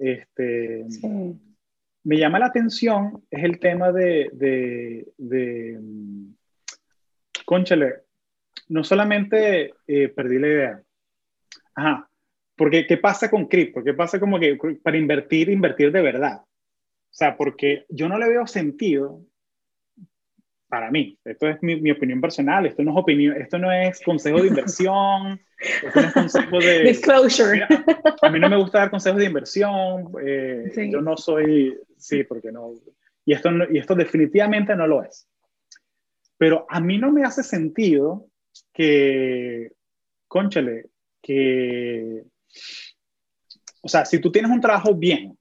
Este, 0.00 0.90
sí. 0.90 1.06
Me 2.04 2.16
llama 2.16 2.38
la 2.38 2.46
atención, 2.46 3.22
es 3.30 3.44
el 3.44 3.58
tema 3.58 3.92
de, 3.92 4.30
de, 4.32 5.06
de 5.18 5.78
mm, 5.78 6.34
conchale, 7.44 8.04
no 8.68 8.82
solamente 8.82 9.74
eh, 9.86 10.08
perdí 10.08 10.38
la 10.38 10.46
idea, 10.48 10.82
Ajá. 11.74 12.08
Porque, 12.56 12.86
¿qué 12.86 12.96
pasa 12.96 13.30
con 13.30 13.46
cripto? 13.46 13.82
¿Qué 13.82 13.94
pasa 13.94 14.18
como 14.18 14.38
que 14.38 14.58
para 14.82 14.98
invertir, 14.98 15.48
invertir 15.48 15.92
de 15.92 16.02
verdad? 16.02 16.42
O 16.42 17.12
sea, 17.12 17.36
porque 17.36 17.86
yo 17.88 18.08
no 18.08 18.18
le 18.18 18.28
veo 18.28 18.46
sentido 18.46 19.22
para 20.70 20.90
mí. 20.90 21.18
Esto 21.24 21.48
es 21.48 21.62
mi, 21.62 21.78
mi, 21.80 21.90
opinión 21.90 22.20
personal, 22.20 22.64
esto 22.64 22.82
no 22.82 22.92
es 22.92 22.96
opinión, 22.96 23.36
esto 23.36 23.58
no 23.58 23.70
es 23.70 24.00
consejo 24.00 24.40
de 24.40 24.48
inversión, 24.48 25.40
esto 25.58 26.00
no 26.00 26.06
es 26.06 26.14
consejo 26.14 26.58
de... 26.58 26.80
Disclosure. 26.84 27.66
a 28.22 28.30
mí 28.30 28.40
no 28.40 28.48
me 28.48 28.56
gusta 28.56 28.78
dar 28.78 28.90
consejos 28.90 29.18
de 29.18 29.26
inversión, 29.26 30.12
eh, 30.24 30.88
yo 30.90 31.02
no 31.02 31.16
soy, 31.16 31.76
sí, 31.98 32.24
porque 32.24 32.50
no, 32.50 32.72
y 33.26 33.32
esto, 33.32 33.50
y 33.70 33.78
esto 33.78 33.94
definitivamente 33.94 34.74
no 34.74 34.86
lo 34.86 35.02
es. 35.02 35.28
Pero 36.38 36.64
a 36.70 36.80
mí 36.80 36.96
no 36.96 37.12
me 37.12 37.24
hace 37.24 37.42
sentido 37.42 38.28
que, 38.72 39.72
conchale, 40.26 40.86
que, 41.20 42.22
o 43.82 43.88
sea, 43.88 44.04
si 44.06 44.20
tú 44.20 44.32
tienes 44.32 44.50
un 44.50 44.60
trabajo 44.60 44.94
bien, 44.94 45.36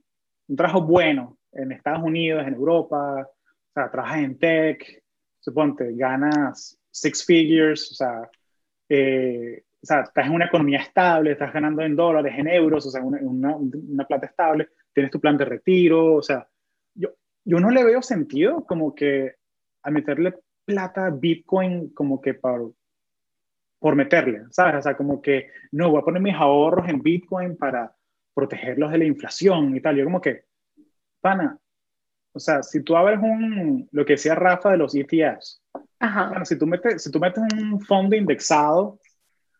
un 0.47 0.55
trabajo 0.55 0.81
bueno 0.81 1.37
en 1.53 1.71
Estados 1.71 2.03
Unidos, 2.03 2.45
en 2.45 2.55
Europa, 2.55 3.27
o 3.29 3.73
sea, 3.73 3.89
trabajas 3.89 4.19
en 4.19 4.37
tech, 4.37 4.98
suponte, 5.39 5.93
ganas 5.95 6.79
six 6.91 7.25
figures, 7.25 7.91
o 7.91 7.95
sea, 7.95 8.29
eh, 8.89 9.63
o 9.81 9.85
sea, 9.85 10.01
estás 10.01 10.25
en 10.25 10.33
una 10.33 10.45
economía 10.45 10.79
estable, 10.79 11.31
estás 11.31 11.53
ganando 11.53 11.81
en 11.81 11.95
dólares, 11.95 12.33
en 12.37 12.47
euros, 12.47 12.85
o 12.85 12.91
sea, 12.91 13.01
una, 13.01 13.19
una, 13.21 13.55
una, 13.55 14.05
plata 14.05 14.25
estable, 14.25 14.69
tienes 14.93 15.11
tu 15.11 15.19
plan 15.19 15.37
de 15.37 15.45
retiro, 15.45 16.15
o 16.15 16.21
sea, 16.21 16.47
yo, 16.93 17.09
yo 17.45 17.59
no 17.59 17.69
le 17.69 17.83
veo 17.83 18.01
sentido 18.01 18.65
como 18.65 18.93
que 18.93 19.35
a 19.83 19.91
meterle 19.91 20.35
plata 20.65 21.09
Bitcoin 21.09 21.93
como 21.93 22.19
que 22.21 22.33
por, 22.33 22.73
por 23.79 23.95
meterle, 23.95 24.43
¿sabes? 24.51 24.75
O 24.75 24.81
sea, 24.81 24.97
como 24.97 25.21
que 25.21 25.49
no, 25.71 25.89
voy 25.89 26.01
a 26.01 26.05
poner 26.05 26.21
mis 26.21 26.35
ahorros 26.35 26.87
en 26.89 27.01
Bitcoin 27.01 27.57
para 27.57 27.95
protegerlos 28.33 28.91
de 28.91 28.97
la 28.97 29.05
inflación 29.05 29.75
y 29.75 29.81
tal. 29.81 29.95
Yo 29.95 30.03
como 30.03 30.21
que, 30.21 30.43
pana, 31.21 31.57
o 32.31 32.39
sea, 32.39 32.63
si 32.63 32.83
tú 32.83 32.95
abres 32.95 33.19
un, 33.21 33.87
lo 33.91 34.05
que 34.05 34.13
decía 34.13 34.35
Rafa 34.35 34.71
de 34.71 34.77
los 34.77 34.95
ETFs, 34.95 35.61
Bueno, 35.99 36.45
si, 36.45 36.57
tú 36.57 36.67
metes, 36.67 37.03
si 37.03 37.11
tú 37.11 37.19
metes 37.19 37.43
un 37.53 37.81
fondo 37.81 38.15
indexado 38.15 38.99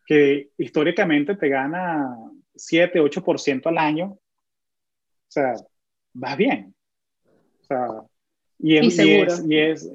que 0.05 0.49
históricamente 0.57 1.35
te 1.35 1.49
gana 1.49 2.15
7, 2.55 2.99
8% 3.01 3.67
al 3.67 3.77
año, 3.77 4.05
o 4.07 5.31
sea, 5.31 5.53
vas 6.13 6.37
bien. 6.37 6.73
O 7.61 7.63
sea, 7.63 7.87
y, 8.57 8.77
es, 8.77 8.85
y 8.85 8.91
seguro. 8.91 9.33
Y, 9.47 9.57
es, 9.57 9.91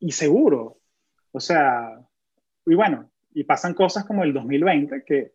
y, 0.00 0.12
seguro. 0.12 0.78
O 1.30 1.40
sea, 1.40 2.00
y 2.66 2.74
bueno, 2.74 3.10
y 3.34 3.44
pasan 3.44 3.74
cosas 3.74 4.04
como 4.04 4.24
el 4.24 4.32
2020 4.32 5.04
que, 5.04 5.32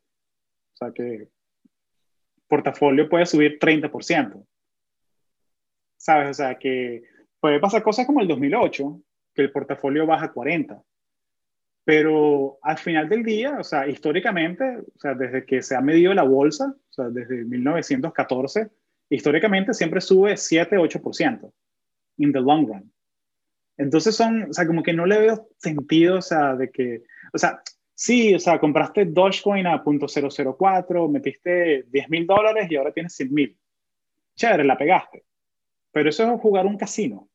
o 0.73 0.77
sea, 0.77 0.91
que 0.91 1.29
portafolio 2.47 3.09
puede 3.09 3.25
subir 3.25 3.57
30%. 3.59 4.45
¿Sabes? 6.07 6.29
O 6.29 6.33
sea, 6.33 6.55
que 6.55 7.03
puede 7.37 7.59
pasar 7.59 7.83
cosas 7.83 8.05
como 8.05 8.21
el 8.21 8.29
2008, 8.29 9.01
que 9.33 9.41
el 9.41 9.51
portafolio 9.51 10.05
baja 10.05 10.31
40. 10.31 10.81
Pero 11.83 12.59
al 12.61 12.77
final 12.77 13.09
del 13.09 13.23
día, 13.23 13.57
o 13.59 13.63
sea, 13.65 13.89
históricamente, 13.89 14.63
o 14.77 14.99
sea, 14.99 15.15
desde 15.15 15.45
que 15.45 15.61
se 15.61 15.75
ha 15.75 15.81
medido 15.81 16.13
la 16.13 16.23
bolsa, 16.23 16.73
o 16.73 16.93
sea, 16.93 17.09
desde 17.09 17.43
1914, 17.43 18.69
históricamente 19.09 19.73
siempre 19.73 19.99
sube 19.99 20.35
7-8% 20.35 21.51
in 22.19 22.31
the 22.31 22.39
long 22.39 22.69
run. 22.69 22.89
Entonces 23.75 24.15
son, 24.15 24.43
o 24.43 24.53
sea, 24.53 24.65
como 24.65 24.83
que 24.83 24.93
no 24.93 25.05
le 25.05 25.19
veo 25.19 25.49
sentido, 25.57 26.19
o 26.19 26.21
sea, 26.21 26.55
de 26.55 26.71
que, 26.71 27.03
o 27.33 27.37
sea, 27.37 27.61
sí, 27.93 28.33
o 28.33 28.39
sea, 28.39 28.61
compraste 28.61 29.03
Dogecoin 29.03 29.67
a 29.67 29.83
.004, 29.83 31.11
metiste 31.11 31.83
10 31.83 32.09
mil 32.09 32.25
dólares 32.25 32.71
y 32.71 32.77
ahora 32.77 32.93
tienes 32.93 33.13
100 33.13 33.33
mil. 33.33 33.57
Chévere, 34.35 34.63
la 34.63 34.77
pegaste. 34.77 35.26
Pero 35.91 36.09
eso 36.09 36.33
es 36.33 36.41
jugar 36.41 36.65
un 36.65 36.77
casino. 36.77 37.29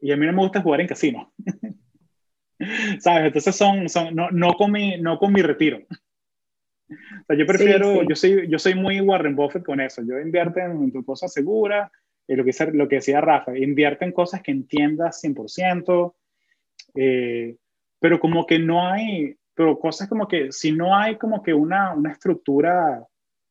Y 0.00 0.12
a 0.12 0.16
mí 0.16 0.26
no 0.26 0.32
me 0.32 0.42
gusta 0.42 0.62
jugar 0.62 0.80
en 0.80 0.86
casino. 0.86 1.32
¿Sabes? 3.00 3.26
Entonces 3.26 3.54
son, 3.54 3.88
son 3.88 4.14
no, 4.14 4.30
no, 4.30 4.54
con 4.54 4.72
mi, 4.72 5.00
no 5.00 5.18
con 5.18 5.32
mi 5.32 5.42
retiro. 5.42 5.80
O 6.90 7.24
sea, 7.26 7.36
yo 7.36 7.46
prefiero, 7.46 8.02
Yo, 8.02 8.16
soy, 8.16 8.48
yo 8.48 8.58
soy 8.58 8.74
muy 8.74 9.00
Warren 9.00 9.36
Buffett 9.36 9.64
con 9.64 9.80
eso. 9.80 10.02
Yo 10.02 10.18
invierto 10.18 10.60
en, 10.60 10.90
tu 10.90 11.04
cosa 11.04 11.28
segura, 11.28 11.90
y 12.26 12.34
lo 12.34 12.44
que, 12.44 12.52
lo 12.72 12.88
que 12.88 12.96
decía 12.96 13.20
Rafa, 13.20 13.56
invierte 13.56 14.04
en 14.04 14.12
cosas 14.12 14.42
que 14.42 14.50
entiendas 14.50 15.22
100%, 15.22 16.14
eh, 16.94 17.56
pero 18.00 18.20
como 18.20 18.46
que 18.46 18.58
no 18.58 18.86
hay, 18.86 19.36
pero 19.54 19.78
cosas 19.78 20.08
como 20.08 20.26
que 20.26 20.52
si 20.52 20.72
no 20.72 20.96
hay 20.96 21.16
como 21.16 21.42
que 21.42 21.52
una, 21.52 21.94
una 21.94 22.12
estructura 22.12 23.06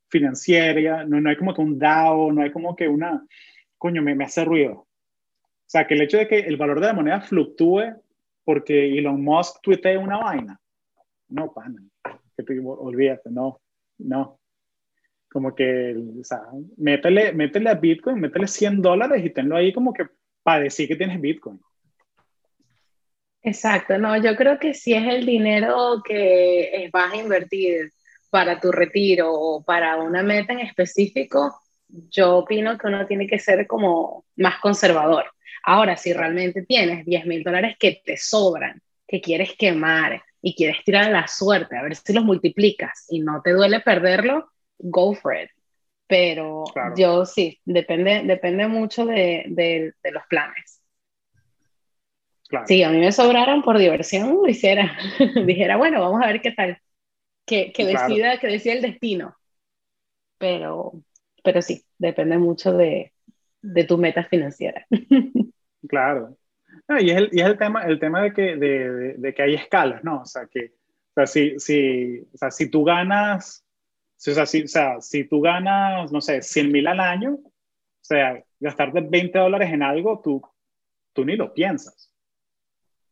financiera, 0.10 1.06
no, 1.06 1.20
no 1.22 1.30
hay 1.30 1.36
como 1.36 1.54
que 1.54 1.62
un 1.62 1.78
DAO, 1.78 2.32
no 2.32 2.42
hay 2.42 2.52
como 2.52 2.76
que 2.76 2.88
una, 2.88 3.24
coño, 3.78 4.02
me, 4.02 4.16
me 4.16 4.26
hace 4.26 4.44
ruido. 4.46 4.74
O 4.74 5.70
sea, 5.70 5.86
que 5.86 5.96
el 5.96 6.02
hecho 6.02 6.18
de 6.18 6.28
que 6.28 6.40
el 6.40 6.58
valor 6.58 6.80
de 6.80 6.88
la 6.88 6.94
moneda 6.94 7.22
fluctúe 7.22 7.94
porque 8.48 8.98
Elon 8.98 9.22
Musk 9.22 9.60
tuitee 9.62 9.98
una 9.98 10.20
vaina. 10.20 10.58
No, 11.28 11.54
pana, 11.54 11.84
que 12.38 12.44
te, 12.44 12.58
olvídate, 12.64 13.30
no, 13.30 13.60
no. 13.98 14.40
Como 15.30 15.54
que, 15.54 15.94
o 16.22 16.24
sea, 16.24 16.44
métele, 16.78 17.34
métele 17.34 17.70
a 17.70 17.74
Bitcoin, 17.74 18.22
métele 18.22 18.48
100 18.48 18.82
dólares 18.82 19.26
y 19.26 19.32
tenlo 19.32 19.58
ahí 19.58 19.74
como 19.74 19.92
que 19.92 20.06
para 20.44 20.64
decir 20.64 20.88
que 20.88 20.96
tienes 20.96 21.20
Bitcoin. 21.20 21.60
Exacto, 23.42 23.98
no, 23.98 24.16
yo 24.16 24.38
creo 24.38 24.58
que 24.60 24.74
si 24.74 24.94
es 24.94 25.06
el 25.06 25.26
dinero 25.26 26.02
que 26.06 26.90
vas 26.94 27.12
a 27.12 27.18
invertir 27.18 27.92
para 28.30 28.62
tu 28.62 28.72
retiro 28.72 29.34
o 29.34 29.62
para 29.62 29.98
una 29.98 30.24
meta 30.24 30.54
en 30.54 30.60
específico, 30.60 31.54
yo 31.90 32.38
opino 32.38 32.78
que 32.78 32.88
uno 32.88 33.06
tiene 33.06 33.28
que 33.28 33.40
ser 33.40 33.68
como 33.68 34.26
más 34.36 34.60
conservador. 34.60 35.26
Ahora, 35.64 35.98
si 35.98 36.14
realmente 36.14 36.64
tienes 36.64 37.06
10 37.06 37.26
mil 37.26 37.44
dólares 37.44 37.76
que 37.80 38.02
te 38.04 38.18
sobran, 38.18 38.82
que 39.08 39.22
quieres 39.22 39.54
quemar 39.58 40.22
y 40.42 40.56
quieres 40.56 40.84
tirar 40.84 41.12
la 41.12 41.28
suerte, 41.28 41.78
a 41.78 41.84
ver 41.84 41.96
si 41.96 42.14
los 42.14 42.24
multiplicas 42.24 43.06
y 43.10 43.20
no 43.20 43.42
te 43.42 43.52
duele 43.52 43.80
perderlo, 43.80 44.52
go 44.78 45.14
for 45.14 45.36
it. 45.36 45.50
Pero 46.08 46.64
yo 46.96 47.26
sí, 47.26 47.60
depende, 47.66 48.24
depende 48.24 48.68
mucho 48.68 49.06
de, 49.06 49.44
de, 49.48 49.94
los 50.12 50.24
planes. 50.30 50.82
Claro. 52.48 52.66
Si 52.66 52.82
a 52.82 52.90
mí 52.90 53.00
me 53.00 53.12
sobraran 53.12 53.62
por 53.62 53.78
diversión, 53.78 54.36
lo 54.36 54.48
hiciera. 54.48 54.98
Dijera, 55.46 55.76
bueno, 55.76 56.00
vamos 56.00 56.22
a 56.24 56.28
ver 56.28 56.42
qué 56.42 56.52
tal. 56.52 56.80
Que, 57.46 57.74
que 57.74 57.86
decida, 57.86 58.40
que 58.40 58.48
decida 58.48 58.74
el 58.74 58.82
destino. 58.82 59.36
Pero, 60.38 60.94
pero 61.48 61.62
sí, 61.62 61.82
depende 61.98 62.38
mucho 62.38 62.74
de, 62.74 63.14
de 63.62 63.84
tu 63.86 63.98
meta 63.98 64.26
financiera. 64.26 64.86
Claro. 65.88 66.36
y, 67.00 67.12
es 67.12 67.18
el, 67.18 67.30
y 67.32 67.40
es 67.40 67.46
el 67.46 67.58
tema, 67.58 67.84
el 67.84 68.00
tema 68.00 68.22
de, 68.24 68.34
que, 68.34 68.58
de, 68.58 69.14
de, 69.14 69.34
que 69.34 69.42
hay 69.42 69.54
escalas, 69.54 70.04
¿no? 70.04 70.24
O 70.24 70.26
sea, 70.26 70.48
que 70.48 70.74
o 71.12 71.14
sea, 71.14 71.28
si, 71.28 71.58
si, 71.60 72.20
o 72.34 72.38
sea, 72.38 72.52
si 72.52 72.70
tú 72.70 72.84
ganas, 72.84 73.64
o, 74.18 74.20
sea, 74.20 74.46
si, 74.46 74.64
o 74.64 74.68
sea, 74.68 75.00
si 75.00 75.24
tú 75.24 75.40
ganas, 75.40 76.12
no 76.12 76.20
sé, 76.20 76.42
100 76.42 76.72
mil 76.72 76.88
al 76.88 77.00
año, 77.00 77.36
o 77.36 77.52
sea, 78.02 78.44
gastarte 78.60 79.00
20 79.00 79.40
dólares 79.40 79.72
en 79.72 79.84
algo, 79.84 80.20
tú, 80.22 80.42
tú 81.14 81.24
ni 81.24 81.38
lo 81.38 81.54
piensas. 81.54 82.12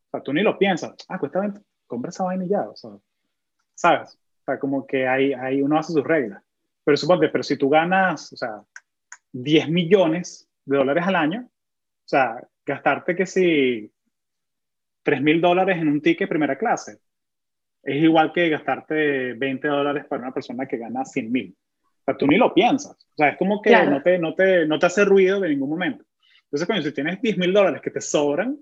O 0.08 0.10
sea, 0.12 0.22
tú 0.22 0.34
ni 0.34 0.42
lo 0.42 0.58
piensas. 0.58 0.96
Ah, 1.08 1.20
cuesta 1.20 1.40
20, 1.40 1.62
compra 1.88 2.10
esa 2.10 2.26
vaina 2.26 2.44
y 2.44 2.50
ya, 2.50 2.68
o 2.68 2.76
sea, 2.76 2.92
¿sabes? 3.76 4.16
O 4.42 4.44
sea, 4.46 4.60
como 4.60 4.86
que 4.86 5.08
hay, 5.08 5.32
hay 5.32 5.62
uno 5.62 5.80
hace 5.80 5.94
sus 5.94 6.04
reglas. 6.04 6.45
Pero 6.86 6.98
suponte, 6.98 7.30
pero 7.30 7.44
si 7.44 7.58
tú 7.58 7.68
ganas, 7.68 8.32
o 8.32 8.38
sea, 8.38 8.62
10 9.34 9.70
millones 9.70 10.48
de 10.64 10.78
dólares 10.78 11.04
al 11.06 11.16
año, 11.16 11.42
o 11.42 12.08
sea, 12.08 12.42
gastarte 12.66 13.16
que 13.16 13.26
si 13.26 13.92
3 15.04 15.22
mil 15.22 15.42
dólares 15.42 15.78
en 15.78 15.88
un 15.88 16.02
ticket 16.02 16.30
primera 16.30 16.58
clase 16.58 17.00
es 17.84 18.04
igual 18.04 18.32
que 18.34 18.50
gastarte 18.50 19.34
20 19.34 19.68
dólares 19.68 20.06
para 20.10 20.24
una 20.24 20.34
persona 20.34 20.66
que 20.66 20.78
gana 20.78 21.06
100 21.06 21.32
mil. 21.32 21.56
O 21.84 22.04
sea, 22.06 22.18
tú 22.18 22.28
ni 22.28 22.38
lo 22.38 22.54
piensas. 22.54 22.94
O 22.94 23.16
sea, 23.16 23.30
es 23.30 23.38
como 23.38 23.62
que 23.62 23.72
no, 23.86 24.02
te, 24.02 24.18
no, 24.18 24.34
te, 24.34 24.66
no 24.66 24.80
te 24.80 24.86
hace 24.88 25.06
ruido 25.06 25.40
de 25.40 25.50
ningún 25.50 25.70
momento. 25.70 26.04
Entonces, 26.46 26.68
coño, 26.68 26.82
si 26.82 26.92
tienes 26.92 27.22
10 27.22 27.38
mil 27.38 27.54
dólares 27.54 27.82
que 27.82 27.92
te 27.92 28.02
sobran, 28.02 28.58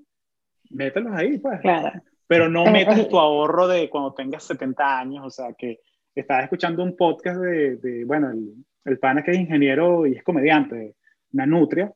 mételos 0.72 1.14
ahí, 1.14 1.38
pues. 1.38 1.62
Claro. 1.62 2.02
Pero 2.28 2.50
no 2.50 2.66
metas 2.66 3.08
tu 3.08 3.20
ahorro 3.20 3.68
de 3.68 3.90
cuando 3.90 4.14
tengas 4.14 4.44
70 4.44 5.00
años. 5.00 5.26
O 5.26 5.30
sea, 5.30 5.54
que 5.58 5.80
estaba 6.22 6.44
escuchando 6.44 6.84
un 6.84 6.96
podcast 6.96 7.40
de, 7.40 7.78
de 7.78 8.06
bueno, 8.06 8.32
el, 8.32 8.54
el 8.86 9.00
pana 9.00 9.24
que 9.24 9.32
es 9.32 9.40
ingeniero 9.40 10.06
y 10.06 10.16
es 10.16 10.24
comediante, 10.24 10.96
Nanutria, 11.32 11.92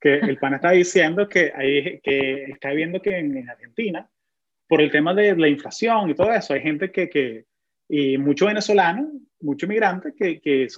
que 0.00 0.14
el 0.14 0.38
pan 0.38 0.54
está 0.54 0.70
diciendo 0.70 1.28
que, 1.28 1.52
hay, 1.54 2.00
que 2.00 2.44
está 2.44 2.70
viendo 2.70 3.00
que 3.00 3.18
en, 3.18 3.48
Argentina, 3.48 4.08
por 4.66 4.80
el 4.80 4.90
tema 4.90 5.14
de 5.14 5.36
la 5.36 5.48
inflación 5.48 6.10
y 6.10 6.14
todo 6.14 6.32
eso, 6.32 6.54
hay 6.54 6.60
gente 6.60 6.90
que, 6.92 7.08
que 7.08 7.46
y 7.88 8.18
mucho 8.18 8.46
venezolano, 8.46 9.10
mucho 9.40 9.66
migrante 9.66 10.12
que, 10.16 10.40
que, 10.40 10.68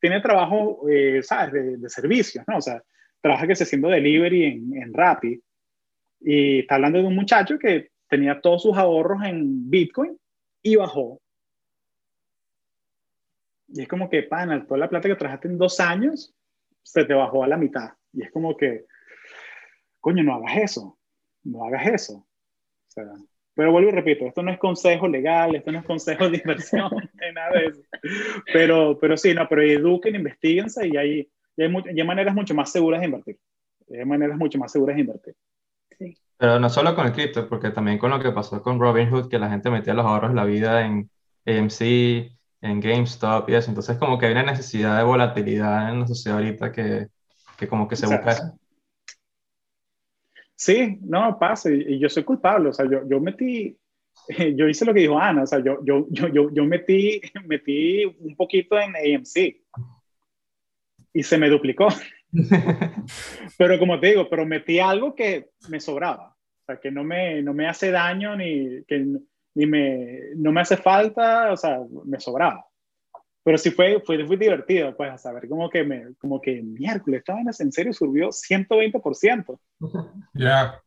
tiene 0.00 0.20
trabajo, 0.20 0.88
eh, 0.88 1.20
¿sabes?, 1.22 1.52
de, 1.52 1.76
de, 1.78 1.88
servicios, 1.88 2.44
¿no? 2.46 2.58
O 2.58 2.60
sea, 2.60 2.80
trabaja 3.20 3.46
que 3.46 3.56
se 3.56 3.64
haciendo 3.64 3.88
delivery 3.88 4.44
en, 4.44 4.76
en 4.76 4.94
Rappi. 4.94 5.40
Y 6.20 6.60
está 6.60 6.76
hablando 6.76 6.98
de 6.98 7.04
un 7.04 7.16
muchacho 7.16 7.58
que 7.58 7.90
tenía 8.08 8.40
todos 8.40 8.62
sus 8.62 8.76
ahorros 8.76 9.24
en 9.24 9.68
Bitcoin 9.68 10.16
y 10.62 10.76
bajó. 10.76 11.20
Y 13.68 13.82
es 13.82 13.88
como 13.88 14.08
que, 14.08 14.22
pana, 14.22 14.64
toda 14.66 14.78
la 14.78 14.88
plata 14.88 15.08
que 15.08 15.14
trabajaste 15.14 15.48
en 15.48 15.58
dos 15.58 15.78
años 15.80 16.34
se 16.82 17.04
te 17.04 17.14
bajó 17.14 17.44
a 17.44 17.48
la 17.48 17.56
mitad. 17.56 17.90
Y 18.12 18.22
es 18.22 18.30
como 18.30 18.56
que, 18.56 18.86
coño, 20.00 20.22
no 20.22 20.34
hagas 20.34 20.56
eso, 20.56 20.98
no 21.44 21.64
hagas 21.64 21.86
eso. 21.86 22.26
pero 23.54 23.72
vuelvo 23.72 23.90
y 23.90 23.92
repito, 23.92 24.26
esto 24.26 24.42
no 24.42 24.50
es 24.50 24.58
consejo 24.58 25.06
legal, 25.06 25.54
esto 25.54 25.70
no 25.70 25.80
es 25.80 25.84
consejo 25.84 26.30
de 26.30 26.38
inversión, 26.38 26.90
nada 27.34 27.50
de 27.50 27.66
eso. 27.66 27.82
Pero, 28.52 28.98
pero 28.98 29.16
sí, 29.16 29.34
no, 29.34 29.46
pero 29.48 29.62
eduquen, 29.62 30.14
investiguense 30.14 30.88
y 30.88 30.96
hay, 30.96 31.30
y 31.56 31.62
hay, 31.62 31.74
hay, 31.74 32.04
maneras 32.04 32.34
mucho 32.34 32.54
más 32.54 32.72
seguras 32.72 33.00
de 33.00 33.06
invertir. 33.06 33.38
Hay 33.90 34.04
maneras 34.04 34.38
mucho 34.38 34.58
más 34.58 34.72
seguras 34.72 34.96
de 34.96 35.02
invertir. 35.02 35.34
Sí. 35.98 36.16
Pero 36.38 36.60
no 36.60 36.70
solo 36.70 36.94
con 36.94 37.06
el 37.06 37.12
cripto, 37.12 37.48
porque 37.48 37.70
también 37.70 37.98
con 37.98 38.10
lo 38.10 38.20
que 38.20 38.30
pasó 38.30 38.62
con 38.62 38.78
Robinhood, 38.78 39.28
que 39.28 39.38
la 39.38 39.50
gente 39.50 39.70
metía 39.70 39.92
los 39.92 40.06
ahorros 40.06 40.30
de 40.30 40.36
la 40.36 40.44
vida 40.44 40.86
en 40.86 41.10
AMC, 41.44 42.37
en 42.60 42.80
GameStop 42.80 43.48
y 43.48 43.54
eso. 43.54 43.70
Entonces 43.70 43.96
como 43.98 44.18
que 44.18 44.26
hay 44.26 44.32
una 44.32 44.42
necesidad 44.42 44.98
de 44.98 45.04
volatilidad 45.04 45.90
en 45.90 46.00
la 46.00 46.06
sociedad 46.06 46.38
ahorita 46.38 46.72
que, 46.72 47.08
que 47.56 47.68
como 47.68 47.88
que 47.88 47.96
se 47.96 48.06
busca 48.06 48.32
eso. 48.32 48.58
Sí, 50.54 50.98
no, 51.02 51.38
pasa, 51.38 51.70
y, 51.70 52.00
yo 52.00 52.08
soy 52.08 52.24
culpable, 52.24 52.70
o 52.70 52.72
sea, 52.72 52.84
yo, 52.90 53.08
yo 53.08 53.20
metí, 53.20 53.78
yo 54.56 54.68
hice 54.68 54.84
lo 54.84 54.92
que 54.92 55.00
dijo 55.00 55.16
Ana, 55.16 55.44
o 55.44 55.46
sea, 55.46 55.60
yo, 55.60 55.78
yo, 55.84 56.06
yo, 56.10 56.50
yo, 56.50 56.64
metí, 56.64 57.20
metí 57.46 58.04
un 58.04 58.34
poquito 58.34 58.76
en 58.78 58.96
AMC 58.96 59.56
y 61.12 61.22
se 61.22 61.38
me 61.38 61.48
duplicó. 61.48 61.88
pero 63.56 63.78
como 63.78 64.00
te 64.00 64.08
digo, 64.08 64.28
pero 64.28 64.44
metí 64.44 64.80
algo 64.80 65.14
que 65.14 65.50
me 65.68 65.78
sobraba, 65.78 66.34
o 66.34 66.64
sea, 66.66 66.80
que 66.80 66.90
no 66.90 67.04
me, 67.04 67.40
no 67.40 67.54
me 67.54 67.68
hace 67.68 67.92
daño 67.92 68.34
ni 68.36 68.84
que 68.84 69.06
ni 69.58 69.66
me, 69.66 70.20
no 70.36 70.52
me 70.52 70.60
hace 70.60 70.76
falta, 70.76 71.50
o 71.50 71.56
sea, 71.56 71.80
me 72.04 72.20
sobraba. 72.20 72.64
Pero 73.42 73.58
sí 73.58 73.72
fue, 73.72 74.00
fue, 74.06 74.24
fue 74.24 74.36
divertido, 74.36 74.96
pues, 74.96 75.10
a 75.10 75.18
saber 75.18 75.48
como 75.48 75.68
que, 75.68 75.82
me, 75.82 76.14
como 76.14 76.40
que 76.40 76.62
miércoles, 76.62 77.24
esta 77.26 77.62
en 77.64 77.72
serio 77.72 77.92
subió 77.92 78.28
120%. 78.28 79.58
Ya. 80.34 80.80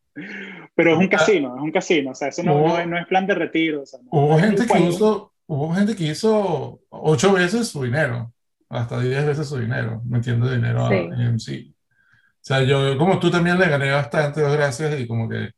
Pero 0.76 0.94
es 0.94 0.98
un 0.98 1.08
casino, 1.08 1.56
es 1.56 1.62
un 1.62 1.72
casino, 1.72 2.12
o 2.12 2.16
sea, 2.16 2.30
eso 2.30 2.44
no, 2.44 2.86
no, 2.86 2.98
es 2.98 3.08
plan 3.08 3.28
de 3.28 3.36
retiro. 3.36 3.82
O 3.82 3.86
sea, 3.86 4.00
hubo, 4.10 4.38
gente 4.38 4.66
que 4.66 4.80
hizo, 4.80 5.34
hubo 5.48 5.74
gente 5.74 5.96
que 5.96 6.04
hizo 6.06 6.80
ocho 6.90 7.34
veces 7.34 7.68
su 7.68 7.84
dinero, 7.84 8.32
hasta 8.70 9.02
diez 9.02 9.26
veces 9.26 9.48
su 9.48 9.58
dinero, 9.58 10.02
metiendo 10.06 10.50
dinero 10.50 10.88
sí. 10.88 10.96
a 10.96 11.32
MC. 11.32 11.74
O 11.74 12.44
sea, 12.44 12.64
yo 12.64 12.98
como 12.98 13.20
tú 13.20 13.30
también 13.32 13.58
le 13.58 13.70
gané 13.70 13.92
bastante, 13.92 14.42
dos 14.42 14.54
gracias, 14.54 15.00
y 15.00 15.08
como 15.08 15.30
que, 15.30 15.52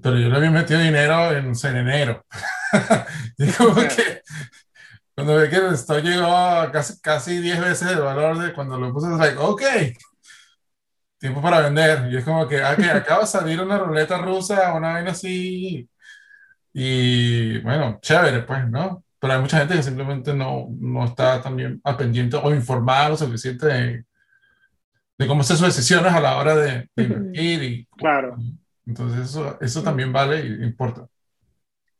pero 0.00 0.18
yo 0.18 0.28
le 0.28 0.36
había 0.36 0.50
metido 0.50 0.80
dinero 0.80 1.32
en, 1.32 1.52
en 1.52 1.76
enero. 1.76 2.24
y 3.38 3.50
como 3.52 3.74
que 3.74 4.22
cuando 5.14 5.36
ve 5.36 5.50
que 5.50 5.56
el 5.56 5.74
stock 5.74 6.02
llegó 6.02 6.26
a 6.26 6.70
casi, 6.72 7.00
casi 7.00 7.38
10 7.38 7.60
veces 7.60 7.90
el 7.90 8.00
valor 8.00 8.38
de 8.38 8.52
cuando 8.54 8.78
lo 8.78 8.92
puse, 8.92 9.12
es 9.12 9.18
like, 9.18 9.38
ok, 9.38 9.62
tiempo 11.18 11.42
para 11.42 11.60
vender. 11.60 12.10
Y 12.10 12.16
es 12.16 12.24
como 12.24 12.48
que, 12.48 12.62
ah, 12.62 12.76
que 12.76 12.84
acaba 12.90 13.20
de 13.22 13.26
salir 13.26 13.60
una 13.60 13.78
ruleta 13.78 14.18
rusa, 14.18 14.74
una 14.74 14.94
vaina 14.94 15.12
así. 15.12 15.88
Y 16.72 17.58
bueno, 17.60 17.98
chévere, 18.02 18.42
pues, 18.42 18.68
¿no? 18.68 19.04
Pero 19.18 19.34
hay 19.34 19.40
mucha 19.40 19.58
gente 19.58 19.74
que 19.76 19.82
simplemente 19.82 20.34
no, 20.34 20.68
no 20.80 21.04
está 21.04 21.40
también 21.40 21.80
al 21.84 21.96
pendiente 21.96 22.36
o 22.36 22.52
informada 22.52 23.10
lo 23.10 23.16
suficiente 23.16 23.66
de, 23.66 24.04
de 25.18 25.26
cómo 25.26 25.42
hacer 25.42 25.56
sus 25.56 25.66
decisiones 25.66 26.12
a 26.12 26.20
la 26.20 26.38
hora 26.38 26.56
de, 26.56 26.88
invertir. 26.96 27.62
Y, 27.62 27.86
claro. 27.96 28.36
Entonces, 28.86 29.30
eso, 29.30 29.58
eso 29.60 29.82
también 29.82 30.12
vale 30.12 30.40
y 30.40 30.64
importa. 30.64 31.06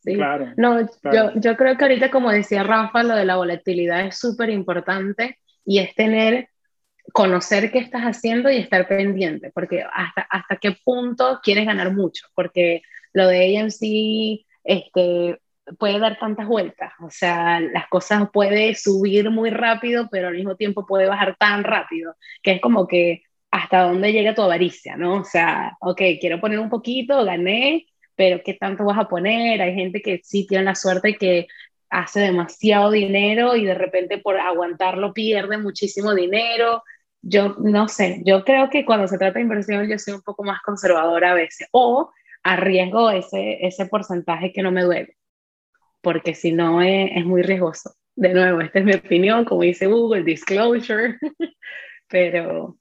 Claro, 0.05 0.53
no, 0.57 0.81
Yo, 0.81 1.33
yo 1.37 1.57
creo 1.57 1.77
que 1.77 1.85
ahorita, 1.85 2.11
como 2.11 2.33
decía 2.33 2.65
Rafa, 2.65 3.05
lo 3.05 3.15
de 3.15 3.25
la 3.25 3.37
volatilidad 3.37 4.05
es 4.05 4.19
súper 4.19 4.51
importante 4.51 5.39
y 5.65 5.79
es 5.79 5.95
tener, 5.95 6.49
conocer 7.13 7.71
qué 7.71 7.79
estás 7.79 8.03
haciendo 8.03 8.51
y 8.51 8.57
estar 8.57 8.89
pendiente, 8.89 9.53
porque 9.55 9.85
hasta, 9.93 10.23
hasta 10.23 10.57
qué 10.57 10.77
punto 10.85 11.39
quieres 11.43 11.67
ganar 11.67 11.93
mucho, 11.93 12.27
porque 12.35 12.83
lo 13.13 13.29
de 13.29 13.59
AMC 13.59 14.45
este, 14.65 15.41
puede 15.79 16.01
dar 16.01 16.19
tantas 16.19 16.49
vueltas, 16.49 16.93
o 17.01 17.11
sea, 17.11 17.61
las 17.61 17.87
cosas 17.89 18.29
puede 18.33 18.75
subir 18.75 19.31
muy 19.31 19.51
rápido, 19.51 20.09
pero 20.11 20.29
al 20.29 20.35
mismo 20.35 20.57
tiempo 20.57 20.85
puede 20.85 21.07
bajar 21.07 21.37
tan 21.39 21.63
rápido, 21.63 22.17
que 22.43 22.53
es 22.53 22.61
como 22.61 22.89
que 22.89 23.23
hasta 23.53 23.83
dónde 23.83 24.13
llega 24.13 24.35
tu 24.35 24.43
avaricia, 24.43 24.97
¿no? 24.97 25.21
O 25.21 25.25
sea, 25.25 25.77
ok, 25.81 26.01
quiero 26.21 26.41
poner 26.41 26.59
un 26.59 26.71
poquito, 26.71 27.25
gané, 27.25 27.87
pero 28.17 28.43
¿qué 28.43 28.55
tanto 28.55 28.85
vas 28.85 28.99
a 28.99 29.09
poner? 29.09 29.61
Hay 29.61 29.75
gente 29.75 30.01
que 30.03 30.21
sí 30.25 30.47
tiene 30.47 30.65
la 30.65 30.75
suerte 30.75 31.17
que 31.17 31.47
hace 31.91 32.21
demasiado 32.21 32.91
dinero 32.91 33.55
y 33.55 33.67
de 33.67 33.75
repente 33.75 34.19
por 34.19 34.39
aguantarlo 34.39 35.13
pierde 35.13 35.59
muchísimo 35.59 36.15
dinero. 36.15 36.83
Yo 37.21 37.57
no 37.59 37.89
sé, 37.89 38.23
yo 38.25 38.43
creo 38.45 38.71
que 38.71 38.87
cuando 38.87 39.07
se 39.07 39.19
trata 39.19 39.35
de 39.35 39.43
inversión 39.43 39.87
yo 39.89 39.99
soy 39.99 40.15
un 40.15 40.23
poco 40.23 40.45
más 40.45 40.61
conservadora 40.63 41.33
a 41.33 41.35
veces 41.35 41.69
o 41.73 42.11
arriesgo 42.43 43.11
ese, 43.11 43.59
ese 43.67 43.87
porcentaje 43.87 44.53
que 44.53 44.63
no 44.63 44.73
me 44.73 44.83
duele, 44.83 45.17
porque 46.01 46.35
si 46.35 46.53
no 46.53 46.83
es, 46.83 47.11
es 47.15 47.25
muy 47.27 47.43
riesgoso. 47.43 47.95
De 48.17 48.35
nuevo, 48.35 48.61
esta 48.63 48.79
es 48.81 48.85
mi 48.85 48.95
opinión, 48.95 49.45
como 49.45 49.63
dice 49.63 49.87
Google, 49.87 50.25
disclosure, 50.25 51.19
pero 52.09 52.77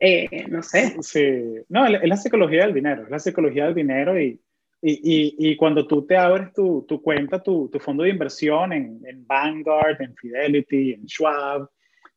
eh, 0.00 0.46
no 0.48 0.62
sé. 0.62 0.96
Sí, 1.02 1.62
no, 1.68 1.86
es 1.86 2.08
la 2.08 2.16
psicología 2.16 2.64
del 2.64 2.74
dinero, 2.74 3.04
es 3.04 3.10
la 3.10 3.18
psicología 3.18 3.66
del 3.66 3.74
dinero 3.74 4.18
y, 4.18 4.40
y, 4.82 5.50
y, 5.50 5.56
cuando 5.56 5.86
tú 5.86 6.06
te 6.06 6.16
abres 6.16 6.54
tu, 6.54 6.86
tu 6.88 7.02
cuenta, 7.02 7.42
tu, 7.42 7.68
tu, 7.68 7.78
fondo 7.78 8.02
de 8.02 8.10
inversión 8.10 8.72
en, 8.72 9.02
en, 9.04 9.26
Vanguard, 9.26 10.00
en 10.00 10.16
Fidelity, 10.16 10.94
en 10.94 11.06
Schwab, 11.06 11.68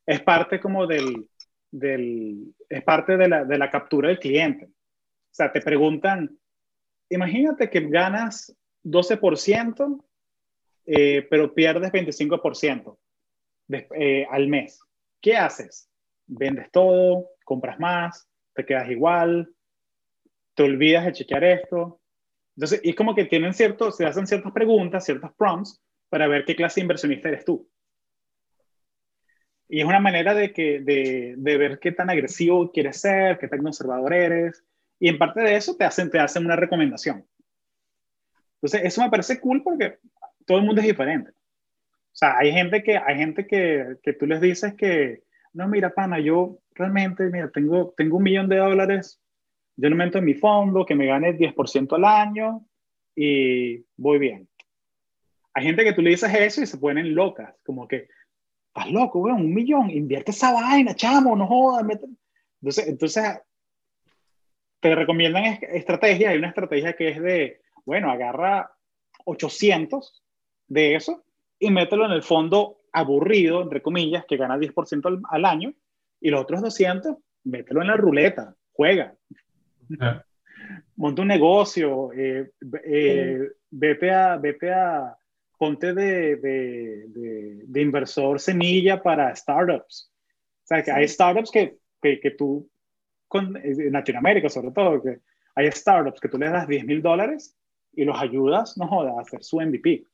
es 0.05 0.21
parte 0.21 0.61
como 0.61 0.87
del, 0.87 1.27
del 1.69 2.53
es 2.69 2.83
parte 2.83 3.17
de 3.17 3.27
la, 3.27 3.43
de 3.43 3.57
la 3.57 3.69
captura 3.69 4.07
del 4.07 4.19
cliente. 4.19 4.65
O 4.65 5.35
sea, 5.35 5.51
te 5.51 5.59
preguntan, 5.59 6.37
imagínate 7.09 7.69
que 7.69 7.81
ganas 7.81 8.55
12%, 8.83 10.03
eh, 10.85 11.27
pero 11.29 11.53
pierdes 11.53 11.91
25% 11.91 12.97
de, 13.67 13.87
eh, 13.95 14.27
al 14.29 14.47
mes. 14.47 14.79
¿Qué 15.19 15.35
haces? 15.35 15.89
¿Vendes 16.27 16.71
todo? 16.71 17.33
compras 17.43 17.79
más, 17.79 18.27
te 18.53 18.65
quedas 18.65 18.89
igual, 18.89 19.53
te 20.55 20.63
olvidas 20.63 21.05
de 21.05 21.13
chequear 21.13 21.43
esto. 21.43 22.01
Entonces, 22.55 22.81
es 22.83 22.95
como 22.95 23.15
que 23.15 23.25
tienen 23.25 23.53
ciertos, 23.53 23.97
se 23.97 24.05
hacen 24.05 24.27
ciertas 24.27 24.51
preguntas, 24.51 25.05
ciertos 25.05 25.31
prompts 25.35 25.81
para 26.09 26.27
ver 26.27 26.45
qué 26.45 26.55
clase 26.55 26.79
de 26.79 26.85
inversionista 26.85 27.29
eres 27.29 27.45
tú. 27.45 27.67
Y 29.67 29.79
es 29.79 29.85
una 29.85 29.99
manera 29.99 30.35
de, 30.35 30.53
que, 30.53 30.81
de, 30.81 31.33
de 31.37 31.57
ver 31.57 31.79
qué 31.79 31.91
tan 31.91 32.09
agresivo 32.09 32.71
quieres 32.71 33.01
ser, 33.01 33.39
qué 33.39 33.47
tan 33.47 33.63
conservador 33.63 34.13
eres. 34.13 34.63
Y 34.99 35.09
en 35.09 35.17
parte 35.17 35.41
de 35.41 35.55
eso 35.55 35.75
te 35.75 35.83
hacen, 35.83 36.11
te 36.11 36.19
hacen 36.19 36.45
una 36.45 36.55
recomendación. 36.55 37.25
Entonces, 38.55 38.81
eso 38.83 39.01
me 39.01 39.09
parece 39.09 39.39
cool 39.39 39.63
porque 39.63 39.97
todo 40.45 40.59
el 40.59 40.65
mundo 40.65 40.81
es 40.81 40.87
diferente. 40.87 41.31
O 41.31 42.15
sea, 42.15 42.37
hay 42.37 42.51
gente 42.51 42.83
que, 42.83 42.97
hay 42.97 43.17
gente 43.17 43.47
que, 43.47 43.95
que 44.03 44.13
tú 44.13 44.27
les 44.27 44.39
dices 44.39 44.75
que, 44.75 45.23
no, 45.53 45.67
mira, 45.67 45.93
pana, 45.93 46.19
yo 46.19 46.59
realmente, 46.71 47.29
mira, 47.29 47.49
tengo, 47.51 47.93
tengo 47.95 48.17
un 48.17 48.23
millón 48.23 48.49
de 48.49 48.57
dólares, 48.57 49.21
yo 49.75 49.89
lo 49.89 49.95
meto 49.95 50.17
en 50.17 50.25
mi 50.25 50.33
fondo, 50.33 50.85
que 50.85 50.95
me 50.95 51.05
gane 51.05 51.37
10% 51.37 51.95
al 51.95 52.05
año 52.05 52.65
y 53.15 53.85
voy 53.95 54.19
bien. 54.19 54.49
Hay 55.53 55.65
gente 55.65 55.83
que 55.83 55.93
tú 55.93 56.01
le 56.01 56.11
dices 56.11 56.33
eso 56.33 56.61
y 56.61 56.65
se 56.65 56.77
ponen 56.77 57.13
locas, 57.13 57.55
como 57.63 57.87
que, 57.87 58.07
estás 58.67 58.91
loco, 58.91 59.19
weón, 59.19 59.41
un 59.41 59.53
millón, 59.53 59.91
invierte 59.91 60.31
esa 60.31 60.51
vaina, 60.51 60.95
chamo, 60.95 61.35
no 61.35 61.45
jodas. 61.45 61.85
Entonces, 62.61 62.87
entonces, 62.87 63.39
te 64.79 64.95
recomiendan 64.95 65.59
estrategias, 65.61 66.31
hay 66.31 66.39
una 66.39 66.49
estrategia 66.49 66.93
que 66.93 67.09
es 67.09 67.21
de, 67.21 67.61
bueno, 67.85 68.11
agarra 68.11 68.71
800 69.25 70.23
de 70.67 70.95
eso 70.95 71.23
y 71.59 71.69
mételo 71.69 72.05
en 72.05 72.11
el 72.11 72.23
fondo 72.23 72.79
aburrido, 72.93 73.61
entre 73.61 73.81
comillas, 73.81 74.25
que 74.25 74.37
gana 74.37 74.57
10% 74.57 75.21
al, 75.29 75.45
año, 75.45 75.73
y 76.21 76.29
los 76.29 76.41
otros 76.41 76.61
200, 76.61 77.17
mételo 77.43 77.81
en 77.81 77.87
la 77.87 77.97
ruleta, 77.97 78.55
juega. 78.71 79.15
Monta 80.95 81.21
un 81.23 81.27
negocio, 81.27 82.13
eh, 82.13 82.51
eh, 82.85 83.49
vete 83.71 84.11
a, 84.11 84.37
vete 84.37 84.71
a, 84.71 85.17
ponte 85.57 85.93
de, 85.93 86.35
de, 86.37 87.05
de, 87.65 87.81
inversor 87.81 88.39
semilla 88.39 89.01
para 89.01 89.35
startups. 89.35 90.11
O 90.63 90.67
sea, 90.67 90.83
que 90.83 90.91
hay 90.91 91.07
startups 91.07 91.51
que, 91.51 91.77
que, 92.01 92.19
que 92.19 92.31
tú, 92.31 92.69
con, 93.27 93.57
en 93.57 93.91
Latinoamérica 93.91 94.49
sobre 94.49 94.71
todo, 94.71 95.01
que 95.01 95.19
hay 95.55 95.71
startups 95.71 96.19
que 96.19 96.29
tú 96.29 96.37
les 96.37 96.51
das 96.51 96.67
10 96.67 96.85
mil 96.85 97.01
dólares 97.01 97.57
y 97.93 98.05
los 98.05 98.19
ayudas, 98.19 98.77
no 98.77 98.87
jodas, 98.87 99.15
a 99.17 99.21
hacer 99.21 99.43
su 99.43 99.59
MVP. 99.61 100.05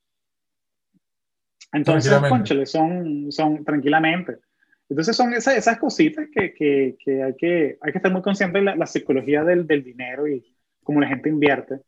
Entonces, 1.71 2.13
conchale, 2.27 2.65
son, 2.65 3.31
son 3.31 3.63
tranquilamente. 3.63 4.37
Entonces 4.89 5.15
son 5.15 5.33
esas, 5.33 5.55
esas 5.55 5.77
cositas 5.77 6.27
que, 6.33 6.53
que, 6.53 6.97
que, 7.03 7.23
hay 7.23 7.35
que 7.35 7.77
hay 7.79 7.91
que 7.91 7.97
estar 7.99 8.11
muy 8.11 8.23
consciente 8.23 8.57
de 8.59 8.75
la, 8.75 8.85
psicología 8.87 9.43
del, 9.43 9.67
del, 9.67 9.83
dinero 9.83 10.27
y 10.27 10.43
cómo 10.83 10.99
la 10.99 11.07
gente 11.07 11.29
invierte. 11.29 11.81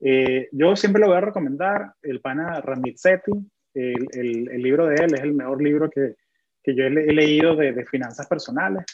Eh, 0.00 0.48
yo 0.50 0.74
siempre 0.74 1.00
lo 1.00 1.08
voy 1.08 1.18
a 1.18 1.20
recomendar, 1.20 1.92
el 2.02 2.20
pana 2.20 2.60
Ramit 2.60 2.96
Sethi, 2.96 3.32
el, 3.74 4.08
el, 4.12 4.50
el, 4.50 4.62
libro 4.62 4.86
de 4.86 4.96
él 4.96 5.14
es 5.14 5.20
el 5.20 5.34
mejor 5.34 5.62
libro 5.62 5.88
que, 5.88 6.16
que 6.62 6.74
yo 6.74 6.84
he, 6.84 6.88
he 6.88 7.12
leído 7.12 7.54
de, 7.54 7.72
de, 7.72 7.86
finanzas 7.86 8.26
personales, 8.26 8.84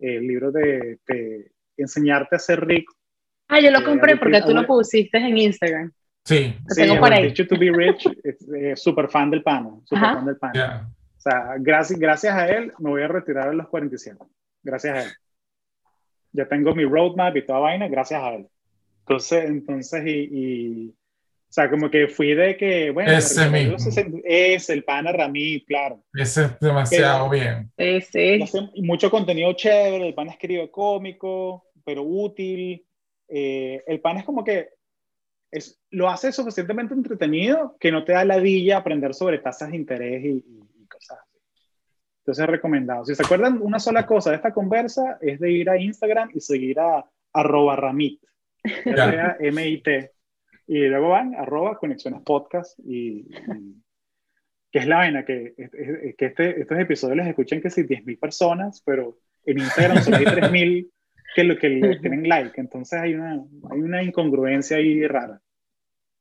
el 0.00 0.26
libro 0.26 0.50
de, 0.50 0.98
de, 1.06 1.52
enseñarte 1.76 2.36
a 2.36 2.40
ser 2.40 2.64
rico 2.66 2.94
Ah, 3.48 3.60
yo 3.60 3.70
lo 3.70 3.80
eh, 3.80 3.84
compré 3.84 4.16
porque 4.16 4.42
tú 4.42 4.54
lo 4.54 4.66
pusiste 4.66 5.18
en 5.18 5.36
Instagram. 5.36 5.92
Sí. 6.24 6.56
Lo 6.66 6.74
tengo 6.74 7.00
por 7.00 7.12
ahí. 7.12 7.34
to 7.34 7.58
be 7.58 7.70
rich, 7.70 8.08
es, 8.22 8.82
super 8.82 9.08
fan 9.08 9.30
del 9.30 9.42
pana, 9.42 9.70
super 9.84 10.02
fan 10.02 10.26
del 10.26 10.36
pana. 10.36 10.90
O 11.16 11.20
sea, 11.20 11.54
gracias, 11.58 11.98
gracias 11.98 12.34
a 12.34 12.48
él 12.48 12.72
me 12.78 12.90
voy 12.90 13.02
a 13.02 13.08
retirar 13.08 13.48
a 13.48 13.52
los 13.52 13.68
47. 13.68 14.18
Gracias 14.62 14.96
a 14.96 15.02
él. 15.02 15.12
Ya 16.32 16.46
tengo 16.46 16.74
mi 16.74 16.84
roadmap 16.84 17.36
y 17.36 17.46
toda 17.46 17.60
vaina 17.60 17.88
gracias 17.88 18.22
a 18.22 18.34
él. 18.34 18.48
Entonces, 19.00 19.44
entonces 19.44 20.02
y, 20.06 20.88
o 20.88 21.52
sea, 21.52 21.70
como 21.70 21.90
que 21.90 22.08
fui 22.08 22.34
de 22.34 22.56
que, 22.56 22.90
bueno, 22.90 23.12
ese 23.12 23.48
mismo. 23.48 23.76
es 24.24 24.70
el 24.70 24.82
pana 24.82 25.12
Ramí, 25.12 25.64
claro. 25.64 26.02
Ese 26.14 26.46
es 26.46 26.58
demasiado 26.58 27.28
bien. 27.28 27.70
Ese. 27.76 28.44
Mucho 28.76 29.10
contenido 29.10 29.52
chévere, 29.52 30.08
el 30.08 30.14
pana 30.14 30.32
escribe 30.32 30.70
cómico, 30.70 31.66
pero 31.84 32.02
útil. 32.02 32.84
Eh, 33.28 33.82
el 33.86 34.00
pana 34.00 34.20
es 34.20 34.26
como 34.26 34.42
que 34.42 34.70
es, 35.54 35.80
lo 35.90 36.10
hace 36.10 36.32
suficientemente 36.32 36.94
entretenido 36.94 37.76
que 37.78 37.92
no 37.92 38.04
te 38.04 38.12
da 38.12 38.24
la 38.24 38.38
villa 38.38 38.78
aprender 38.78 39.14
sobre 39.14 39.38
tasas 39.38 39.70
de 39.70 39.76
interés 39.76 40.24
y, 40.24 40.44
cosas 40.88 41.18
así. 41.22 41.38
Entonces, 42.18 42.46
recomendado. 42.46 43.04
Si 43.04 43.14
se 43.14 43.22
acuerdan, 43.22 43.60
una 43.62 43.78
sola 43.78 44.06
cosa 44.06 44.30
de 44.30 44.36
esta 44.36 44.52
conversa 44.52 45.18
es 45.20 45.38
de 45.38 45.52
ir 45.52 45.70
a 45.70 45.78
Instagram 45.78 46.30
y 46.34 46.40
seguir 46.40 46.80
a 46.80 47.04
arroba 47.32 47.76
ramit, 47.76 48.20
R-A-M-I-T. 48.64 50.12
Y 50.66 50.86
luego 50.86 51.10
van 51.10 51.34
arroba 51.34 51.78
conexiones 51.78 52.22
podcast 52.22 52.78
y, 52.84 53.28
que 54.72 54.78
es 54.78 54.86
la 54.86 54.96
vaina 54.96 55.24
que, 55.24 55.54
que 56.18 56.26
este, 56.26 56.60
estos 56.62 56.78
episodios 56.78 57.18
los 57.18 57.26
escuchan 57.26 57.60
que 57.60 57.70
si 57.70 57.82
10.000 57.82 58.18
personas, 58.18 58.82
pero 58.84 59.18
en 59.44 59.58
Instagram 59.58 60.02
solo 60.02 60.16
hay 60.16 60.24
3.000 60.24 60.90
que 61.34 61.44
lo 61.44 61.58
que 61.58 61.98
tienen 62.00 62.28
like. 62.28 62.60
Entonces 62.60 63.00
hay 63.00 63.14
una, 63.14 63.44
hay 63.70 63.80
una 63.80 64.02
incongruencia 64.02 64.78
ahí 64.78 65.06
rara. 65.06 65.40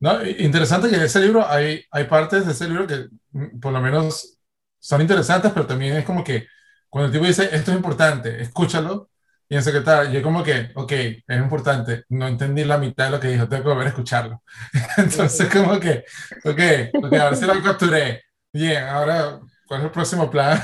No, 0.04 0.22
interesante 0.26 0.90
que 0.90 0.98
en 0.98 1.04
ese 1.04 1.22
libro 1.22 1.48
hay, 1.48 1.86
hay 1.90 2.04
partes 2.04 2.46
de 2.46 2.52
ese 2.52 2.68
libro 2.68 2.86
que 2.86 3.08
mm, 3.32 3.62
por 3.62 3.72
lo 3.72 3.80
menos 3.80 4.38
son 4.78 5.00
interesantes, 5.00 5.54
pero 5.54 5.66
también 5.66 5.96
es 5.96 6.04
como 6.04 6.26
que 6.26 6.46
cuando 6.90 7.08
el 7.08 7.14
tipo 7.14 7.26
dice 7.26 7.44
esto 7.54 7.72
es 7.72 7.78
importante, 7.78 8.42
escúchalo, 8.42 9.10
y 9.48 9.56
en 9.56 9.64
secretario, 9.64 10.12
yo 10.12 10.22
como 10.22 10.44
que, 10.44 10.72
ok, 10.76 10.92
es 10.92 11.38
importante, 11.38 12.04
no 12.10 12.28
entendí 12.28 12.66
la 12.66 12.78
mitad 12.78 13.06
de 13.06 13.12
lo 13.12 13.20
que 13.22 13.30
dijo, 13.30 13.48
tengo 13.48 13.64
que 13.64 13.70
volver 13.70 13.86
a 13.88 13.90
escucharlo. 13.92 14.44
Entonces 14.98 15.50
como 15.50 15.80
que, 15.80 16.04
ok, 16.44 16.50
okay 16.50 17.20
a 17.20 17.30
ver 17.30 17.38
si 17.38 17.46
lo 17.46 17.64
capturé. 17.64 18.24
Bien, 18.52 18.84
ahora, 18.84 19.40
¿cuál 19.66 19.80
es 19.80 19.86
el 19.86 19.92
próximo 19.92 20.30
plan? 20.30 20.60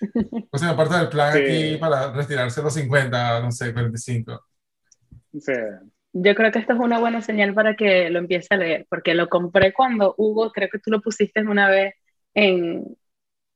próxima 0.50 0.76
parte 0.76 0.96
del 0.96 1.08
plan 1.08 1.34
aquí 1.34 1.78
para 1.78 2.12
retirarse 2.12 2.60
los 2.60 2.74
50, 2.74 3.40
no 3.40 3.50
sé, 3.50 3.72
45. 3.72 4.46
Sí. 5.40 5.52
Yo 6.18 6.34
creo 6.34 6.50
que 6.50 6.58
esto 6.58 6.72
es 6.72 6.78
una 6.78 6.98
buena 6.98 7.20
señal 7.20 7.52
para 7.52 7.76
que 7.76 8.08
lo 8.08 8.20
empiece 8.20 8.54
a 8.54 8.56
leer, 8.56 8.86
porque 8.88 9.14
lo 9.14 9.28
compré 9.28 9.74
cuando 9.74 10.14
Hugo, 10.16 10.50
creo 10.50 10.70
que 10.70 10.78
tú 10.78 10.90
lo 10.90 11.02
pusiste 11.02 11.42
una 11.42 11.68
vez 11.68 11.94
en, 12.32 12.96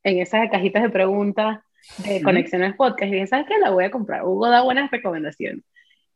en 0.03 0.19
esas 0.19 0.51
cajitas 0.51 0.83
de 0.83 0.91
preguntas 0.91 1.61
de 2.07 2.21
Conexiones 2.23 2.77
Podcast. 2.77 3.11
Y 3.11 3.15
dije, 3.15 3.27
¿sabes 3.29 3.47
qué? 3.49 3.59
La 3.59 3.71
voy 3.71 3.85
a 3.85 3.91
comprar. 3.91 4.25
Hugo 4.25 4.51
da 4.51 4.63
buenas 4.63 4.91
recomendaciones. 4.91 5.65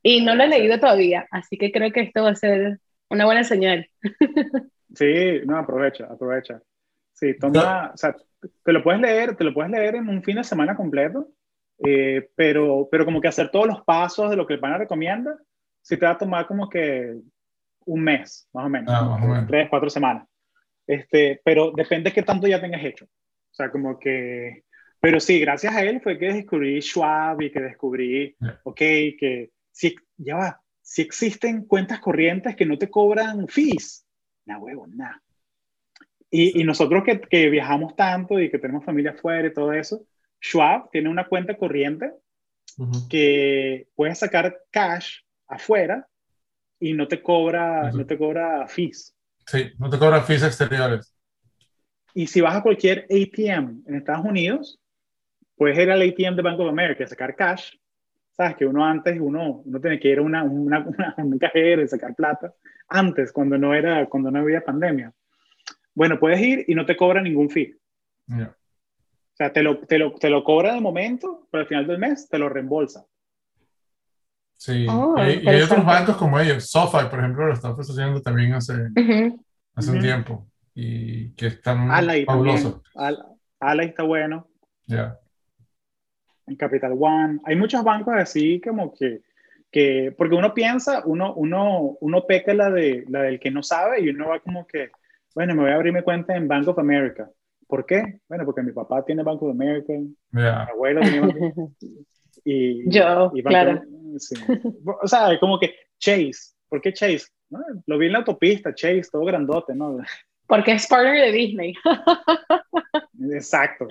Y 0.03 0.23
no 0.23 0.35
lo 0.35 0.45
he 0.45 0.49
leído 0.49 0.79
todavía, 0.79 1.27
así 1.31 1.57
que 1.57 1.73
creo 1.73 1.91
que 1.93 2.01
esto 2.01 2.23
va 2.23 2.31
a 2.31 2.35
ser 2.35 2.79
una 3.09 3.25
buena 3.25 3.45
señal. 3.45 3.89
Sí, 4.95 5.41
no, 5.45 5.57
aprovecha, 5.59 6.05
aprovecha. 6.05 6.63
Sí, 7.13 7.37
toma, 7.37 7.91
o 7.93 7.97
sea, 7.97 8.15
te 8.63 8.73
lo 8.73 8.81
puedes 8.81 9.01
leer, 9.01 9.35
te 9.35 9.43
lo 9.43 9.53
puedes 9.53 9.73
leer 9.73 9.97
en 9.97 10.09
un 10.09 10.23
fin 10.23 10.37
de 10.37 10.45
semana 10.45 10.77
completo, 10.77 11.31
eh, 11.85 12.29
pero, 12.37 12.87
pero 12.89 13.05
como 13.05 13.21
que 13.21 13.27
hacer 13.27 13.51
todos 13.51 13.67
los 13.67 13.83
pasos 13.83 14.31
de 14.31 14.37
lo 14.37 14.47
que 14.47 14.55
el 14.55 14.61
pana 14.61 14.79
recomienda, 14.79 15.37
sí 15.85 15.99
te 15.99 16.07
va 16.07 16.13
a 16.13 16.19
tomar 16.19 16.47
como 16.47 16.69
que 16.69 17.15
un 17.85 18.03
mes, 18.03 18.49
más 18.53 18.67
o 18.67 18.69
menos, 18.71 18.93
ah, 18.93 19.45
tres, 19.47 19.69
cuatro 19.69 19.91
semanas. 19.91 20.27
Este, 20.87 21.41
pero 21.45 21.73
depende 21.73 22.11
de 22.11 22.15
qué 22.15 22.23
tanto 22.23 22.47
ya 22.47 22.61
tengas 22.61 22.83
hecho. 22.83 23.05
O 23.05 23.55
sea, 23.55 23.71
como 23.71 23.99
que, 23.99 24.65
pero 24.99 25.21
sí, 25.21 25.39
gracias 25.39 25.75
a 25.75 25.85
él 25.85 26.01
fue 26.01 26.19
que 26.19 26.33
descubrí 26.33 26.81
Schwab 26.81 27.43
y 27.43 27.53
que 27.53 27.61
descubrí, 27.61 28.35
ok, 28.65 28.77
que 28.77 29.51
si, 29.71 29.95
ya 30.17 30.37
va, 30.37 30.61
si 30.81 31.03
existen 31.03 31.67
cuentas 31.67 32.01
corrientes 32.01 32.57
que 32.57 32.67
no 32.67 32.79
te 32.79 32.91
cobran 32.91 33.47
fees. 33.47 34.07
Nah, 34.47 34.59
huevo, 34.59 34.87
nada. 34.87 35.23
Y, 36.31 36.61
y, 36.61 36.65
nosotros 36.65 37.05
que, 37.05 37.21
que, 37.21 37.49
viajamos 37.51 37.95
tanto 37.95 38.41
y 38.41 38.51
que 38.51 38.59
tenemos 38.59 38.85
familia 38.85 39.13
afuera 39.13 39.47
y 39.47 39.53
todo 39.53 39.73
eso, 39.73 40.07
Schwab 40.41 40.91
tiene 40.91 41.11
una 41.11 41.29
cuenta 41.29 41.57
corriente 41.57 42.11
que 43.09 43.87
puedes 43.95 44.19
sacar 44.19 44.59
cash 44.71 45.24
afuera 45.49 46.09
y 46.79 46.93
no 46.93 47.09
te 47.09 47.23
cobra, 47.23 47.91
no 47.93 48.07
te 48.07 48.19
cobra 48.19 48.67
fees. 48.67 49.15
Sí, 49.47 49.73
no 49.79 49.91
te 49.91 49.99
cobra 49.99 50.23
fees 50.23 50.43
exteriores. 50.43 51.15
Y 52.15 52.27
si 52.27 52.41
vas 52.41 52.57
a 52.57 52.63
cualquier 52.63 53.07
ATM 53.11 53.83
en 53.87 53.95
Estados 53.95 54.25
Unidos, 54.25 54.81
puedes 55.57 55.79
ir 55.79 55.91
al 55.91 56.03
ATM 56.03 56.37
de 56.37 56.43
Bank 56.43 56.61
of 56.61 56.69
America 56.69 57.03
y 57.03 57.07
sacar 57.07 57.35
cash. 57.35 57.73
Sabes 58.33 58.57
que 58.57 58.67
uno 58.67 58.85
antes, 58.85 59.19
uno, 59.21 59.63
uno 59.65 59.81
tenía 59.81 59.99
que 59.99 60.09
ir 60.09 60.19
a 60.19 60.23
una, 60.23 60.45
una, 60.45 60.81
una, 60.81 61.15
un 61.19 61.39
cajero 61.39 61.83
y 61.83 61.89
sacar 61.89 62.15
plata. 62.15 62.55
Antes, 62.89 63.33
cuando 63.33 63.59
no, 63.59 63.75
era, 63.75 64.07
cuando 64.07 64.31
no 64.31 64.41
había 64.41 64.65
pandemia. 64.65 65.13
Bueno, 65.95 66.19
puedes 66.19 66.41
ir 66.41 66.65
y 66.69 66.75
no 66.75 66.85
te 66.85 66.97
cobra 66.97 67.23
ningún 67.23 67.51
fee. 67.51 67.77
O 68.29 69.37
sea, 69.37 69.53
te 69.53 69.63
lo, 69.63 69.79
te, 69.79 69.99
lo, 69.99 70.13
te 70.15 70.31
lo 70.31 70.45
cobra 70.45 70.75
de 70.75 70.81
momento, 70.81 71.49
pero 71.51 71.63
al 71.63 71.69
final 71.69 71.87
del 71.87 71.99
mes 71.99 72.29
te 72.29 72.39
lo 72.39 72.49
reembolsa. 72.49 73.05
Sí, 74.65 74.87
oh, 74.89 75.15
y, 75.19 75.47
hay 75.47 75.61
otros 75.61 75.85
bancos 75.85 76.17
como 76.17 76.41
ellos. 76.41 76.71
SoFi, 76.71 77.11
por 77.11 77.19
ejemplo, 77.19 77.47
lo 77.47 77.53
está 77.53 77.69
ofreciendo 77.69 78.23
también 78.23 78.55
hace, 78.55 78.73
hace 79.75 79.91
un 79.91 80.01
tiempo 80.01 80.49
y 80.75 81.35
que 81.35 81.49
están 81.49 81.87
fabulosos. 82.25 82.81
Alay 83.61 83.89
está 83.89 84.05
bueno. 84.05 84.49
Ya. 84.87 85.19
En 86.47 86.57
Capital 86.57 86.97
One. 86.99 87.41
Hay 87.45 87.57
muchos 87.57 87.85
bancos 87.85 88.15
así 88.17 88.59
como 88.63 88.95
que, 88.95 89.21
que 89.71 90.15
porque 90.17 90.35
uno 90.35 90.55
piensa, 90.55 91.03
uno, 91.05 91.35
uno, 91.35 91.99
uno 92.01 92.27
peca 92.27 92.55
la, 92.55 92.71
de, 92.71 93.05
la 93.11 93.21
del 93.21 93.39
que 93.39 93.51
no 93.51 93.63
sabe 93.63 94.01
y 94.01 94.09
uno 94.09 94.31
va 94.31 94.41
como 94.41 94.67
que, 94.67 94.89
bueno, 95.35 95.55
me 95.55 95.65
voy 95.65 95.73
a 95.73 95.75
abrir 95.75 95.93
mi 95.93 96.01
cuenta 96.01 96.35
en 96.35 96.49
Bank 96.49 96.67
of 96.69 96.79
America. 96.79 97.29
¿Por 97.67 97.85
qué? 97.85 98.19
Bueno, 98.31 98.47
porque 98.47 98.63
mi 98.63 98.73
papá 98.73 99.05
tiene 99.05 99.23
Bank 99.23 99.43
of 99.43 99.51
America, 99.51 99.93
mi 100.31 100.43
abuelo 100.43 101.03
tiene 101.03 101.35
y, 102.45 102.91
Yo, 102.91 103.33
claro. 103.45 103.83
O 105.03 105.09
sea, 105.09 105.39
como 105.41 105.59
que 105.59 105.75
Chase. 105.99 106.55
¿Por 106.69 106.81
qué 106.81 106.93
Chase? 106.93 107.27
Lo 107.87 107.99
vi 107.99 108.07
en 108.07 108.13
la 108.13 108.19
autopista, 108.19 108.73
Chase, 108.75 109.09
todo 109.11 109.25
grandote, 109.25 109.75
¿no? 109.75 109.99
Porque 110.47 110.73
es 110.73 110.87
partner 110.87 111.27
de 111.27 111.33
Disney. 111.33 111.75
Exacto. 113.33 113.89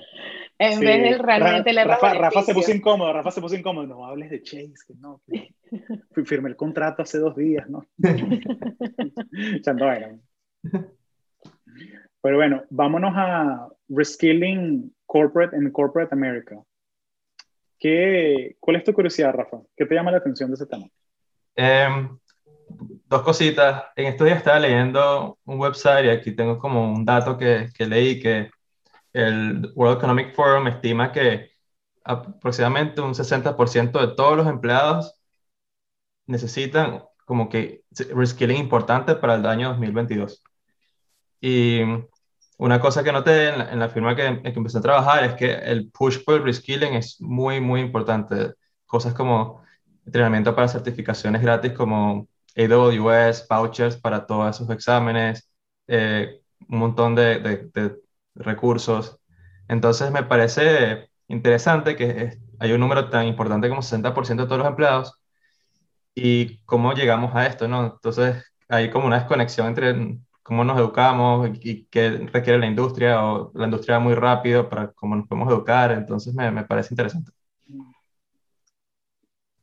En 0.59 0.79
vez 0.79 1.03
del 1.03 1.17
realmente 1.19 1.73
le 1.73 1.83
Rafa, 1.83 2.13
Rafa, 2.13 2.43
se 2.43 2.53
puso 2.53 2.71
incómodo, 2.71 3.11
Rafa 3.11 3.31
se 3.31 3.41
puso 3.41 3.55
incómodo. 3.55 3.87
No 3.87 4.05
hables 4.05 4.29
de 4.29 4.43
Chase, 4.43 4.75
que 4.87 4.93
no. 4.99 5.19
firmé 6.25 6.49
el 6.49 6.55
contrato 6.55 7.01
hace 7.01 7.17
dos 7.17 7.35
días, 7.35 7.67
¿no? 7.69 7.87
Pero 12.21 12.37
bueno, 12.37 12.63
vámonos 12.69 13.13
a 13.15 13.67
Reskilling 13.89 14.95
Corporate 15.05 15.57
en 15.57 15.69
Corporate 15.71 16.13
America. 16.13 16.63
¿Qué, 17.83 18.55
¿Cuál 18.61 18.77
es 18.77 18.85
tu 18.85 18.93
curiosidad, 18.93 19.33
Rafa? 19.33 19.57
¿Qué 19.75 19.85
te 19.85 19.93
llama 19.93 20.09
la 20.09 20.19
atención 20.19 20.49
de 20.49 20.55
ese 20.55 20.65
tema? 20.65 20.87
Em, 21.53 22.17
dos 23.09 23.21
cositas. 23.23 23.83
En 23.97 24.05
estos 24.05 24.23
días 24.23 24.37
estaba 24.37 24.57
leyendo 24.57 25.37
un 25.43 25.59
website 25.59 26.05
y 26.05 26.09
aquí 26.09 26.31
tengo 26.31 26.57
como 26.59 26.93
un 26.93 27.03
dato 27.03 27.37
que, 27.37 27.67
que 27.77 27.85
leí 27.85 28.21
que 28.21 28.49
el 29.11 29.69
World 29.75 29.97
Economic 29.97 30.33
Forum 30.33 30.67
estima 30.67 31.11
que 31.11 31.51
aproximadamente 32.05 33.01
un 33.01 33.13
60% 33.13 33.99
de 33.99 34.15
todos 34.15 34.37
los 34.37 34.47
empleados 34.47 35.19
necesitan 36.25 37.03
como 37.25 37.49
que 37.49 37.83
reskilling 38.15 38.59
importante 38.59 39.13
para 39.15 39.35
el 39.35 39.45
año 39.45 39.67
2022. 39.71 40.41
Y 41.41 41.81
una 42.63 42.79
cosa 42.79 43.03
que 43.03 43.11
noté 43.11 43.49
en 43.49 43.77
la, 43.77 43.89
firma 43.89 44.15
que, 44.15 44.41
que, 44.41 44.49
empecé 44.49 44.77
a 44.77 44.81
trabajar 44.81 45.25
es 45.25 45.33
que 45.33 45.51
el 45.51 45.91
push 45.91 46.23
por 46.23 46.35
el 46.35 46.43
reskilling 46.45 46.93
es 46.93 47.19
muy, 47.19 47.59
muy 47.59 47.81
importante. 47.81 48.53
Cosas 48.85 49.13
como 49.13 49.63
entrenamiento 50.05 50.55
para 50.55 50.69
certificaciones 50.69 51.41
gratis 51.41 51.73
como 51.73 52.29
AWS, 52.55 53.47
vouchers 53.49 53.97
para 53.97 54.25
todos 54.25 54.55
esos 54.55 54.69
exámenes, 54.69 55.49
eh, 55.87 56.39
un 56.69 56.79
montón 56.79 57.15
de, 57.15 57.69
recursos. 58.35 59.19
Entonces 59.67 60.09
me 60.11 60.23
parece 60.23 61.09
interesante 61.27 61.97
que 61.97 62.37
hay 62.59 62.71
un 62.71 62.79
número 62.79 63.09
tan 63.09 63.27
importante 63.27 63.67
como 63.67 63.81
60% 63.81 64.43
de 64.43 64.45
todos 64.45 64.59
los 64.59 64.67
empleados 64.67 65.19
y 66.15 66.59
cómo 66.59 66.93
llegamos 66.93 67.35
a 67.35 67.45
esto, 67.45 67.67
¿no? 67.67 67.85
Entonces 67.85 68.41
hay 68.69 68.89
como 68.89 69.07
una 69.07 69.19
desconexión 69.19 69.67
entre 69.67 70.17
cómo 70.43 70.65
nos 70.65 70.77
educamos 70.77 71.49
y 71.61 71.85
qué 71.85 72.09
requiere 72.31 72.59
la 72.59 72.67
industria 72.67 73.23
o 73.25 73.51
la 73.55 73.65
industria 73.65 73.97
muy 73.99 74.13
rápido 74.13 74.69
para 74.69 74.91
cómo 74.91 75.15
nos 75.15 75.27
podemos 75.27 75.51
educar. 75.51 75.91
Entonces 75.91 76.33
me, 76.35 76.51
me 76.51 76.65
parece 76.65 76.93
interesante. 76.93 77.31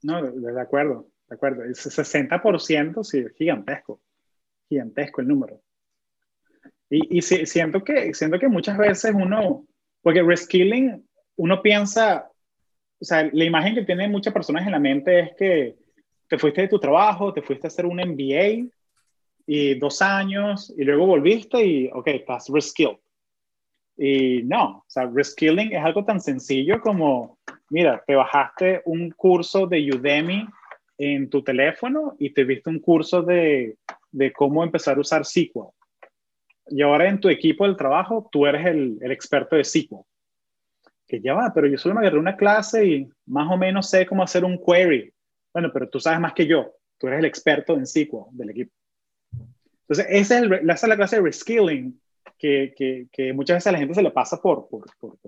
No, 0.02 0.22
de, 0.22 0.60
acuerdo. 0.60 1.06
¿De 1.28 1.34
acuerdo? 1.34 1.62
El 1.62 1.74
60% 1.74 3.04
sí, 3.04 3.18
es 3.18 3.32
gigantesco. 3.34 4.00
Gigantesco 4.68 5.20
el 5.20 5.28
número. 5.28 5.60
Y, 6.88 7.18
y 7.18 7.22
siento, 7.22 7.84
que, 7.84 8.12
siento 8.14 8.38
que 8.38 8.48
muchas 8.48 8.76
veces 8.76 9.14
uno, 9.14 9.66
porque 10.02 10.22
reskilling, 10.22 11.06
uno 11.36 11.62
piensa, 11.62 12.28
o 13.00 13.04
sea, 13.04 13.28
la 13.32 13.44
imagen 13.44 13.74
que 13.74 13.84
tienen 13.84 14.10
muchas 14.10 14.32
personas 14.32 14.66
en 14.66 14.72
la 14.72 14.80
mente 14.80 15.20
es 15.20 15.30
que 15.36 15.76
te 16.26 16.38
fuiste 16.38 16.62
de 16.62 16.68
tu 16.68 16.80
trabajo, 16.80 17.32
te 17.32 17.42
fuiste 17.42 17.66
a 17.66 17.68
hacer 17.68 17.86
un 17.86 17.96
MBA 17.96 18.68
y 19.52 19.74
dos 19.74 20.00
años 20.00 20.72
y 20.78 20.84
luego 20.84 21.06
volviste 21.06 21.66
y, 21.66 21.90
ok, 21.92 22.06
estás 22.06 22.48
reskilled. 22.50 22.98
Y 23.96 24.44
no, 24.44 24.78
o 24.78 24.84
sea, 24.86 25.10
reskilling 25.12 25.74
es 25.74 25.84
algo 25.84 26.04
tan 26.04 26.20
sencillo 26.20 26.80
como, 26.80 27.36
mira, 27.68 28.00
te 28.06 28.14
bajaste 28.14 28.80
un 28.84 29.10
curso 29.10 29.66
de 29.66 29.90
Udemy 29.90 30.46
en 30.98 31.28
tu 31.28 31.42
teléfono 31.42 32.14
y 32.20 32.30
te 32.30 32.44
viste 32.44 32.70
un 32.70 32.78
curso 32.78 33.22
de, 33.22 33.76
de 34.12 34.32
cómo 34.32 34.62
empezar 34.62 34.96
a 34.96 35.00
usar 35.00 35.26
SQL. 35.26 35.66
Y 36.68 36.82
ahora 36.82 37.08
en 37.08 37.18
tu 37.18 37.28
equipo 37.28 37.66
del 37.66 37.76
trabajo, 37.76 38.28
tú 38.30 38.46
eres 38.46 38.64
el, 38.64 38.98
el 39.00 39.10
experto 39.10 39.56
de 39.56 39.64
SQL. 39.64 40.06
Que 41.08 41.20
ya 41.20 41.34
va, 41.34 41.50
pero 41.52 41.66
yo 41.66 41.76
solo 41.76 41.96
me 41.96 42.02
agarré 42.02 42.20
una 42.20 42.36
clase 42.36 42.86
y 42.86 43.08
más 43.26 43.50
o 43.50 43.56
menos 43.56 43.90
sé 43.90 44.06
cómo 44.06 44.22
hacer 44.22 44.44
un 44.44 44.64
query. 44.64 45.12
Bueno, 45.52 45.72
pero 45.72 45.88
tú 45.88 45.98
sabes 45.98 46.20
más 46.20 46.34
que 46.34 46.46
yo. 46.46 46.72
Tú 46.98 47.08
eres 47.08 47.18
el 47.18 47.24
experto 47.24 47.74
en 47.74 47.84
SQL 47.84 48.28
del 48.30 48.50
equipo. 48.50 48.79
Entonces, 49.90 50.06
esa 50.08 50.38
es, 50.38 50.44
esa 50.62 50.72
es 50.72 50.88
la 50.88 50.96
clase 50.96 51.16
de 51.16 51.22
reskilling 51.22 52.00
que, 52.38 53.08
que, 53.12 53.32
muchas 53.32 53.56
veces 53.56 53.66
a 53.66 53.72
la 53.72 53.78
gente 53.78 53.94
se 53.94 54.02
le 54.02 54.12
pasa 54.12 54.40
por, 54.40 54.68
por, 54.68 54.84
por, 55.00 55.18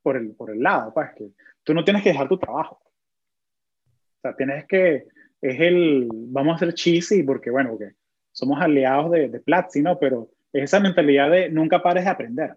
por, 0.00 0.16
el, 0.16 0.36
por 0.36 0.50
el 0.52 0.62
lado, 0.62 0.94
pues, 0.94 1.08
que 1.16 1.32
tú 1.64 1.74
no 1.74 1.82
tienes 1.82 2.04
que 2.04 2.10
dejar 2.10 2.28
tu 2.28 2.38
trabajo. 2.38 2.80
O 2.80 4.20
sea, 4.22 4.36
tienes 4.36 4.66
que, 4.66 5.08
es 5.42 5.60
el, 5.60 6.06
vamos 6.12 6.52
a 6.52 6.56
hacer 6.56 6.74
cheesy 6.74 7.24
porque, 7.24 7.50
bueno, 7.50 7.70
porque 7.70 7.94
somos 8.30 8.60
aliados 8.60 9.10
de, 9.10 9.30
de 9.30 9.40
Platzi, 9.40 9.82
¿no? 9.82 9.98
Pero 9.98 10.30
es 10.52 10.62
esa 10.62 10.78
mentalidad 10.78 11.32
de 11.32 11.50
nunca 11.50 11.82
pares 11.82 12.04
de 12.04 12.10
aprender. 12.10 12.56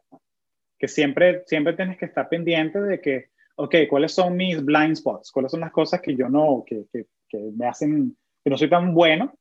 Que 0.78 0.88
siempre, 0.88 1.42
siempre 1.48 1.74
tienes 1.74 1.98
que 1.98 2.06
estar 2.06 2.30
pendiente 2.30 2.80
de 2.80 3.02
que, 3.02 3.30
ok, 3.56 3.76
¿cuáles 3.90 4.12
son 4.12 4.38
mis 4.38 4.64
blind 4.64 4.96
spots? 4.96 5.32
¿Cuáles 5.32 5.50
son 5.52 5.62
las 5.62 5.72
cosas 5.72 6.02
que 6.02 6.16
yo 6.16 6.30
no, 6.30 6.64
que, 6.68 6.86
que, 6.94 7.08
que 7.28 7.50
me 7.56 7.66
hacen, 7.66 8.16
que 8.44 8.50
no 8.52 8.58
soy 8.60 8.70
tan 8.70 8.94
bueno? 8.94 9.34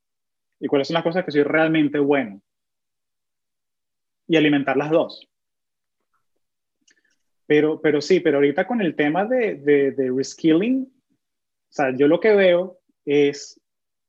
¿Y 0.60 0.68
cuáles 0.68 0.88
son 0.88 0.94
las 0.94 1.02
cosas 1.02 1.24
que 1.24 1.32
soy 1.32 1.42
realmente 1.42 1.98
bueno? 1.98 2.40
y 4.30 4.36
alimentar 4.36 4.76
las 4.76 4.90
dos. 4.90 5.28
Pero, 7.46 7.80
pero 7.80 8.00
sí, 8.00 8.20
pero 8.20 8.36
ahorita 8.36 8.64
con 8.64 8.80
el 8.80 8.94
tema 8.94 9.24
de, 9.24 9.56
de, 9.56 9.90
de 9.90 10.12
reskilling, 10.16 10.82
o 10.82 11.72
sea, 11.72 11.92
yo 11.96 12.06
lo 12.06 12.20
que 12.20 12.32
veo 12.36 12.78
es, 13.04 13.60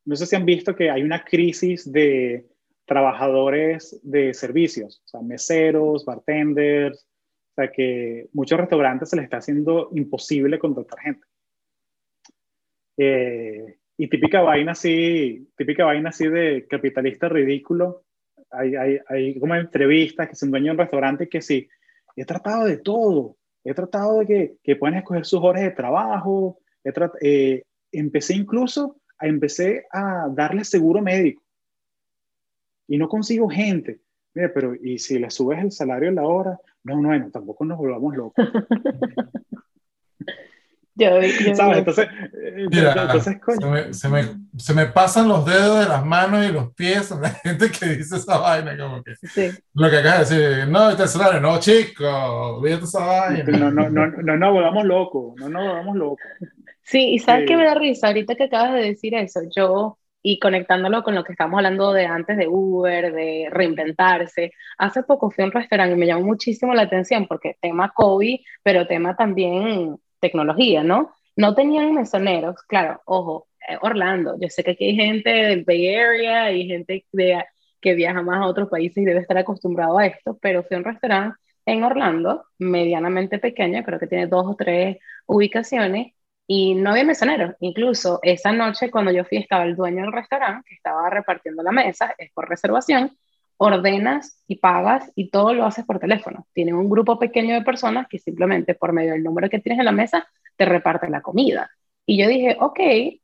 no 0.05 0.15
sé 0.15 0.27
si 0.27 0.35
han 0.35 0.45
visto 0.45 0.75
que 0.75 0.91
hay 0.91 1.01
una 1.01 1.25
crisis 1.25 1.91
de 1.91 2.47
trabajadores 2.85 3.99
de 4.03 4.35
servicios, 4.35 5.01
o 5.05 5.07
sea, 5.07 5.21
meseros, 5.23 6.05
bartenders, 6.05 7.03
o 7.03 7.53
sea, 7.55 7.71
que 7.71 8.29
muchos 8.31 8.59
restaurantes 8.59 9.09
se 9.09 9.15
les 9.15 9.23
está 9.23 9.37
haciendo 9.37 9.89
imposible 9.95 10.59
contratar 10.59 10.99
gente. 10.99 11.25
Eh, 12.97 13.79
y 14.01 14.07
típica 14.07 14.41
vaina 14.41 14.71
así, 14.71 15.47
típica 15.55 15.85
vaina 15.85 16.09
así 16.09 16.27
de 16.27 16.65
capitalista 16.67 17.29
ridículo, 17.29 18.01
hay, 18.49 18.75
hay, 18.75 18.99
hay 19.07 19.39
como 19.39 19.53
entrevistas 19.53 20.27
que 20.27 20.33
se 20.33 20.47
dueño 20.47 20.65
de 20.65 20.71
un 20.71 20.77
restaurante 20.79 21.29
que 21.29 21.39
sí, 21.39 21.69
he 22.15 22.25
tratado 22.25 22.65
de 22.65 22.77
todo, 22.77 23.37
he 23.63 23.75
tratado 23.75 24.17
de 24.17 24.25
que, 24.25 24.55
que 24.63 24.75
puedan 24.75 24.97
escoger 24.97 25.23
sus 25.23 25.43
horas 25.43 25.61
de 25.61 25.69
trabajo, 25.69 26.57
eh, 27.21 27.61
empecé 27.91 28.33
incluso 28.33 28.97
a, 29.19 29.27
empecé 29.27 29.85
a 29.91 30.29
darle 30.31 30.63
seguro 30.63 30.99
médico 30.99 31.43
y 32.87 32.97
no 32.97 33.07
consigo 33.07 33.49
gente. 33.49 34.01
Mira, 34.33 34.51
pero 34.51 34.73
¿y 34.73 34.97
si 34.97 35.19
le 35.19 35.29
subes 35.29 35.59
el 35.59 35.71
salario 35.71 36.09
a 36.09 36.13
la 36.13 36.23
hora? 36.23 36.59
No, 36.83 36.99
no, 36.99 37.15
no, 37.15 37.29
tampoco 37.29 37.65
nos 37.65 37.77
volvamos 37.77 38.15
locos. 38.15 38.47
¿Sabes? 40.97 41.77
Entonces, 41.77 42.07
se, 43.91 44.09
me, 44.09 44.23
se, 44.57 44.73
me, 44.73 44.85
pasan 44.87 45.27
los 45.27 45.45
dedos 45.45 45.79
de 45.79 45.89
las 45.89 46.05
manos 46.05 46.45
y 46.45 46.51
los 46.51 46.73
pies 46.73 47.11
a 47.11 47.19
la 47.19 47.29
gente 47.43 47.71
que 47.71 47.85
dice 47.87 48.17
esa 48.17 48.37
vaina, 48.37 48.77
como 48.77 49.01
que 49.03 49.13
lo 49.73 49.89
que 49.89 49.97
acabas 49.97 50.29
de 50.29 50.37
decir, 50.37 50.67
no, 50.67 50.89
este 50.89 51.03
escenario, 51.03 51.39
no, 51.39 51.59
chico, 51.59 52.05
olvídate 52.57 52.83
esa 52.83 53.05
vaina. 53.05 53.43
No, 53.57 53.71
no, 53.71 53.89
no, 53.89 54.07
no, 54.07 54.37
no, 54.37 54.51
volvamos 54.51 54.83
locos, 54.83 55.33
no 55.37 55.49
nos 55.49 55.63
volvamos 55.65 55.95
locos. 55.95 56.25
Sí, 56.83 57.13
y 57.13 57.19
sabes 57.19 57.47
que 57.47 57.55
me 57.55 57.65
da 57.65 57.75
risa 57.75 58.07
ahorita 58.07 58.35
que 58.35 58.43
acabas 58.43 58.73
de 58.73 58.81
decir 58.81 59.15
eso, 59.15 59.39
yo 59.55 59.97
y 60.23 60.39
conectándolo 60.39 61.03
con 61.03 61.15
lo 61.15 61.23
que 61.23 61.31
estamos 61.31 61.57
hablando 61.57 61.93
de 61.93 62.05
antes 62.05 62.37
de 62.37 62.47
Uber, 62.47 63.11
de 63.13 63.47
reinventarse. 63.49 64.51
Hace 64.77 65.03
poco 65.03 65.31
fui 65.31 65.43
a 65.43 65.47
un 65.47 65.51
restaurante 65.51 65.95
y 65.95 65.97
me 65.97 66.05
llamó 66.05 66.25
muchísimo 66.25 66.73
la 66.73 66.83
atención 66.83 67.27
porque 67.27 67.57
tema 67.59 67.91
COVID, 67.95 68.39
pero 68.61 68.87
tema 68.87 69.15
también 69.15 69.97
tecnología, 70.21 70.83
¿no? 70.83 71.13
No 71.35 71.55
tenían 71.55 71.93
mesoneros, 71.93 72.61
claro, 72.63 73.01
ojo, 73.05 73.47
eh, 73.67 73.77
Orlando, 73.81 74.37
yo 74.39 74.49
sé 74.49 74.63
que 74.63 74.71
aquí 74.71 74.85
hay 74.85 74.95
gente 74.95 75.29
del 75.29 75.63
Bay 75.65 75.95
Area 75.95 76.51
y 76.51 76.67
gente 76.67 77.05
de, 77.11 77.43
que 77.81 77.95
viaja 77.95 78.21
más 78.21 78.41
a 78.41 78.47
otros 78.47 78.69
países 78.69 78.97
y 78.97 79.05
debe 79.05 79.21
estar 79.21 79.37
acostumbrado 79.37 79.97
a 79.97 80.07
esto, 80.07 80.37
pero 80.41 80.63
fui 80.63 80.75
a 80.75 80.79
un 80.79 80.85
restaurante 80.85 81.37
en 81.65 81.83
Orlando, 81.83 82.45
medianamente 82.59 83.39
pequeño, 83.39 83.83
creo 83.83 83.99
que 83.99 84.07
tiene 84.07 84.27
dos 84.27 84.45
o 84.47 84.55
tres 84.55 84.97
ubicaciones, 85.27 86.13
y 86.47 86.75
no 86.75 86.91
había 86.91 87.05
mesoneros. 87.05 87.55
Incluso 87.61 88.19
esa 88.23 88.51
noche 88.51 88.91
cuando 88.91 89.11
yo 89.11 89.23
fui 89.25 89.37
estaba 89.37 89.63
el 89.63 89.75
dueño 89.75 90.03
del 90.03 90.11
restaurante 90.11 90.67
que 90.67 90.75
estaba 90.75 91.09
repartiendo 91.09 91.63
la 91.63 91.71
mesa, 91.71 92.13
es 92.17 92.31
por 92.33 92.49
reservación, 92.49 93.11
ordenas 93.63 94.41
y 94.47 94.55
pagas 94.55 95.11
y 95.15 95.29
todo 95.29 95.53
lo 95.53 95.65
haces 95.65 95.85
por 95.85 95.99
teléfono. 95.99 96.47
Tienen 96.51 96.73
un 96.73 96.89
grupo 96.89 97.19
pequeño 97.19 97.53
de 97.53 97.61
personas 97.61 98.07
que 98.09 98.17
simplemente 98.17 98.73
por 98.73 98.91
medio 98.91 99.11
del 99.11 99.23
número 99.23 99.49
que 99.49 99.59
tienes 99.59 99.79
en 99.79 99.85
la 99.85 99.91
mesa 99.91 100.27
te 100.55 100.65
reparten 100.65 101.11
la 101.11 101.21
comida. 101.21 101.69
Y 102.07 102.17
yo 102.19 102.27
dije, 102.27 102.57
ok, 102.59 102.79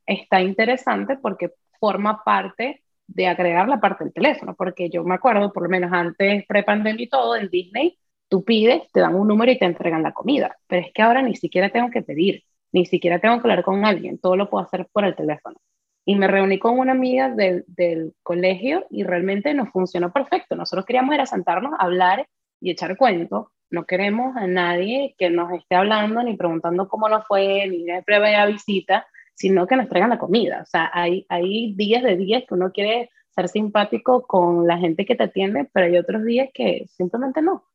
está 0.06 0.42
interesante 0.42 1.18
porque 1.18 1.54
forma 1.80 2.24
parte 2.24 2.84
de 3.08 3.28
agregar 3.28 3.68
la 3.68 3.80
parte 3.80 4.04
del 4.04 4.14
teléfono, 4.14 4.54
porque 4.56 4.92
yo 4.92 5.04
me 5.04 5.16
acuerdo, 5.16 5.52
por 5.52 5.64
lo 5.64 5.70
menos 5.70 5.92
antes, 5.92 6.46
pre-pandemia 6.46 7.06
y 7.06 7.10
todo, 7.10 7.36
en 7.36 7.50
Disney, 7.50 7.98
tú 8.30 8.44
pides, 8.44 8.84
te 8.94 9.00
dan 9.00 9.16
un 9.16 9.28
número 9.28 9.52
y 9.52 9.58
te 9.58 9.66
entregan 9.66 10.04
la 10.04 10.14
comida, 10.14 10.56
pero 10.68 10.86
es 10.86 10.94
que 10.94 11.02
ahora 11.02 11.24
ni 11.24 11.36
siquiera 11.36 11.70
tengo 11.72 11.90
que 11.90 12.04
pedir, 12.04 12.44
ni 12.72 12.86
siquiera 12.86 13.20
tengo 13.20 13.42
que 13.42 13.50
hablar 13.50 13.64
con 13.64 13.86
alguien, 13.86 14.20
todo 14.20 14.36
lo 14.36 14.50
puedo 14.50 14.66
hacer 14.66 14.88
por 14.92 15.04
el 15.06 15.16
teléfono 15.16 15.58
y 16.10 16.16
me 16.16 16.30
reuní 16.30 16.58
con 16.58 16.80
una 16.80 16.94
amiga 16.94 17.30
del, 17.30 17.66
del 17.68 18.14
colegio 18.24 18.86
y 18.90 19.04
realmente 19.04 19.54
nos 19.54 19.70
funcionó 19.72 20.14
perfecto. 20.14 20.56
Nosotros 20.56 20.86
queríamos 20.86 21.14
ir 21.14 21.20
a 21.20 21.26
sentarnos, 21.26 21.74
hablar 21.78 22.26
y 22.62 22.72
echar 22.72 22.96
cuentos. 22.96 23.48
No 23.70 23.86
queremos 23.86 24.38
a 24.38 24.48
nadie 24.48 25.16
que 25.18 25.30
nos 25.30 25.52
esté 25.52 25.76
hablando 25.76 26.24
ni 26.24 26.38
preguntando 26.38 26.88
cómo 26.88 27.10
nos 27.10 27.28
fue, 27.28 27.68
ni 27.68 27.84
de 27.84 28.04
previa 28.04 28.46
visita, 28.46 29.06
sino 29.36 29.68
que 29.68 29.76
nos 29.76 29.90
traigan 29.90 30.12
la 30.12 30.18
comida. 30.18 30.62
O 30.62 30.66
sea, 30.66 30.90
hay, 30.94 31.26
hay 31.28 31.74
días 31.74 32.04
de 32.04 32.16
días 32.16 32.44
que 32.48 32.54
uno 32.54 32.72
quiere 32.72 33.10
ser 33.36 33.50
simpático 33.50 34.26
con 34.26 34.66
la 34.66 34.78
gente 34.78 35.06
que 35.06 35.18
te 35.18 35.26
atiende, 35.26 35.68
pero 35.74 35.88
hay 35.88 35.98
otros 35.98 36.24
días 36.24 36.48
que 36.54 36.86
simplemente 36.88 37.42
no. 37.42 37.66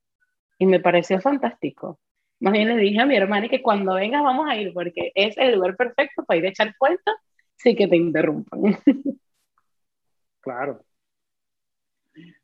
Y 0.58 0.64
me 0.64 0.80
pareció 0.80 1.20
fantástico. 1.20 2.00
Más 2.40 2.54
bien 2.54 2.68
le 2.68 2.78
dije 2.78 2.98
a 2.98 3.04
mi 3.04 3.14
hermana 3.14 3.50
que 3.50 3.60
cuando 3.60 3.92
vengas 3.92 4.22
vamos 4.22 4.48
a 4.48 4.56
ir, 4.56 4.72
porque 4.72 5.12
es 5.14 5.36
el 5.36 5.56
lugar 5.56 5.76
perfecto 5.76 6.24
para 6.24 6.38
ir 6.38 6.46
a 6.46 6.48
echar 6.48 6.74
cuentos 6.78 7.14
sí 7.62 7.74
que 7.76 7.88
te 7.88 7.96
interrumpan. 7.96 8.60
Claro. 10.44 10.84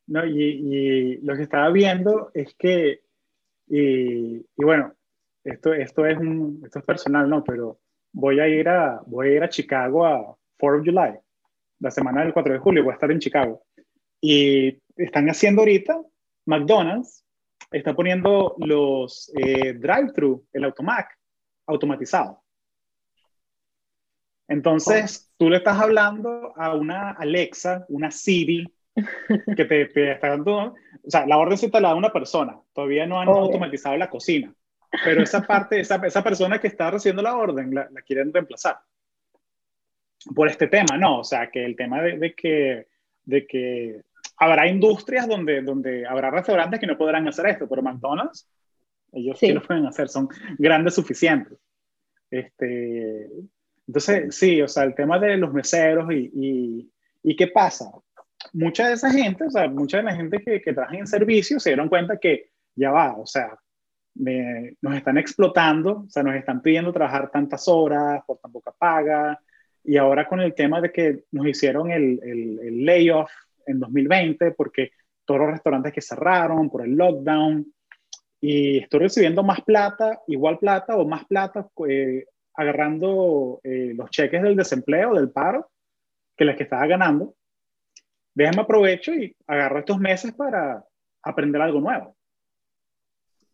No, 0.07 0.25
y, 0.25 1.19
lo 1.23 1.35
que 1.35 1.43
estaba 1.43 1.69
viendo 1.71 2.31
es 2.33 2.55
que, 2.55 3.01
y, 3.67 4.39
bueno, 4.57 4.95
esto, 5.43 5.75
esto, 5.75 6.07
es 6.07 6.17
un, 6.17 6.63
esto 6.65 6.79
es 6.79 6.85
personal, 6.85 7.29
¿no? 7.29 7.43
Pero 7.43 7.81
voy 8.13 8.39
a 8.39 8.47
ir 8.47 8.69
a, 8.69 9.03
voy 9.05 9.31
a, 9.31 9.33
ir 9.33 9.43
a 9.43 9.49
Chicago 9.49 10.07
a 10.07 10.37
4 10.61 10.79
of 10.79 10.87
July, 10.87 11.19
la 11.81 11.91
semana 11.91 12.23
del 12.23 12.33
4 12.33 12.53
de 12.53 12.59
julio, 12.61 12.85
voy 12.85 12.93
a 12.93 12.95
estar 12.95 13.11
en 13.11 13.19
Chicago. 13.19 13.65
Y 14.21 14.81
están 14.97 15.29
haciendo 15.29 15.63
ahorita, 15.63 16.01
McDonald's 16.47 17.25
está 17.73 17.95
poniendo 17.95 18.55
los 18.59 19.33
eh, 19.37 19.73
drive-thru, 19.73 20.47
el 20.53 20.65
automac, 20.65 21.19
automatizado. 21.67 22.45
Entonces, 24.49 25.31
tú 25.37 25.51
le 25.51 25.59
estás 25.59 25.79
hablando 25.79 26.55
a 26.57 26.75
una 26.75 27.11
Alexa, 27.11 27.85
una 27.89 28.11
Siri, 28.11 28.67
que 29.57 29.65
te, 29.65 30.13
está 30.13 30.29
dando, 30.29 30.57
o 30.59 31.11
sea, 31.11 31.27
la 31.27 31.39
orden 31.39 31.59
se 31.59 31.71
te 31.71 31.81
la 31.81 31.91
da 31.91 31.95
una 31.95 32.13
persona, 32.13 32.59
todavía 32.73 33.07
no 33.07 33.21
han 33.21 33.29
automatizado 33.29 33.97
la 33.97 34.11
cocina, 34.11 34.53
pero 35.05 35.23
esa 35.23 35.43
parte, 35.43 35.81
esa, 35.81 35.97
esa 36.05 36.25
persona 36.25 36.59
que 36.59 36.67
está 36.67 36.91
recibiendo 36.91 37.23
la 37.23 37.37
orden, 37.37 37.75
la, 37.75 37.89
quieren 38.07 38.33
reemplazar. 38.33 38.79
Por 40.35 40.49
este 40.49 40.67
tema, 40.67 40.97
no, 40.97 41.21
o 41.21 41.25
sea, 41.25 41.51
que 41.51 41.65
el 41.65 41.77
tema 41.77 42.03
de, 42.03 42.35
que, 42.35 42.89
de 43.25 43.47
que 43.47 44.03
habrá 44.37 44.67
industrias 44.67 45.29
donde, 45.29 45.63
donde 45.63 46.07
habrá 46.07 46.31
restaurantes 46.31 46.81
que 46.81 46.87
no 46.87 46.99
podrán 46.99 47.29
hacer 47.29 47.47
esto, 47.47 47.69
pero 47.69 47.83
McDonald's, 47.83 48.49
ellos 49.13 49.39
sí, 49.39 49.53
lo 49.53 49.63
pueden 49.63 49.87
hacer, 49.87 50.09
son 50.09 50.29
grandes 50.59 50.95
suficientes. 50.95 51.59
Este, 52.31 53.31
Entonces, 53.89 54.37
sí, 54.37 54.61
o 54.61 54.69
sea, 54.69 54.85
el 54.85 54.95
tema 54.95 55.19
de 55.19 55.39
los 55.39 55.53
meseros 55.53 56.13
y, 56.13 56.31
y, 56.35 56.93
y 57.23 57.35
qué 57.35 57.49
pasa. 57.49 57.91
Mucha 58.53 58.87
de 58.87 58.95
esa 58.95 59.11
gente, 59.11 59.45
o 59.45 59.51
sea, 59.51 59.67
mucha 59.69 59.97
de 59.97 60.05
la 60.05 60.15
gente 60.15 60.41
que, 60.45 60.61
que 60.61 60.73
trabaja 60.75 60.97
en 60.97 61.07
servicios 61.07 61.63
se 61.63 61.71
dieron 61.71 61.89
cuenta 61.89 62.19
que 62.19 62.51
ya 62.77 62.91
va, 62.91 63.17
o 63.17 63.27
sea, 63.27 63.59
nos 64.15 64.95
están 64.95 65.19
explotando, 65.19 66.05
o 66.07 66.11
sea, 66.11 66.23
nos 66.23 66.35
están 66.35 66.61
pidiendo 66.61 66.93
trabajar 66.93 67.31
tantas 67.31 67.67
horas 67.67 68.23
por 68.27 68.39
tan 68.39 68.53
poca 68.53 68.73
paga, 68.73 69.41
y 69.83 69.97
ahora 69.97 70.29
con 70.29 70.41
el 70.41 70.55
tema 70.55 70.81
de 70.81 70.93
que 70.93 71.25
nos 71.33 71.47
hicieron 71.47 71.91
el, 71.91 72.21
el, 72.23 72.61
el 72.63 72.85
layoff 72.85 73.31
en 73.67 73.81
2020, 73.81 74.51
porque 74.53 74.91
todos 75.25 75.41
los 75.41 75.51
restaurantes 75.51 75.93
que 75.93 76.03
cerraron 76.03 76.69
por 76.69 76.85
el 76.85 76.95
lockdown, 76.95 77.67
y 78.41 78.79
estoy 78.79 79.01
recibiendo 79.01 79.43
más 79.43 79.63
plata, 79.63 80.21
igual 80.29 80.59
plata 80.59 80.97
o 80.97 81.07
más 81.07 81.25
plata, 81.27 81.69
eh, 81.89 82.27
agarrando 82.59 83.61
eh, 83.63 83.93
los 83.95 84.11
cheques 84.11 84.43
del 84.43 84.57
desempleo, 84.57 85.15
del 85.15 85.31
paro, 85.31 85.71
que 86.37 86.45
las 86.45 86.57
que 86.57 86.65
estaba 86.65 86.87
ganando. 86.89 87.37
Déjame 88.35 88.63
aprovecho 88.63 89.15
y 89.15 89.35
agarro 89.47 89.79
estos 89.79 90.01
meses 90.01 90.33
para 90.33 90.85
aprender 91.23 91.63
algo 91.63 91.81
nuevo. 91.81 92.17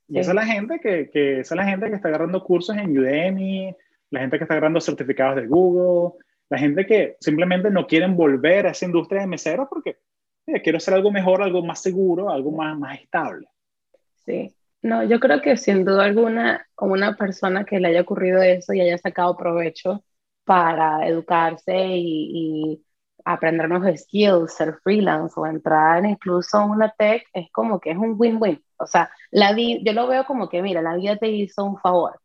Y 0.09 0.19
esa 0.19 0.31
es 0.31 0.35
la 0.35 0.47
gente 0.47 0.81
que, 0.81 1.11
que, 1.11 1.41
esa 1.41 1.55
es 1.55 1.57
la 1.57 1.67
gente 1.67 1.89
que 1.89 1.97
está 1.97 2.09
agarrando 2.09 2.43
cursos 2.43 2.77
en 2.77 2.97
Udemy, 2.97 3.77
la 4.09 4.21
gente 4.21 4.39
que 4.39 4.45
está 4.45 4.55
agarrando 4.55 4.81
certificados 4.81 5.37
de 5.37 5.47
Google, 5.47 6.19
la 6.49 6.59
gente 6.59 6.87
que 6.87 7.17
simplemente 7.21 7.71
no 7.71 7.87
quieren 7.87 8.17
volver 8.17 8.67
a 8.67 8.71
esa 8.71 8.87
industria 8.87 9.21
de 9.21 9.27
meseros 9.27 9.69
porque 9.69 9.99
quiero 10.63 10.79
hacer 10.79 10.95
algo 10.95 11.11
mejor, 11.11 11.43
algo 11.43 11.63
más 11.63 11.83
seguro, 11.83 12.31
algo 12.31 12.53
más, 12.53 12.79
más 12.79 13.01
estable. 13.01 13.49
Sí, 14.25 14.55
no, 14.85 15.03
yo 15.05 15.21
creo 15.21 15.43
que 15.43 15.57
sin 15.57 15.85
duda 15.85 16.05
alguna, 16.05 16.67
una 16.79 17.17
persona 17.17 17.65
que 17.65 17.81
le 17.81 17.89
haya 17.89 18.03
ocurrido 18.03 18.43
eso 18.43 18.75
y 18.75 18.81
haya 18.83 18.99
sacado 18.99 19.37
provecho 19.37 20.05
para 20.45 21.09
educarse 21.09 21.75
y, 21.97 22.77
y 22.77 22.87
aprender 23.25 23.69
nuevos 23.69 23.99
skills, 24.01 24.55
ser 24.55 24.77
freelance 24.83 25.35
o 25.41 25.47
entrar 25.47 26.05
incluso 26.07 26.59
a 26.59 26.67
una 26.67 26.91
tech, 26.99 27.25
es 27.35 27.51
como 27.53 27.81
que 27.81 27.93
es 27.93 27.97
un 27.99 28.15
win-win. 28.19 28.63
O 28.79 28.87
sea, 28.87 29.11
la 29.33 29.53
yo 29.57 29.93
lo 29.95 30.07
veo 30.09 30.25
como 30.27 30.49
que, 30.51 30.63
mira, 30.63 30.83
la 30.83 30.97
vida 30.97 31.17
te 31.19 31.29
hizo 31.31 31.65
un 31.65 31.79
favor, 31.79 32.21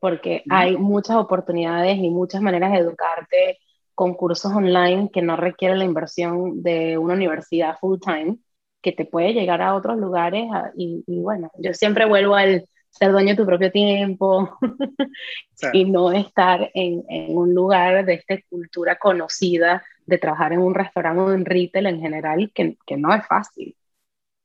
porque 0.00 0.44
hay 0.50 0.76
muchas 0.78 1.16
oportunidades 1.18 1.98
y 1.98 2.10
muchas 2.10 2.42
maneras 2.42 2.72
de 2.72 2.78
educarte 2.78 3.58
con 3.94 4.14
cursos 4.14 4.52
online 4.54 5.10
que 5.12 5.22
no 5.22 5.36
requieren 5.36 5.78
la 5.80 5.84
inversión 5.86 6.62
de 6.62 6.98
una 6.98 7.14
universidad 7.14 7.78
full 7.80 7.98
time, 8.00 8.38
que 8.82 8.92
te 8.92 9.04
puede 9.04 9.32
llegar 9.32 9.62
a 9.62 9.74
otros 9.74 9.98
lugares 9.98 10.46
y, 10.76 11.02
bueno, 11.06 11.50
yo 11.58 11.74
siempre 11.74 12.04
vuelvo 12.06 12.34
al 12.34 12.66
ser 12.90 13.12
dueño 13.12 13.30
de 13.30 13.36
tu 13.36 13.46
propio 13.46 13.70
tiempo 13.70 14.58
y 15.72 15.84
no 15.84 16.12
estar 16.12 16.70
en, 16.74 17.04
en, 17.08 17.36
un 17.36 17.54
lugar 17.54 18.04
de 18.06 18.14
esta 18.14 18.36
cultura 18.48 18.96
conocida 18.96 19.82
de 20.06 20.18
trabajar 20.18 20.52
en 20.52 20.60
un 20.60 20.74
restaurante 20.74 21.20
o 21.20 21.32
en 21.32 21.44
retail 21.44 21.86
en 21.86 22.00
general, 22.00 22.50
que, 22.54 22.76
que 22.86 22.96
no 22.96 23.12
es 23.14 23.26
fácil 23.26 23.76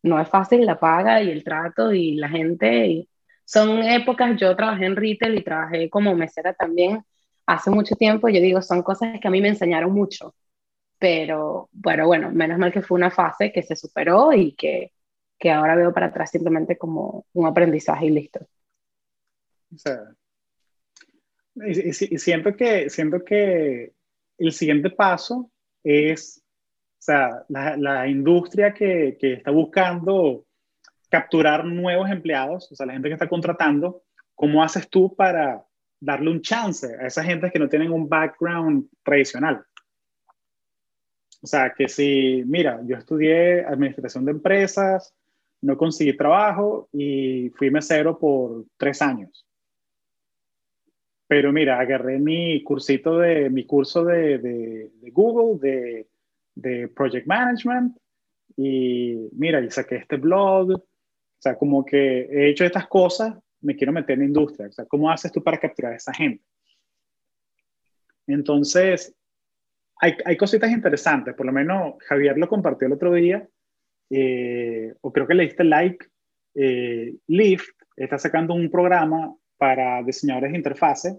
no 0.04 0.20
es 0.20 0.28
fácil 0.30 0.66
la 0.66 0.80
paga 0.80 1.22
y 1.22 1.30
el 1.30 1.44
trato 1.44 1.94
y 1.94 2.16
la 2.16 2.30
gente. 2.30 3.08
son 3.46 3.84
épocas, 3.84 4.38
yo 4.40 4.56
trabajé 4.56 4.86
en 4.86 4.96
retail 4.96 5.38
y 5.38 5.44
trabajé 5.44 5.90
como 5.90 6.16
mesera 6.16 6.54
también 6.54 7.04
hace 7.46 7.70
mucho 7.70 7.96
tiempo. 7.96 8.30
Yo 8.30 8.42
digo, 8.42 8.62
son 8.62 8.82
cosas 8.84 9.20
que 9.20 9.28
a 9.28 9.32
mí 9.32 9.42
me 9.42 9.50
enseñaron 9.50 9.92
mucho. 9.92 10.34
Pero 11.02 11.68
bueno, 11.72 12.06
bueno, 12.06 12.30
menos 12.32 12.60
mal 12.60 12.72
que 12.72 12.84
fue 12.84 12.96
una 12.96 13.10
fase 13.10 13.52
que 13.52 13.64
se 13.64 13.76
superó 13.76 14.32
y 14.34 14.52
que, 14.54 14.92
que 15.40 15.50
ahora 15.50 15.76
veo 15.76 15.92
para 15.92 16.06
atrás 16.06 16.30
simplemente 16.30 16.78
como 16.78 17.26
un 17.34 17.48
aprendizaje 17.48 18.06
y 18.06 18.12
listo. 18.12 18.40
O 19.74 19.78
sea, 19.80 20.14
y, 21.56 21.92
siento, 22.20 22.56
que, 22.56 22.92
siento 22.92 23.26
que 23.26 23.94
el 24.38 24.52
siguiente 24.52 24.92
paso 24.92 25.50
es 25.84 26.38
o 26.38 27.02
sea, 27.04 27.46
la, 27.50 28.08
industria 28.08 28.72
que, 28.72 29.18
que, 29.20 29.34
está 29.34 29.50
buscando 29.50 30.46
capturar 31.10 31.66
nuevos 31.66 32.12
empleados, 32.12 32.72
o 32.72 32.76
sea, 32.76 32.86
la 32.86 32.94
gente 32.94 33.08
que 33.08 33.16
está 33.16 33.28
contratando, 33.28 34.04
¿cómo 34.36 34.64
haces 34.64 34.88
tú 34.88 35.16
para 35.16 35.66
darle 36.00 36.30
un 36.30 36.42
chance 36.42 36.86
a 37.02 37.08
esas 37.08 37.26
gente 37.26 37.50
que 37.50 37.58
no 37.58 37.68
tienen 37.68 37.92
un 37.92 38.08
background 38.08 38.88
tradicional? 39.02 39.66
O 41.42 41.48
sea, 41.48 41.74
que 41.76 41.88
si, 41.90 42.44
mira, 42.46 42.82
yo 42.86 42.98
estudié 42.98 43.66
administración 43.66 44.26
de 44.26 44.32
empresas, 44.32 45.14
no 45.62 45.78
conseguí 45.78 46.16
trabajo 46.16 46.90
y 46.92 47.50
fui 47.56 47.72
mesero 47.72 48.18
por 48.18 48.66
tres 48.78 49.02
años. 49.02 49.46
Pero 51.28 51.52
mira, 51.52 51.80
agarré 51.80 52.20
mi 52.20 52.62
cursito 52.64 53.18
de, 53.18 53.50
mi 53.50 53.66
curso 53.66 54.04
de, 54.04 54.38
de, 54.38 54.92
de 55.02 55.12
Google, 55.12 55.60
de 55.60 56.08
de 56.56 56.88
project 56.90 57.28
management 57.28 57.98
y 58.58 59.30
mira, 59.34 59.62
y 59.62 59.70
saqué 59.70 59.96
este 59.96 60.18
blog, 60.18 60.72
o 60.72 60.84
sea, 61.40 61.58
como 61.58 61.86
que 61.86 62.22
he 62.22 62.50
hecho 62.50 62.66
estas 62.66 62.88
cosas, 62.88 63.36
me 63.62 63.76
quiero 63.76 63.92
meter 63.92 64.14
en 64.14 64.20
la 64.20 64.26
industria, 64.26 64.68
o 64.68 64.72
sea, 64.72 64.86
¿cómo 64.86 65.10
haces 65.10 65.32
tú 65.32 65.42
para 65.42 65.60
capturar 65.60 65.94
a 65.94 65.98
esa 65.98 66.14
gente? 66.14 66.44
Entonces, 68.28 69.16
hay, 70.02 70.18
hay 70.26 70.36
cositas 70.36 70.72
interesantes, 70.72 71.36
por 71.36 71.46
lo 71.46 71.52
menos 71.52 71.94
Javier 72.08 72.38
lo 72.38 72.50
compartió 72.50 72.88
el 72.88 72.94
otro 72.94 73.14
día, 73.14 73.48
eh, 74.10 74.94
o 75.02 75.14
creo 75.14 75.28
que 75.28 75.36
le 75.36 75.44
diste 75.44 75.64
like, 75.64 76.06
eh, 76.56 77.16
Lyft 77.28 77.70
está 77.96 78.18
sacando 78.18 78.54
un 78.54 78.70
programa 78.70 79.34
para 79.58 80.02
diseñadores 80.04 80.52
de 80.52 80.58
interfaces 80.58 81.18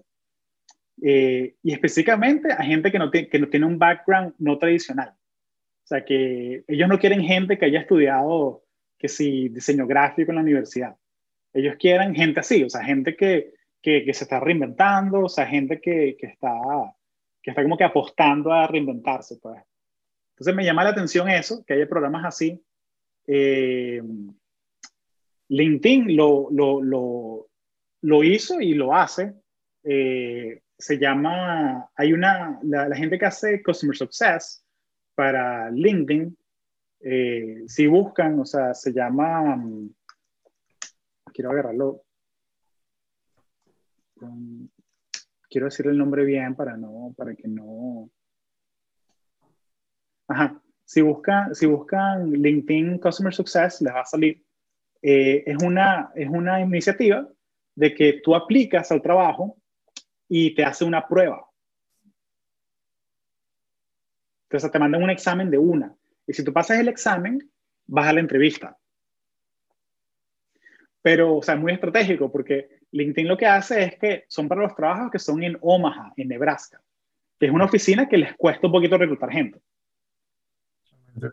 eh, 1.01 1.55
y 1.63 1.73
específicamente 1.73 2.53
a 2.53 2.63
gente 2.65 2.91
que 2.91 2.99
no, 2.99 3.11
que 3.11 3.39
no 3.39 3.49
tiene 3.49 3.67
un 3.67 3.79
background 3.79 4.35
no 4.39 4.59
tradicional. 4.59 5.11
O 5.11 5.87
sea, 5.87 6.05
que 6.05 6.65
ellos 6.67 6.89
no 6.89 6.99
quieren 6.99 7.23
gente 7.23 7.59
que 7.59 7.67
haya 7.67 7.81
estudiado, 7.81 8.65
que 8.99 9.09
si 9.09 9.49
diseño 9.49 9.87
gráfico 9.87 10.33
en 10.33 10.37
la 10.37 10.43
universidad. 10.43 10.97
Ellos 11.55 11.77
quieren 11.79 12.15
gente 12.15 12.41
así, 12.41 12.65
o 12.65 12.69
sea, 12.69 12.83
gente 12.83 13.15
que, 13.17 13.53
que, 13.81 14.05
que 14.05 14.15
se 14.15 14.25
está 14.25 14.41
reinventando, 14.41 15.21
o 15.21 15.29
sea, 15.29 15.47
gente 15.47 15.81
que, 15.81 16.17
que, 16.19 16.27
está, 16.27 16.53
que 17.43 17.51
está 17.51 17.63
como 17.63 17.77
que 17.77 17.85
apostando 17.85 18.53
a 18.53 18.67
reinventarse, 18.67 19.39
pues. 19.43 19.61
Entonces 20.35 20.55
me 20.55 20.65
llama 20.65 20.85
la 20.85 20.91
atención 20.91 21.29
eso, 21.29 21.65
que 21.65 21.75
haya 21.75 21.89
programas 21.89 22.25
así. 22.25 22.63
Eh, 23.27 24.03
LinkedIn 25.49 26.17
lo, 26.17 26.49
lo, 26.51 26.83
lo, 26.83 27.49
lo, 28.01 28.25
hizo 28.25 28.61
y 28.61 28.75
lo 28.75 28.95
hace. 28.95 29.35
Eh, 29.85 30.63
se 30.79 30.99
llama, 30.99 31.91
hay 31.95 32.13
una, 32.13 32.59
la, 32.63 32.89
la, 32.89 32.97
gente 32.97 33.19
que 33.19 33.27
hace 33.27 33.63
Customer 33.63 33.97
Success, 33.97 34.65
para 35.15 35.71
LinkedIn, 35.71 36.37
eh, 37.01 37.65
si 37.67 37.87
buscan, 37.87 38.39
o 38.41 38.45
sea, 38.45 38.75
se 38.75 38.93
llama, 38.93 39.57
mm, 39.57 39.91
quiero 41.33 41.51
agarrarlo, 41.51 42.03
quiero 45.53 45.67
decir 45.67 45.87
el 45.87 45.99
nombre 45.99 46.25
bien 46.25 46.57
para 46.57 46.77
no, 46.77 47.15
para 47.17 47.35
que 47.35 47.47
no, 47.47 48.11
ajá, 50.29 50.61
si 50.85 51.03
buscan, 51.03 51.55
si 51.55 51.67
buscan 51.67 52.31
LinkedIn 52.33 52.99
Customer 52.99 53.33
Success, 53.33 53.81
les 53.83 53.95
va 53.95 54.01
a 54.01 54.07
salir, 54.07 54.43
eh, 55.03 55.45
es, 55.47 55.63
una, 55.63 56.11
es 56.15 56.29
una 56.29 56.61
iniciativa 56.61 57.29
de 57.75 57.95
que 57.95 58.21
tú 58.23 58.35
aplicas 58.35 58.91
al 58.91 59.03
trabajo 59.03 59.57
y 60.29 60.55
te 60.55 60.65
hace 60.65 60.85
una 60.85 61.07
prueba. 61.07 61.47
Entonces 64.45 64.71
te 64.71 64.79
mandan 64.79 65.03
un 65.03 65.11
examen 65.11 65.51
de 65.51 65.59
una. 65.59 65.95
Y 66.27 66.33
si 66.35 66.45
tú 66.45 66.53
pasas 66.53 66.79
el 66.79 66.89
examen, 66.89 67.51
vas 67.87 68.07
a 68.07 68.13
la 68.13 68.21
entrevista. 68.21 68.77
Pero, 71.01 71.37
o 71.37 71.43
sea, 71.43 71.55
es 71.55 71.61
muy 71.61 71.73
estratégico 71.73 72.31
porque 72.31 72.82
LinkedIn 72.93 73.29
lo 73.29 73.37
que 73.37 73.47
hace 73.47 73.83
es 73.83 73.99
que 73.99 74.25
son 74.29 74.49
para 74.49 74.63
los 74.63 74.75
trabajos 74.75 75.11
que 75.11 75.19
son 75.19 75.43
en 75.43 75.59
Omaha, 75.61 76.13
en 76.17 76.29
Nebraska, 76.29 76.81
que 77.39 77.47
es 77.47 77.53
una 77.53 77.65
oficina 77.65 78.09
que 78.09 78.19
les 78.19 78.35
cuesta 78.37 78.67
un 78.67 78.73
poquito 78.73 78.99
reclutar 78.99 79.31
gente. 79.31 79.61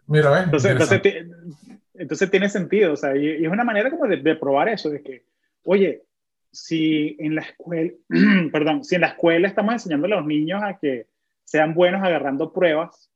Mira, 0.08 0.44
entonces, 0.44 0.72
entonces, 1.94 2.32
tiene 2.32 2.50
sentido, 2.50 2.94
o 2.94 2.98
sea, 2.98 3.16
y, 3.16 3.46
es 3.46 3.52
una 3.52 3.64
manera 3.64 3.90
como 3.90 4.08
de, 4.08 4.18
de, 4.18 4.36
probar 4.36 4.70
eso, 4.70 4.90
de 4.90 5.02
que, 5.02 5.26
oye, 5.64 6.04
si 6.52 7.16
en 7.20 7.36
la 7.36 7.42
escuela, 7.42 7.92
perdón, 8.52 8.84
si 8.84 8.96
en 8.96 9.02
la 9.02 9.08
escuela 9.08 9.48
estamos 9.48 9.74
enseñando 9.74 10.08
a 10.08 10.10
los 10.10 10.26
niños 10.26 10.62
a 10.64 10.78
que 10.78 11.08
sean 11.44 11.74
buenos 11.74 12.04
agarrando 12.04 12.52
pruebas 12.52 13.10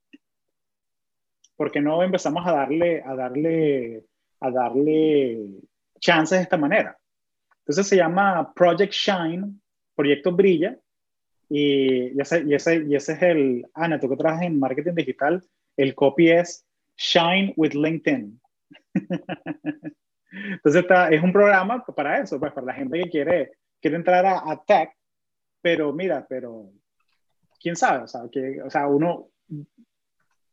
¿por 1.55 1.71
qué 1.71 1.81
no 1.81 2.03
empezamos 2.03 2.45
a 2.45 2.51
darle, 2.51 3.01
a 3.05 3.15
darle, 3.15 4.03
a 4.39 4.51
darle 4.51 5.61
chances 5.99 6.39
de 6.39 6.43
esta 6.43 6.57
manera? 6.57 6.97
Entonces 7.63 7.87
se 7.87 7.95
llama 7.95 8.53
Project 8.53 8.91
Shine, 8.91 9.53
Proyecto 9.95 10.31
Brilla, 10.31 10.77
y, 11.49 12.19
ese, 12.19 12.43
y, 12.43 12.53
ese, 12.53 12.83
y 12.83 12.95
ese 12.95 13.13
es 13.13 13.21
el, 13.21 13.65
Ana, 13.73 13.99
tú 13.99 14.09
que 14.09 14.17
trabajas 14.17 14.43
en 14.43 14.59
marketing 14.59 14.95
digital, 14.95 15.43
el 15.77 15.95
copy 15.95 16.31
es 16.31 16.65
Shine 16.97 17.53
with 17.55 17.73
LinkedIn. 17.73 18.41
Entonces 20.31 20.81
está, 20.81 21.09
es 21.09 21.23
un 21.23 21.31
programa 21.31 21.83
para 21.85 22.19
eso, 22.19 22.39
pues 22.39 22.51
para 22.51 22.67
la 22.67 22.73
gente 22.73 22.99
que 22.99 23.09
quiere, 23.09 23.51
quiere 23.79 23.97
entrar 23.97 24.25
a, 24.25 24.39
a 24.51 24.63
tech, 24.65 24.91
pero 25.61 25.93
mira, 25.93 26.25
pero 26.27 26.71
quién 27.61 27.75
sabe, 27.75 28.03
o 28.03 28.07
sea, 28.07 28.21
que, 28.31 28.61
o 28.61 28.69
sea, 28.69 28.87
uno, 28.87 29.29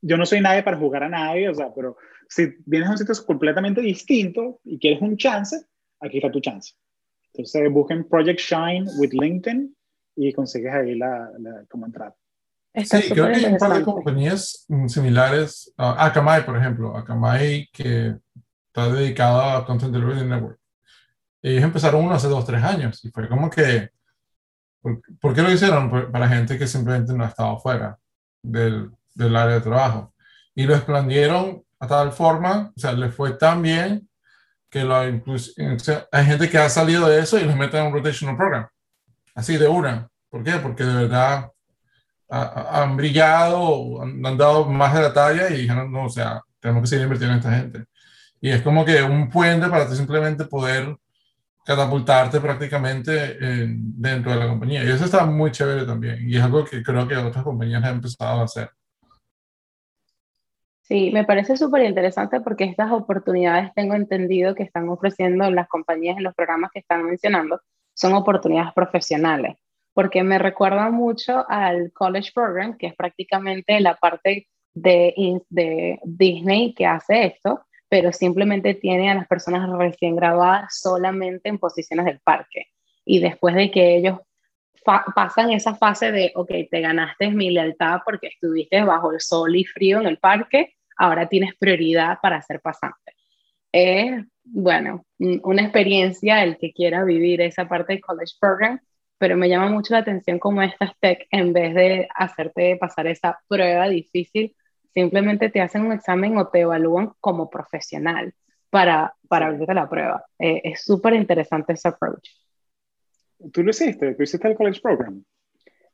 yo 0.03 0.17
no 0.17 0.27
soy 0.27 0.41
nadie 0.41 0.63
para 0.63 0.77
jugar 0.77 1.05
a 1.05 1.09
nadie, 1.09 1.49
o 1.49 1.55
sea, 1.55 1.73
pero 1.75 1.97
si 2.29 2.57
vienes 2.67 2.89
a 2.89 2.93
un 2.93 2.99
sitio 2.99 3.15
completamente 3.27 3.81
distinto 3.81 4.61
y 4.65 4.79
quieres 4.79 5.03
un 5.03 5.17
chance, 5.17 5.67
aquí 5.99 6.19
está 6.19 6.31
tu 6.31 6.41
chance. 6.41 6.75
Entonces 7.35 7.73
busquen 7.73 8.09
Project 8.09 8.41
Shine 8.41 8.87
with 8.99 9.13
LinkedIn 9.13 9.75
y 10.17 10.33
consigues 10.33 10.73
ahí 10.73 10.97
la, 10.97 11.31
la 11.39 11.65
como 11.69 11.87
entrada. 11.87 12.15
sí, 12.75 13.11
creo 13.11 13.29
que 13.29 13.37
hay 13.37 13.45
un 13.45 13.59
par 13.59 13.79
de 13.79 13.85
compañías 13.85 14.67
similares. 14.89 15.73
Uh, 15.79 15.95
Akamai, 15.97 16.45
por 16.45 16.57
ejemplo. 16.57 16.97
Akamai, 16.97 17.69
que 17.73 18.17
está 18.67 18.93
dedicado 18.93 19.41
a 19.41 19.65
Content 19.65 19.93
Delivery 19.93 20.27
Network. 20.27 20.59
Ellos 21.43 21.65
empezaron 21.65 22.05
uno 22.05 22.15
hace 22.15 22.29
dos, 22.29 22.45
tres 22.45 22.63
años 22.63 23.03
y 23.05 23.11
fue 23.11 23.29
como 23.29 23.49
que, 23.49 23.91
¿por, 25.21 25.35
qué 25.35 25.43
lo 25.43 25.51
hicieron? 25.51 26.11
Para 26.13 26.29
gente 26.29 26.59
que 26.59 26.67
simplemente 26.67 27.15
no 27.15 27.25
ha 27.25 27.29
estado 27.29 27.59
fuera 27.59 27.99
del, 28.43 28.91
del 29.15 29.37
área 29.37 29.55
de 29.55 29.61
trabajo. 29.63 30.15
Y 30.55 30.65
lo 30.65 30.75
expandieron 30.75 31.63
a 31.79 31.87
tal 31.87 32.13
forma, 32.13 32.73
o 32.77 32.79
sea, 32.79 32.93
le 32.93 33.11
fue 33.11 33.33
tan 33.33 33.63
bien 33.63 34.10
que 34.71 34.85
lo 34.85 35.07
incluso, 35.09 35.53
hay 36.13 36.25
gente 36.25 36.49
que 36.49 36.59
ha 36.59 36.69
salido 36.69 37.09
de 37.09 37.21
eso 37.21 37.39
y 37.39 37.45
los 37.45 37.57
mete 37.57 37.79
en 37.79 37.87
un 37.87 37.93
rotational 37.93 38.37
program. 38.37 38.67
Así 39.35 39.57
de 39.57 39.69
una. 39.69 40.09
¿Por 40.29 40.45
qué? 40.45 40.53
Porque 40.53 40.85
de 40.85 40.95
verdad 40.95 41.51
han 42.29 42.97
brillado, 42.97 44.03
han, 44.03 44.25
han, 44.25 44.39
dado 44.39 44.65
más 44.67 44.95
de 44.95 45.03
la 45.03 45.13
talla 45.13 45.51
y 45.51 45.63
dijeron, 45.63 45.91
no, 45.91 46.05
o 46.05 46.09
sea, 46.09 46.41
tenemos 46.61 46.83
que 46.83 46.87
seguir 46.89 47.05
invirtiendo 47.05 47.35
en 47.35 47.41
esta 47.41 47.53
gente. 47.53 47.85
Y 48.41 48.51
es 48.51 48.63
como 48.63 48.85
que 48.85 49.03
un 49.03 49.29
puente 49.29 49.69
para 49.69 49.89
simplemente 49.89 50.45
poder 50.45 50.97
catapultarte 51.65 52.41
prácticamente 52.41 53.37
dentro 53.39 54.33
de 54.33 54.39
la 54.39 54.49
compañía. 54.49 54.85
Y 54.85 54.89
eso 54.89 55.05
está 55.05 55.25
muy 55.27 55.51
chévere 55.51 55.85
también. 55.85 56.29
Y 56.29 56.37
es 56.37 56.43
algo 56.43 56.65
que 56.65 56.83
creo 56.83 57.07
que 57.07 57.17
otras 57.17 57.45
compañías 57.45 57.83
han 57.85 57.97
empezado 57.97 58.41
a 58.41 58.45
hacer. 58.45 58.71
Sí, 60.91 61.13
me 61.13 61.23
parece 61.23 61.57
súper 61.57 61.85
interesante 61.85 62.41
porque 62.41 62.65
estas 62.65 62.91
oportunidades 62.91 63.73
tengo 63.77 63.95
entendido 63.95 64.57
que 64.57 64.65
están 64.65 64.89
ofreciendo 64.89 65.49
las 65.49 65.69
compañías 65.69 66.17
en 66.17 66.25
los 66.25 66.35
programas 66.35 66.73
que 66.73 66.81
están 66.81 67.05
mencionando 67.05 67.61
son 67.95 68.13
oportunidades 68.15 68.73
profesionales, 68.75 69.57
porque 69.95 70.25
me 70.25 70.41
recuerda 70.41 70.91
mucho 70.91 71.49
al 71.49 71.93
College 71.93 72.33
Program, 72.35 72.77
que 72.77 72.89
es 72.89 72.97
prácticamente 72.97 73.79
la 73.79 73.95
parte 73.95 74.49
de, 74.75 75.15
de 75.49 76.01
Disney 76.03 76.75
que 76.75 76.87
hace 76.87 77.27
esto, 77.27 77.65
pero 77.89 78.11
simplemente 78.11 78.75
tiene 78.75 79.13
a 79.13 79.15
las 79.15 79.29
personas 79.29 79.71
recién 79.79 80.17
graduadas 80.17 80.77
solamente 80.81 81.51
en 81.51 81.59
posiciones 81.59 82.07
del 82.07 82.19
parque. 82.19 82.67
Y 83.05 83.21
después 83.21 83.55
de 83.55 83.71
que 83.71 83.95
ellos 83.95 84.19
pasan 85.15 85.53
esa 85.53 85.77
fase 85.77 86.11
de, 86.11 86.33
ok, 86.35 86.51
te 86.69 86.81
ganaste 86.81 87.31
mi 87.31 87.51
lealtad 87.51 88.01
porque 88.05 88.27
estuviste 88.27 88.83
bajo 88.83 89.13
el 89.13 89.21
sol 89.21 89.55
y 89.55 89.65
frío 89.65 90.01
en 90.01 90.09
el 90.09 90.19
parque, 90.19 90.75
ahora 91.01 91.29
tienes 91.29 91.55
prioridad 91.57 92.19
para 92.21 92.43
ser 92.43 92.61
pasante. 92.61 93.15
Es, 93.73 94.23
bueno, 94.45 95.07
una 95.19 95.63
experiencia 95.63 96.43
el 96.45 96.59
que 96.59 96.73
quiera 96.73 97.05
vivir 97.05 97.41
esa 97.41 97.67
parte 97.67 97.95
del 97.95 98.03
college 98.03 98.35
program, 98.39 98.79
pero 99.17 99.37
me 99.37 99.49
llama 99.49 99.71
mucho 99.71 99.95
la 99.95 100.01
atención 100.01 100.39
como 100.39 100.61
estas 100.63 100.93
tech, 101.01 101.27
en 101.31 101.55
vez 101.55 101.75
de 101.75 102.09
hacerte 102.15 102.77
pasar 102.77 103.07
esa 103.07 103.39
prueba 103.49 103.89
difícil, 103.89 104.55
simplemente 104.93 105.49
te 105.49 105.63
hacen 105.63 105.87
un 105.87 105.93
examen 105.93 106.37
o 106.37 106.49
te 106.49 106.61
evalúan 106.61 107.13
como 107.21 107.49
profesional 107.49 108.35
para, 108.69 109.15
para 109.27 109.47
abrirte 109.47 109.73
la 109.73 109.89
prueba. 109.89 110.25
Eh, 110.39 110.61
es 110.65 110.85
súper 110.85 111.15
interesante 111.15 111.73
ese 111.73 111.89
approach. 111.89 112.29
¿Tú 113.53 113.63
lo 113.63 113.71
hiciste? 113.71 114.15
¿Tú 114.15 114.23
hiciste 114.23 114.49
el 114.49 114.55
college 114.55 114.81
program? 114.83 115.25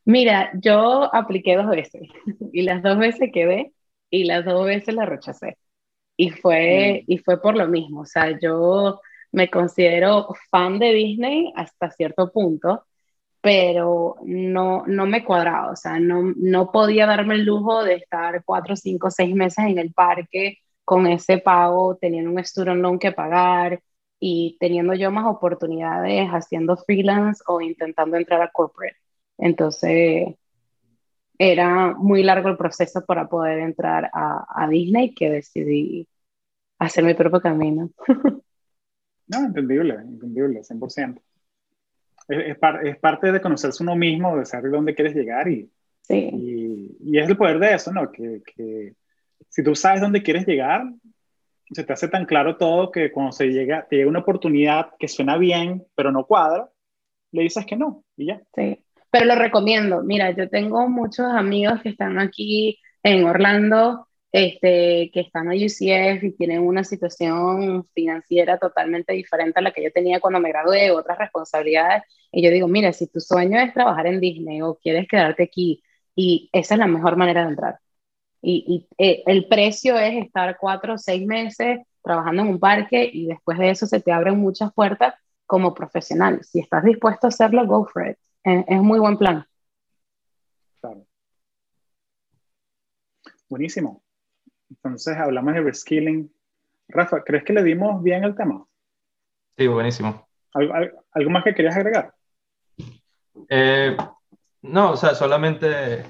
Mira, 0.05 0.51
yo 0.55 1.15
apliqué 1.15 1.57
dos 1.57 1.69
veces 1.69 2.09
y 2.53 2.63
las 2.63 2.83
dos 2.83 2.99
veces 2.99 3.31
quedé 3.33 3.73
y 4.11 4.25
las 4.25 4.45
dos 4.45 4.67
veces 4.67 4.95
la 4.95 5.07
rechacé. 5.07 5.59
Y 6.17 6.31
fue, 6.31 7.05
mm. 7.07 7.13
y 7.13 7.19
fue 7.19 7.41
por 7.41 7.57
lo 7.57 7.69
mismo. 7.69 8.03
O 8.03 8.07
sea, 8.07 8.39
yo 8.41 9.01
me 9.33 9.51
considero 9.51 10.29
fan 10.51 10.79
de 10.79 10.93
Disney 10.95 11.53
hasta 11.57 11.91
cierto 11.91 12.33
punto, 12.33 12.87
pero 13.41 14.17
no, 14.25 14.85
no 14.87 15.07
me 15.07 15.25
cuadraba, 15.25 15.71
o 15.73 15.77
sea, 15.77 16.01
no, 16.01 16.23
no 16.37 16.73
podía 16.73 17.07
darme 17.07 17.35
el 17.37 17.45
lujo 17.45 17.85
de 17.85 17.95
estar 17.95 18.43
cuatro, 18.45 18.77
cinco, 18.77 19.11
seis 19.11 19.35
meses 19.35 19.67
en 19.67 19.79
el 19.79 19.93
parque 19.93 20.59
con 20.85 21.07
ese 21.07 21.39
pago, 21.39 21.97
teniendo 22.01 22.31
un 22.31 22.39
student 22.45 22.81
loan 22.81 22.99
que 22.99 23.13
pagar 23.13 23.83
y 24.19 24.57
teniendo 24.61 24.95
yo 24.95 25.11
más 25.11 25.27
oportunidades 25.27 26.29
haciendo 26.29 26.77
freelance 26.77 27.43
o 27.47 27.61
intentando 27.61 28.17
entrar 28.17 28.41
a 28.43 28.51
corporate. 28.51 28.97
Entonces, 29.39 30.35
era 31.39 31.95
muy 31.95 32.23
largo 32.23 32.49
el 32.49 32.57
proceso 32.57 33.05
para 33.05 33.29
poder 33.29 33.59
entrar 33.59 34.11
a, 34.13 34.47
a 34.65 34.69
Disney 34.69 35.15
que 35.15 35.31
decidí 35.31 36.09
hacer 36.79 37.05
mi 37.05 37.15
propio 37.15 37.41
camino. 37.41 37.91
no, 39.27 39.39
entendible, 39.45 39.95
entendible, 39.95 40.63
100% 40.63 41.21
es, 42.29 42.57
es, 42.85 42.99
parte 42.99 43.33
de 43.33 43.41
conocerse 43.41 43.83
uno 43.83 43.97
mismo, 43.97 44.37
de 44.37 44.47
saber 44.47 44.71
dónde 44.71 44.95
quieres 44.95 45.15
llegar 45.15 45.49
y, 45.49 45.71
y, 46.09 46.97
y, 47.01 47.19
es 47.19 47.29
el 47.29 47.37
poder 47.37 47.59
de 47.59 47.75
eso, 47.75 47.93
¿no? 47.93 48.11
Que, 48.11 48.43
que, 48.45 48.95
si 49.49 49.63
tú 49.63 49.75
sabes 49.75 50.01
dónde 50.01 50.23
quieres 50.23 50.47
llegar, 50.47 50.85
se 51.71 51.85
te 51.85 51.93
hace 51.93 52.09
tan 52.09 52.27
claro 52.27 52.57
todo 52.57 52.91
que 52.91 53.13
cuando 53.13 53.33
se 53.33 53.49
llega, 53.49 53.87
te 53.89 53.97
llega 53.97 54.09
una 54.09 54.21
oportunidad 54.21 54.91
que 54.99 55.09
suena 55.09 55.37
bien, 55.37 55.85
pero 55.95 56.13
no 56.13 56.27
cuadra, 56.27 56.69
le 57.33 57.43
dices 57.43 57.65
que 57.67 57.77
no 57.77 58.05
y 58.17 58.27
ya. 58.27 58.43
Sí, 58.55 58.81
pero 59.11 59.27
lo 59.27 59.35
recomiendo. 59.37 60.03
Mira, 60.03 60.31
yo 60.33 60.49
tengo 60.49 60.89
muchos 60.89 61.27
amigos 61.27 61.81
que 61.83 61.91
están 61.91 62.19
aquí 62.19 62.79
en 63.03 63.25
Orlando 63.25 64.07
este, 64.33 65.11
que 65.15 65.21
están 65.21 65.49
a 65.49 65.55
UCF 65.55 66.23
y 66.23 66.33
tienen 66.37 66.61
una 66.61 66.85
situación 66.85 67.87
financiera 67.95 68.59
totalmente 68.59 69.15
diferente 69.15 69.61
a 69.61 69.63
la 69.63 69.73
que 69.73 69.83
yo 69.83 69.91
tenía 69.93 70.21
cuando 70.21 70.41
me 70.41 70.51
gradué, 70.51 70.91
otras 70.91 71.19
responsabilidades. 71.19 72.03
Y 72.31 72.43
yo 72.43 72.51
digo, 72.51 72.69
mira, 72.69 72.93
si 72.93 73.07
tu 73.07 73.21
sueño 73.21 73.59
es 73.59 73.73
trabajar 73.73 74.07
en 74.07 74.21
Disney 74.21 74.61
o 74.63 74.77
quieres 74.77 75.09
quedarte 75.09 75.45
aquí, 75.45 75.83
y 76.15 76.51
esa 76.53 76.75
es 76.75 76.79
la 76.81 76.87
mejor 76.87 77.17
manera 77.17 77.45
de 77.45 77.51
entrar. 77.51 77.79
Y, 78.43 78.87
y 78.99 79.05
eh, 79.05 79.23
el 79.27 79.49
precio 79.49 79.99
es 79.99 80.25
estar 80.25 80.59
cuatro 80.61 80.95
o 80.95 80.99
seis 80.99 81.27
meses 81.27 81.81
trabajando 82.03 82.43
en 82.43 82.49
un 82.49 82.61
parque 82.61 83.11
y 83.13 83.27
después 83.27 83.59
de 83.59 83.71
eso 83.71 83.87
se 83.87 84.01
te 84.01 84.13
abren 84.13 84.39
muchas 84.39 84.73
puertas 84.75 85.15
como 85.47 85.75
profesional. 85.75 86.45
Si 86.45 86.61
estás 86.61 86.85
dispuesto 86.85 87.27
a 87.27 87.31
hacerlo, 87.31 87.67
go 87.67 87.87
for 87.87 88.09
it. 88.09 88.19
Es, 88.47 88.65
es 88.69 88.81
muy 88.81 89.01
buen 89.01 89.19
plan. 89.19 89.45
Claro. 90.81 91.05
Buenísimo. 93.49 94.05
Entonces 94.71 95.17
hablamos 95.17 95.55
de 95.55 95.63
reskilling. 95.63 96.33
Rafa, 96.89 97.25
¿crees 97.25 97.43
que 97.43 97.53
le 97.53 97.65
dimos 97.65 98.01
bien 98.05 98.23
el 98.23 98.37
tema? 98.37 98.65
Sí, 99.59 99.67
buenísimo. 99.67 100.29
¿Algo, 100.53 101.31
más 101.31 101.43
que 101.43 101.55
querías 101.55 101.77
agregar? 101.77 102.15
Eh, 103.49 103.97
no, 104.63 104.93
o 104.93 104.97
sea, 104.97 105.17
solamente, 105.17 106.05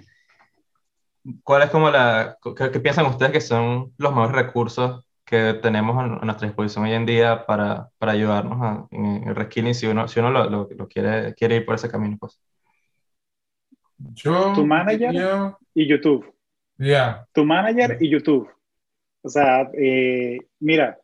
¿cuál 1.43 1.63
es 1.63 1.71
como 1.71 1.91
la, 1.91 2.37
qué, 2.55 2.81
piensan 2.81 3.07
ustedes 3.07 3.33
que 3.33 3.41
son 3.41 3.95
los 3.97 4.13
mejores 4.13 4.37
recursos 4.37 5.06
que 5.27 5.55
tenemos 5.61 5.99
a, 5.99 6.25
nuestra 6.25 6.47
disposición 6.47 6.85
hoy 6.85 6.93
en 6.93 7.05
día 7.05 7.45
para, 7.47 7.91
para 7.99 8.13
ayudarnos 8.13 8.87
en 8.93 9.29
el 9.29 9.35
reskilling 9.35 9.75
si 9.75 9.87
uno, 9.87 10.07
si 10.07 10.21
uno 10.21 10.31
lo, 10.31 10.49
lo, 10.49 10.89
quiere, 10.89 11.35
quiere 11.35 11.57
ir 11.57 11.67
por 11.67 11.75
ese 11.75 11.91
camino? 11.91 12.17
Pues? 12.19 12.41
Yo, 14.15 14.53
tu 14.55 14.65
manager 14.65 15.57
y 15.75 15.89
YouTube. 15.89 16.33
Ya. 16.79 17.27
Tu 17.33 17.45
manager 17.45 17.99
y 18.01 18.09
YouTube. 18.09 18.49
O 19.23 19.29
sea, 19.29 19.69
eh, 19.75 20.39
mira, 20.61 20.97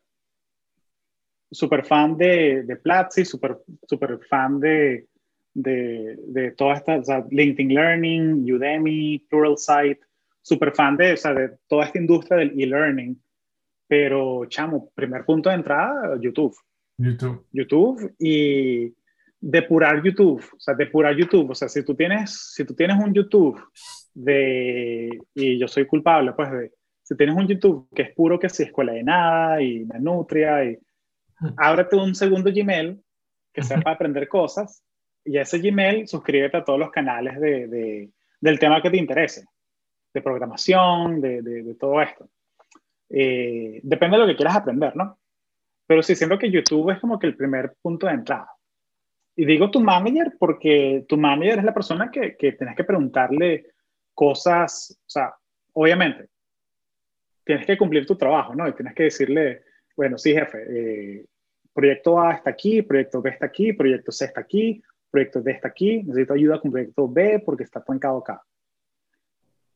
super 1.51 1.85
fan 1.85 2.17
de, 2.17 2.63
de 2.63 2.77
Platzi, 2.77 3.25
super, 3.25 3.59
super 3.89 4.21
fan 4.29 4.61
de, 4.61 5.09
de, 5.53 6.17
de 6.29 6.53
todas 6.53 6.79
estas, 6.79 7.01
o 7.01 7.05
sea, 7.05 7.27
LinkedIn 7.29 7.75
Learning, 7.75 8.53
Udemy, 8.53 9.27
Pluralsight, 9.29 9.99
super 10.41 10.73
fan 10.73 10.97
de, 10.97 11.15
o 11.15 11.17
sea, 11.17 11.35
de 11.35 11.59
toda 11.67 11.87
esta 11.87 11.99
industria 11.99 12.37
del 12.39 12.61
e-learning. 12.61 13.21
Pero, 13.93 14.47
chamo, 14.47 14.91
primer 14.95 15.23
punto 15.23 15.51
de 15.51 15.57
entrada, 15.57 16.17
YouTube. 16.19 16.57
YouTube. 16.97 17.47
YouTube 17.53 18.15
y 18.19 18.91
depurar 19.39 20.03
YouTube, 20.03 20.43
o 20.43 20.59
sea, 20.59 20.73
depurar 20.73 21.15
YouTube. 21.15 21.51
O 21.51 21.55
sea, 21.55 21.69
si 21.69 21.85
tú 21.85 21.95
tienes, 21.95 22.55
si 22.55 22.65
tú 22.65 22.75
tienes 22.75 22.97
un 22.97 23.13
YouTube 23.13 23.63
de, 24.15 25.11
y 25.35 25.59
yo 25.59 25.69
soy 25.69 25.85
culpable, 25.85 26.33
pues, 26.33 26.51
de, 26.53 26.73
si 27.03 27.15
tienes 27.19 27.37
un 27.37 27.47
YouTube 27.47 27.87
que 27.95 28.01
es 28.01 28.15
puro 28.15 28.39
que 28.39 28.49
si 28.49 28.63
escuela 28.63 28.95
de 28.95 29.03
nada 29.03 29.61
y 29.61 29.85
me 29.85 30.01
nutria, 30.01 30.65
y 30.65 30.79
ábrete 31.59 31.95
un 31.95 32.15
segundo 32.15 32.51
Gmail 32.51 32.99
que 33.53 33.63
sea 33.63 33.79
para 33.79 33.97
aprender 33.97 34.27
cosas 34.27 34.83
y 35.23 35.37
a 35.37 35.43
ese 35.43 35.59
Gmail 35.59 36.09
suscríbete 36.09 36.57
a 36.57 36.65
todos 36.65 36.79
los 36.79 36.91
canales 36.91 37.39
de, 37.39 37.67
de, 37.69 38.11
del 38.41 38.59
tema 38.59 38.81
que 38.81 38.89
te 38.89 38.97
interese, 38.97 39.45
de 40.15 40.23
programación, 40.23 41.21
de, 41.21 41.43
de 41.43 41.75
todo 41.75 42.01
esto. 42.01 42.27
Eh, 43.13 43.81
depende 43.83 44.17
de 44.17 44.23
lo 44.23 44.29
que 44.29 44.37
quieras 44.37 44.57
aprender, 44.57 44.97
¿no? 44.97 45.19
Pero 45.87 46.03
sí, 46.03 46.17
siento 46.17 46.39
que 46.39 46.51
YouTube 46.51 46.91
es 46.91 46.99
como 46.99 47.19
que 47.19 47.27
el 47.27 47.37
primer 47.37 47.75
punto 47.83 48.07
de 48.07 48.15
entrada. 48.15 48.51
Y 49.37 49.45
digo 49.45 49.71
tu 49.71 49.81
manager 49.81 50.35
porque 50.39 51.05
tu 51.09 51.17
manager 51.17 51.59
es 51.59 51.65
la 51.65 51.75
persona 51.75 52.11
que, 52.11 52.37
que 52.37 52.53
tienes 52.53 52.77
que 52.77 52.85
preguntarle 52.85 53.67
cosas, 54.15 54.99
o 54.99 55.11
sea, 55.11 55.35
obviamente, 55.73 56.29
tienes 57.45 57.67
que 57.67 57.77
cumplir 57.77 58.07
tu 58.07 58.17
trabajo, 58.17 58.55
¿no? 58.55 58.69
Y 58.69 58.73
tienes 58.73 58.95
que 58.95 59.05
decirle, 59.05 59.63
bueno, 59.97 60.17
sí, 60.19 60.33
jefe, 60.33 60.65
eh, 60.69 61.27
proyecto 61.73 62.21
A 62.21 62.33
está 62.33 62.51
aquí, 62.51 62.83
proyecto 62.83 63.21
B 63.21 63.31
está 63.31 63.47
aquí, 63.47 63.73
proyecto 63.73 64.13
C 64.13 64.25
está 64.27 64.41
aquí, 64.41 64.83
proyecto 65.11 65.43
D 65.43 65.53
está 65.53 65.69
aquí, 65.69 66.03
necesito 66.03 66.35
ayuda 66.35 66.61
con 66.61 66.71
proyecto 66.71 67.09
B 67.09 67.43
porque 67.45 67.65
está 67.65 67.83
trancado 67.83 68.19
acá. 68.19 68.43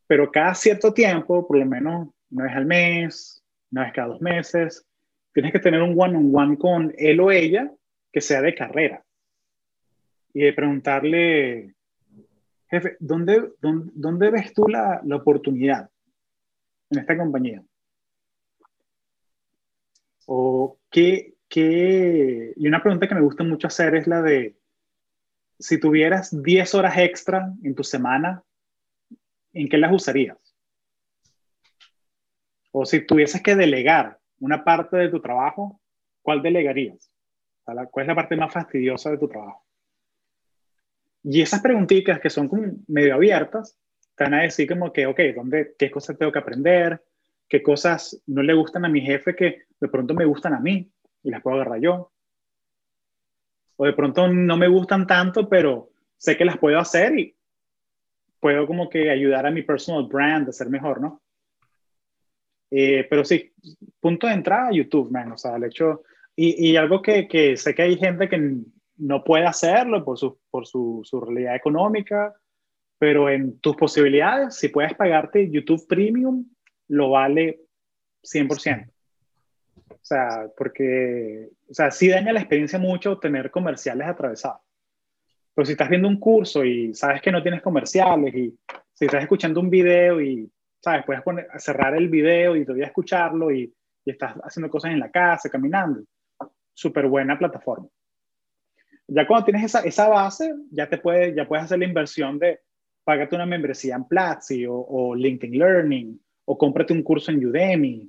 Pero 0.07 0.31
cada 0.31 0.55
cierto 0.55 0.93
tiempo, 0.93 1.47
por 1.47 1.59
lo 1.59 1.67
menos 1.67 2.09
una 2.31 2.45
vez 2.45 2.57
al 2.57 2.67
mes, 2.67 3.45
una 3.71 3.85
vez 3.85 3.93
cada 3.93 4.09
dos 4.09 4.21
meses, 4.21 4.87
tienes 5.33 5.53
que 5.53 5.59
tener 5.59 5.83
un 5.83 5.95
one-on-one 5.99 6.59
con 6.59 6.95
él 6.97 7.21
o 7.21 7.31
ella 7.31 7.71
que 8.13 8.21
sea 8.21 8.41
de 8.41 8.55
carrera. 8.55 9.05
Y 10.33 10.43
de 10.43 10.53
preguntarle, 10.53 11.75
jefe, 12.69 12.97
¿dónde, 13.01 13.53
dónde, 13.61 14.31
ves 14.31 14.53
tú 14.53 14.69
la, 14.69 15.01
la 15.05 15.17
oportunidad 15.17 15.91
en 16.91 16.99
esta 16.99 17.17
compañía? 17.17 17.63
O 20.27 20.79
qué, 20.91 21.35
qué, 21.49 22.53
y 22.57 22.67
una 22.67 22.83
pregunta 22.83 23.09
que 23.09 23.15
me 23.15 23.21
gusta 23.21 23.45
mucho 23.45 23.67
hacer 23.67 23.95
es 23.95 24.07
la 24.07 24.23
de, 24.23 24.57
si 25.59 25.79
tuvieras 25.79 26.43
10 26.43 26.75
horas 26.75 26.99
extra 26.99 27.53
en 27.63 27.75
tu 27.75 27.85
semana, 27.85 28.43
¿en 29.53 29.69
qué 29.69 29.79
las 29.79 29.93
usarías? 29.93 30.46
O 32.79 32.85
si 32.85 33.01
tuvieses 33.07 33.43
que 33.43 33.57
delegar 33.57 34.19
una 34.39 34.63
parte 34.63 34.99
de 34.99 35.09
tu 35.09 35.19
trabajo, 35.19 35.81
¿cuál 36.21 36.43
delegarías? 36.43 37.11
¿Cuál 37.65 38.05
es 38.05 38.07
la 38.07 38.15
parte 38.15 38.37
más 38.37 38.53
fastidiosa 38.53 39.11
de 39.11 39.17
tu 39.17 39.27
trabajo? 39.29 39.65
Y 41.23 41.41
esas 41.41 41.63
preguntitas 41.63 42.21
que 42.21 42.29
son 42.29 42.49
como 42.49 42.65
medio 42.87 43.15
abiertas, 43.15 43.79
te 44.15 44.25
van 44.25 44.35
a 44.35 44.43
decir 44.43 44.69
como 44.69 44.93
que, 44.93 45.07
ok, 45.07 45.19
¿dónde, 45.35 45.75
¿qué 45.79 45.91
cosas 45.91 46.19
tengo 46.19 46.31
que 46.31 46.39
aprender? 46.39 47.03
¿Qué 47.49 47.63
cosas 47.63 48.23
no 48.27 48.43
le 48.43 48.53
gustan 48.53 48.85
a 48.85 48.91
mi 48.91 49.01
jefe 49.01 49.35
que 49.35 49.63
de 49.81 49.89
pronto 49.89 50.13
me 50.13 50.27
gustan 50.27 50.53
a 50.53 50.61
mí 50.61 50.93
y 51.23 51.31
las 51.31 51.41
puedo 51.41 51.57
agarrar 51.57 51.81
yo? 51.81 52.13
O 53.77 53.87
de 53.87 53.95
pronto 53.95 54.29
no 54.29 54.59
me 54.59 54.69
gustan 54.69 55.07
tanto, 55.07 55.49
pero 55.49 55.93
sé 56.19 56.37
que 56.37 56.45
las 56.45 56.59
puedo 56.59 56.79
hacer 56.79 57.19
y 57.19 57.35
puedo 58.39 58.67
como 58.67 58.91
que 58.91 59.09
ayudar 59.09 59.47
a 59.47 59.51
mi 59.51 59.63
personal 59.63 60.05
brand 60.05 60.51
a 60.51 60.53
ser 60.53 60.69
mejor, 60.69 61.01
¿no? 61.01 61.23
Eh, 62.71 63.07
pero 63.09 63.25
sí, 63.25 63.53
punto 64.01 64.27
de 64.27 64.35
entrada, 64.35 64.71
YouTube, 64.73 65.11
man. 65.11 65.33
O 65.33 65.39
sea, 65.39 65.57
el 65.57 65.65
hecho. 65.65 66.03
Y, 66.35 66.71
y 66.71 66.77
algo 66.77 67.01
que, 67.01 67.27
que, 67.27 67.57
sé 67.57 67.75
que 67.75 67.83
hay 67.83 67.97
gente 67.97 68.29
que 68.29 68.57
no 68.99 69.25
puede 69.25 69.47
hacerlo 69.47 70.05
por, 70.05 70.19
su, 70.19 70.39
por 70.51 70.67
su, 70.67 71.01
su, 71.05 71.21
realidad 71.21 71.57
económica, 71.57 72.35
pero 72.99 73.31
en 73.31 73.59
tus 73.61 73.77
posibilidades, 73.77 74.57
si 74.57 74.69
puedes 74.69 74.95
pagarte 74.95 75.51
YouTube 75.51 75.87
Premium, 75.87 76.47
lo 76.89 77.11
vale 77.11 77.61
100%. 78.23 78.91
O 79.89 79.99
sea, 80.03 80.49
porque, 80.57 81.49
o 81.69 81.75
sea, 81.75 81.91
sí 81.91 82.09
daña 82.09 82.33
la 82.33 82.41
experiencia 82.41 82.79
mucho 82.79 83.19
tener 83.19 83.51
comerciales 83.51 84.07
atravesados. 84.07 84.61
Pero 85.55 85.67
si 85.67 85.73
estás 85.73 85.89
viendo 85.89 86.09
un 86.09 86.21
curso 86.21 86.65
y 86.65 86.95
sabes 86.95 87.23
que 87.23 87.33
no 87.33 87.43
tienes 87.43 87.63
comerciales 87.63 88.35
y 88.35 88.59
si 88.93 89.05
estás 89.07 89.23
escuchando 89.23 89.61
un 89.61 89.71
video 89.71 90.21
y 90.21 90.51
¿sabes? 90.87 91.05
Puedes 91.05 91.23
poner, 91.25 91.49
cerrar 91.59 91.97
el 91.97 92.09
video 92.09 92.55
y 92.55 92.65
todavía 92.65 92.87
escucharlo 92.87 93.51
y, 93.51 93.75
y 94.05 94.11
estás 94.11 94.37
haciendo 94.45 94.71
cosas 94.71 94.93
en 94.93 95.01
la 95.01 95.11
casa, 95.11 95.51
caminando. 95.51 96.01
Súper 96.73 97.09
buena 97.09 97.37
plataforma. 97.37 97.89
Ya 99.09 99.27
cuando 99.27 99.47
tienes 99.47 99.65
esa, 99.65 99.81
esa 99.81 100.09
base, 100.09 100.55
ya, 100.71 100.89
te 100.89 100.99
puede, 100.99 101.35
ya 101.35 101.49
puedes 101.49 101.65
hacer 101.65 101.81
la 101.81 101.87
inversión 101.87 102.39
de 102.39 102.61
págate 103.03 103.35
una 103.35 103.47
membresía 103.47 103.97
en 103.97 104.05
Platzi 104.05 104.65
o, 104.65 104.77
o 104.77 105.17
LinkedIn 105.17 105.59
Learning 105.59 106.21
o 106.45 106.57
cómprate 106.57 106.93
un 106.93 107.03
curso 107.03 107.33
en 107.33 107.45
Udemy, 107.45 108.09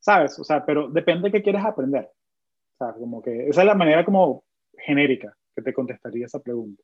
¿sabes? 0.00 0.36
O 0.40 0.42
sea, 0.42 0.66
pero 0.66 0.88
depende 0.88 1.28
de 1.28 1.32
qué 1.32 1.42
quieres 1.44 1.64
aprender. 1.64 2.10
O 2.74 2.76
sea, 2.76 2.92
como 2.92 3.22
que 3.22 3.48
esa 3.48 3.60
es 3.60 3.66
la 3.68 3.74
manera 3.74 4.04
como 4.04 4.42
genérica 4.76 5.36
que 5.54 5.62
te 5.62 5.72
contestaría 5.72 6.26
esa 6.26 6.40
pregunta. 6.40 6.82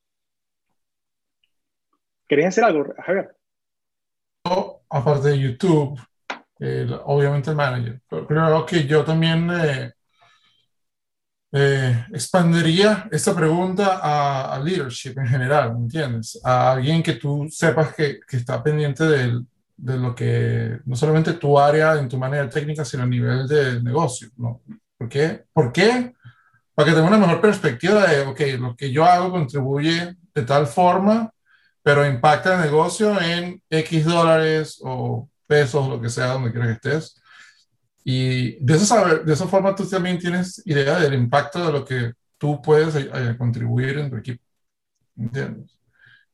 ¿Querías 2.29 2.55
decir 2.55 2.63
algo, 2.63 2.95
Javier? 2.97 3.37
Aparte 4.93 5.29
de 5.31 5.39
YouTube, 5.39 5.99
obviamente 7.05 7.51
el 7.51 7.57
manager. 7.57 8.01
Pero 8.09 8.27
creo 8.27 8.67
que 8.67 8.87
yo 8.87 9.05
también 9.05 9.51
eh, 9.51 9.93
eh, 11.53 12.07
expandería 12.13 13.09
esta 13.11 13.35
pregunta 13.35 14.01
a, 14.03 14.59
leadership 14.61 15.19
en 15.19 15.27
general, 15.27 15.75
¿me 15.75 15.81
entiendes? 15.81 16.41
A 16.45 16.73
alguien 16.73 17.03
que 17.03 17.15
tú 17.15 17.49
sepas 17.51 17.95
que, 17.95 18.21
que 18.27 18.37
está 18.37 18.63
pendiente 18.63 19.05
de, 19.05 19.43
de, 19.77 19.99
lo 19.99 20.15
que, 20.15 20.79
no 20.85 20.95
solamente 20.95 21.35
tu 21.35 21.59
área 21.59 21.99
en 21.99 22.09
tu 22.09 22.19
manera 22.19 22.49
técnica, 22.49 22.85
sino 22.85 23.03
a 23.03 23.07
nivel 23.07 23.49
de 23.49 23.83
negocio, 23.83 24.29
¿no? 24.37 24.61
¿Por 24.97 25.09
qué? 25.09 25.45
¿Por 25.53 25.73
qué? 25.73 26.13
Para 26.75 26.89
que 26.89 26.95
tenga 26.95 27.09
una 27.09 27.19
mejor 27.19 27.41
perspectiva 27.41 28.07
de, 28.07 28.21
ok, 28.23 28.41
lo 28.59 28.77
que 28.77 28.91
yo 28.91 29.05
hago 29.05 29.31
contribuye 29.31 30.17
de 30.35 30.43
tal 30.43 30.67
forma 30.67 31.31
pero 31.83 32.07
impacta 32.07 32.55
el 32.55 32.61
negocio 32.63 33.21
en 33.21 33.63
X 33.69 34.05
dólares 34.05 34.79
o 34.83 35.29
pesos, 35.47 35.89
lo 35.89 36.01
que 36.01 36.09
sea, 36.09 36.35
donde 36.35 36.51
quieras 36.51 36.69
que 36.69 36.89
estés. 36.91 37.23
Y 38.05 38.65
de 38.65 38.75
esa, 38.75 39.17
de 39.19 39.33
esa 39.33 39.47
forma 39.47 39.75
tú 39.75 39.89
también 39.89 40.19
tienes 40.19 40.63
idea 40.67 40.99
del 40.99 41.15
impacto 41.15 41.65
de 41.65 41.73
lo 41.73 41.85
que 41.85 42.13
tú 42.39 42.61
puedes 42.63 42.95
eh, 42.97 43.37
contribuir 43.39 43.99
en 43.99 44.11
tu 44.11 44.17
equipo. 44.17 44.43
¿Entiendes? 45.17 45.79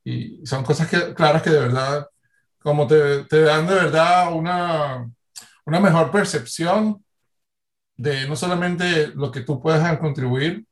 Y 0.05 0.47
son 0.47 0.65
cosas 0.65 0.89
que, 0.89 1.15
claras 1.15 1.43
que 1.43 1.51
de 1.51 1.61
verdad, 1.61 2.07
como 2.59 2.87
te, 2.87 3.25
te 3.25 3.43
dan 3.43 3.67
de 3.67 3.75
verdad 3.75 4.33
una, 4.35 5.11
una 5.67 5.81
mejor 5.81 6.11
percepción 6.11 7.05
de 7.97 8.29
no 8.29 8.37
solamente 8.37 9.09
lo 9.09 9.31
que 9.31 9.43
tú 9.43 9.61
puedes 9.61 9.99
contribuir, 9.99 10.65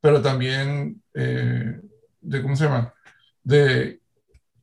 pero 0.00 0.20
también 0.20 1.02
de, 1.14 2.42
¿cómo 2.42 2.56
se 2.56 2.64
llama? 2.64 2.92
De 3.42 4.00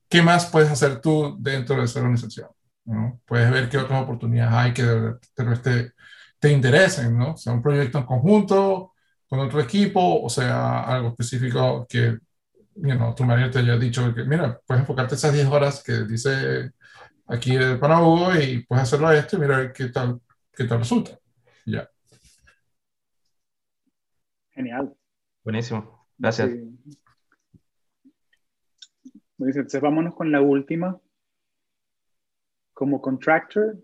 qué 0.10 0.22
más 0.22 0.48
puedes 0.48 0.70
hacer 0.72 1.02
tú 1.02 1.38
dentro 1.40 1.78
de 1.78 1.86
esa 1.86 2.00
organización. 2.00 2.50
¿no? 2.86 3.20
Puedes 3.26 3.52
ver 3.52 3.70
qué 3.70 3.78
otras 3.78 4.04
oportunidades 4.04 4.54
hay 4.54 4.74
que 4.74 5.16
te, 5.36 5.94
te 6.40 6.52
interesen, 6.52 7.18
¿no? 7.18 7.36
sea 7.38 7.54
un 7.54 7.62
proyecto 7.62 7.98
en 8.00 8.06
conjunto 8.06 8.94
con 9.28 9.40
otro 9.40 9.60
equipo, 9.60 10.22
o 10.24 10.30
sea 10.30 10.82
algo 10.84 11.10
específico 11.10 11.86
que 11.90 12.18
you 12.78 12.96
know, 12.96 13.14
tu 13.14 13.24
marido 13.24 13.50
te 13.50 13.60
haya 13.60 13.78
dicho 13.78 14.14
que, 14.14 14.24
mira, 14.24 14.60
puedes 14.66 14.82
enfocarte 14.82 15.16
esas 15.16 15.34
10 15.34 15.48
horas 15.48 15.84
que 15.84 16.04
dice 16.04 16.72
aquí 17.28 17.56
el 17.56 17.76
Hugo 17.76 18.36
y 18.36 18.64
puedes 18.66 18.84
hacerlo 18.84 19.08
a 19.08 19.18
esto 19.18 19.38
y 19.38 19.40
mira 19.40 19.74
qué 19.74 19.90
tal, 19.90 20.22
qué 20.54 20.64
tal 20.66 20.80
resulta. 20.80 21.18
Ya. 21.66 21.90
Genial. 24.52 24.96
Buenísimo. 25.44 26.08
Gracias. 26.18 26.50
Entonces, 29.40 29.82
vámonos 29.82 30.16
con 30.16 30.32
la 30.32 30.42
última. 30.42 31.00
Como 32.74 33.02
contractor, 33.02 33.78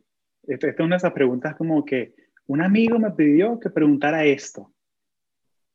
esta, 0.44 0.68
es 0.68 0.80
una 0.80 0.96
de 0.96 0.98
esas 0.98 1.14
preguntas 1.14 1.56
como 1.56 1.84
que 1.86 2.14
un 2.48 2.62
amigo 2.62 3.00
me 3.00 3.12
pidió 3.12 3.60
que 3.60 3.70
preguntara 3.70 4.26
esto. 4.26 4.74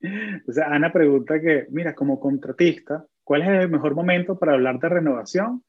Entonces, 0.00 0.64
Ana 0.64 0.92
pregunta 0.92 1.40
que, 1.40 1.66
mira, 1.70 1.94
como 1.94 2.20
contratista, 2.20 3.04
¿cuál 3.24 3.42
es 3.42 3.48
el 3.48 3.70
mejor 3.70 3.94
momento 3.94 4.38
para 4.38 4.52
hablar 4.52 4.78
de 4.78 4.88
renovación 4.88 5.64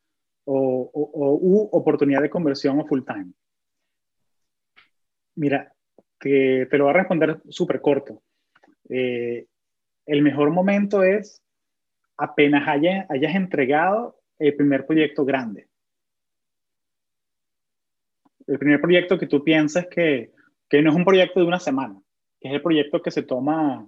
o, 0.45 0.91
o, 0.93 1.77
oportunidad 1.77 2.21
de 2.21 2.29
conversión 2.29 2.79
o 2.79 2.85
full 2.85 3.03
time? 3.05 3.31
Mira, 5.35 5.73
que 6.19 6.67
te 6.69 6.77
lo 6.77 6.85
voy 6.85 6.93
a 6.93 6.97
responder 6.97 7.41
súper 7.49 7.81
corto. 7.81 8.21
Eh, 8.89 9.47
el 10.05 10.21
mejor 10.21 10.51
momento 10.51 11.03
es 11.03 11.41
apenas 12.19 12.67
hayas 12.67 13.35
entregado 13.35 14.19
el 14.37 14.55
primer 14.55 14.85
proyecto 14.85 15.23
grande. 15.23 15.67
El 18.45 18.59
primer 18.59 18.81
proyecto 18.81 19.17
que 19.17 19.27
tú 19.27 19.43
piensas 19.43 19.87
que, 19.87 20.31
que 20.67 20.81
no 20.81 20.89
es 20.89 20.95
un 20.95 21.05
proyecto 21.05 21.39
de 21.39 21.45
una 21.45 21.59
semana, 21.59 21.99
que 22.39 22.49
es 22.49 22.53
el 22.53 22.61
proyecto 22.61 23.01
que 23.01 23.11
se 23.11 23.23
toma 23.23 23.87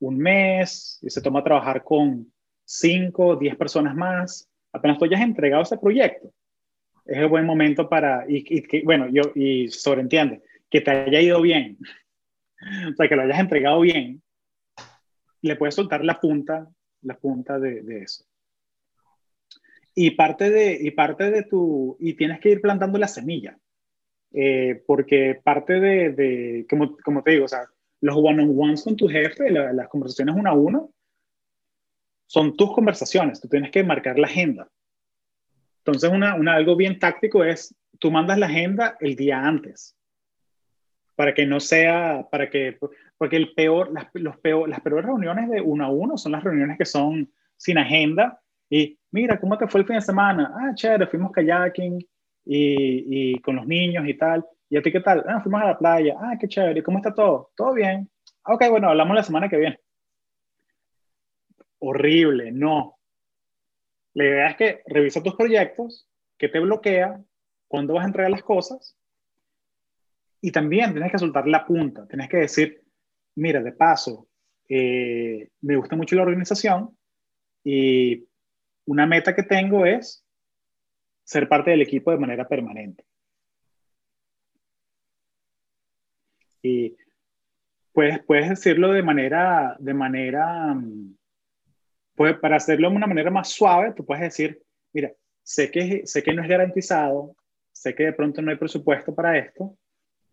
un 0.00 0.18
mes 0.18 0.98
y 1.02 1.08
se 1.08 1.22
toma 1.22 1.40
a 1.40 1.44
trabajar 1.44 1.82
con 1.82 2.30
cinco, 2.64 3.36
diez 3.36 3.56
personas 3.56 3.94
más. 3.94 4.48
Apenas 4.72 4.98
tú 4.98 5.06
hayas 5.06 5.22
entregado 5.22 5.62
ese 5.62 5.78
proyecto, 5.78 6.30
es 7.06 7.16
el 7.18 7.28
buen 7.28 7.46
momento 7.46 7.88
para, 7.88 8.26
y, 8.28 8.44
y 8.48 8.82
bueno, 8.84 9.08
yo, 9.08 9.22
y 9.34 9.68
sobreentiende, 9.68 10.42
que 10.68 10.82
te 10.82 10.90
haya 10.90 11.20
ido 11.20 11.40
bien, 11.40 11.78
o 12.92 12.94
sea, 12.96 13.08
que 13.08 13.16
lo 13.16 13.22
hayas 13.22 13.38
entregado 13.38 13.80
bien, 13.80 14.22
le 15.40 15.56
puedes 15.56 15.74
soltar 15.74 16.04
la 16.04 16.20
punta 16.20 16.68
la 17.06 17.16
punta 17.16 17.58
de, 17.58 18.02
eso. 18.02 18.24
Y 19.94 20.10
parte 20.10 20.50
de, 20.50 20.76
y 20.80 20.90
parte 20.90 21.30
de 21.30 21.44
tu, 21.44 21.96
y 22.00 22.14
tienes 22.14 22.40
que 22.40 22.50
ir 22.50 22.60
plantando 22.60 22.98
la 22.98 23.08
semilla, 23.08 23.58
eh, 24.32 24.82
porque 24.86 25.40
parte 25.42 25.80
de, 25.80 26.10
de 26.10 26.66
como, 26.68 26.96
como, 26.98 27.22
te 27.22 27.30
digo, 27.32 27.44
o 27.44 27.48
sea, 27.48 27.66
los 28.00 28.16
one-on-ones 28.16 28.82
con 28.82 28.96
tu 28.96 29.08
jefe, 29.08 29.50
las 29.50 29.88
conversaciones 29.88 30.34
uno 30.36 30.50
a 30.50 30.54
uno, 30.54 30.90
son 32.26 32.56
tus 32.56 32.74
conversaciones, 32.74 33.40
tú 33.40 33.48
tienes 33.48 33.70
que 33.70 33.84
marcar 33.84 34.18
la 34.18 34.26
agenda. 34.26 34.68
Entonces, 35.78 36.10
una, 36.10 36.34
una, 36.34 36.54
algo 36.54 36.74
bien 36.74 36.98
táctico 36.98 37.44
es, 37.44 37.74
tú 38.00 38.10
mandas 38.10 38.38
la 38.38 38.46
agenda 38.46 38.96
el 39.00 39.14
día 39.14 39.46
antes, 39.46 39.96
para 41.14 41.32
que 41.32 41.46
no 41.46 41.60
sea, 41.60 42.26
para 42.30 42.50
que, 42.50 42.78
porque 43.18 43.36
el 43.36 43.54
peor, 43.54 43.92
las, 43.92 44.08
los 44.14 44.36
peor, 44.38 44.68
las 44.68 44.80
peores 44.80 45.06
reuniones 45.06 45.48
de 45.50 45.60
uno 45.60 45.84
a 45.84 45.90
uno 45.90 46.16
son 46.16 46.32
las 46.32 46.44
reuniones 46.44 46.78
que 46.78 46.84
son 46.84 47.30
sin 47.56 47.78
agenda 47.78 48.40
y 48.68 48.98
mira, 49.10 49.38
¿cómo 49.38 49.56
te 49.56 49.66
fue 49.66 49.80
el 49.80 49.86
fin 49.86 49.96
de 49.96 50.02
semana? 50.02 50.52
Ah, 50.54 50.74
chévere, 50.74 51.06
fuimos 51.06 51.32
kayaking 51.32 51.98
y, 52.44 53.34
y 53.34 53.40
con 53.40 53.56
los 53.56 53.66
niños 53.66 54.06
y 54.08 54.14
tal. 54.14 54.44
¿Y 54.68 54.76
a 54.76 54.82
ti 54.82 54.90
qué 54.90 55.00
tal? 55.00 55.24
Ah, 55.28 55.40
fuimos 55.40 55.62
a 55.62 55.66
la 55.66 55.78
playa. 55.78 56.16
Ah, 56.18 56.36
qué 56.38 56.48
chévere. 56.48 56.80
¿Y 56.80 56.82
cómo 56.82 56.98
está 56.98 57.14
todo? 57.14 57.52
Todo 57.56 57.74
bien. 57.74 58.10
Ah, 58.44 58.54
ok, 58.54 58.68
bueno, 58.70 58.88
hablamos 58.88 59.16
la 59.16 59.22
semana 59.22 59.48
que 59.48 59.56
viene. 59.56 59.80
Horrible, 61.78 62.50
no. 62.52 62.98
La 64.14 64.24
idea 64.24 64.48
es 64.48 64.56
que 64.56 64.82
revisa 64.86 65.22
tus 65.22 65.36
proyectos, 65.36 66.08
qué 66.38 66.48
te 66.48 66.58
bloquea, 66.58 67.20
cuándo 67.68 67.94
vas 67.94 68.04
a 68.04 68.06
entregar 68.06 68.30
las 68.30 68.42
cosas. 68.42 68.96
Y 70.40 70.50
también 70.50 70.92
tienes 70.92 71.12
que 71.12 71.18
soltar 71.18 71.46
la 71.46 71.64
punta. 71.66 72.06
Tienes 72.08 72.28
que 72.28 72.38
decir, 72.38 72.82
mira, 73.36 73.62
de 73.62 73.72
paso, 73.72 74.28
eh, 74.68 75.48
me 75.60 75.76
gusta 75.76 75.94
mucho 75.94 76.16
la 76.16 76.22
organización 76.22 76.96
y 77.62 78.26
una 78.86 79.06
meta 79.06 79.34
que 79.34 79.42
tengo 79.42 79.86
es 79.86 80.24
ser 81.24 81.48
parte 81.48 81.70
del 81.70 81.82
equipo 81.82 82.10
de 82.10 82.18
manera 82.18 82.48
permanente. 82.48 83.04
Y 86.62 86.96
puedes, 87.92 88.20
puedes 88.24 88.48
decirlo 88.48 88.92
de 88.92 89.02
manera, 89.02 89.76
de 89.78 89.94
manera, 89.94 90.76
pues 92.14 92.38
para 92.38 92.56
hacerlo 92.56 92.90
de 92.90 92.96
una 92.96 93.06
manera 93.06 93.30
más 93.30 93.48
suave, 93.50 93.92
tú 93.92 94.04
puedes 94.04 94.22
decir, 94.22 94.62
mira, 94.92 95.12
sé 95.42 95.70
que, 95.70 96.06
sé 96.06 96.22
que 96.22 96.32
no 96.32 96.42
es 96.42 96.48
garantizado, 96.48 97.36
sé 97.72 97.94
que 97.94 98.04
de 98.04 98.12
pronto 98.12 98.42
no 98.42 98.50
hay 98.50 98.56
presupuesto 98.56 99.14
para 99.14 99.38
esto, 99.38 99.76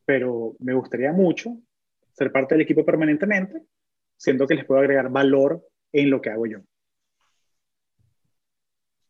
pero 0.05 0.55
me 0.59 0.73
gustaría 0.73 1.11
mucho 1.11 1.57
ser 2.13 2.31
parte 2.31 2.55
del 2.55 2.61
equipo 2.61 2.85
permanentemente, 2.85 3.63
siento 4.15 4.47
que 4.47 4.55
les 4.55 4.65
puedo 4.65 4.79
agregar 4.79 5.09
valor 5.09 5.65
en 5.91 6.09
lo 6.09 6.21
que 6.21 6.29
hago 6.29 6.45
yo. 6.45 6.59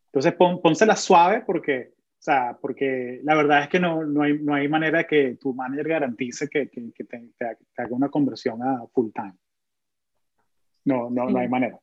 Entonces, 0.07 0.33
pon, 0.33 0.61
pónsela 0.61 0.95
suave 0.95 1.43
porque, 1.45 1.93
o 1.97 2.21
sea, 2.21 2.57
porque 2.59 3.19
la 3.23 3.35
verdad 3.35 3.63
es 3.63 3.69
que 3.69 3.79
no, 3.79 4.05
no, 4.05 4.23
hay, 4.23 4.39
no 4.39 4.53
hay 4.53 4.67
manera 4.67 5.05
que 5.05 5.37
tu 5.39 5.53
manager 5.53 5.87
garantice 5.87 6.47
que, 6.47 6.69
que, 6.69 7.03
te, 7.03 7.31
haga 7.77 7.89
una 7.95 8.09
conversión 8.09 8.61
a 8.61 8.85
full 8.93 9.11
time. 9.13 9.33
No, 10.85 11.09
no, 11.09 11.29
no 11.29 11.39
hay 11.39 11.47
manera. 11.47 11.79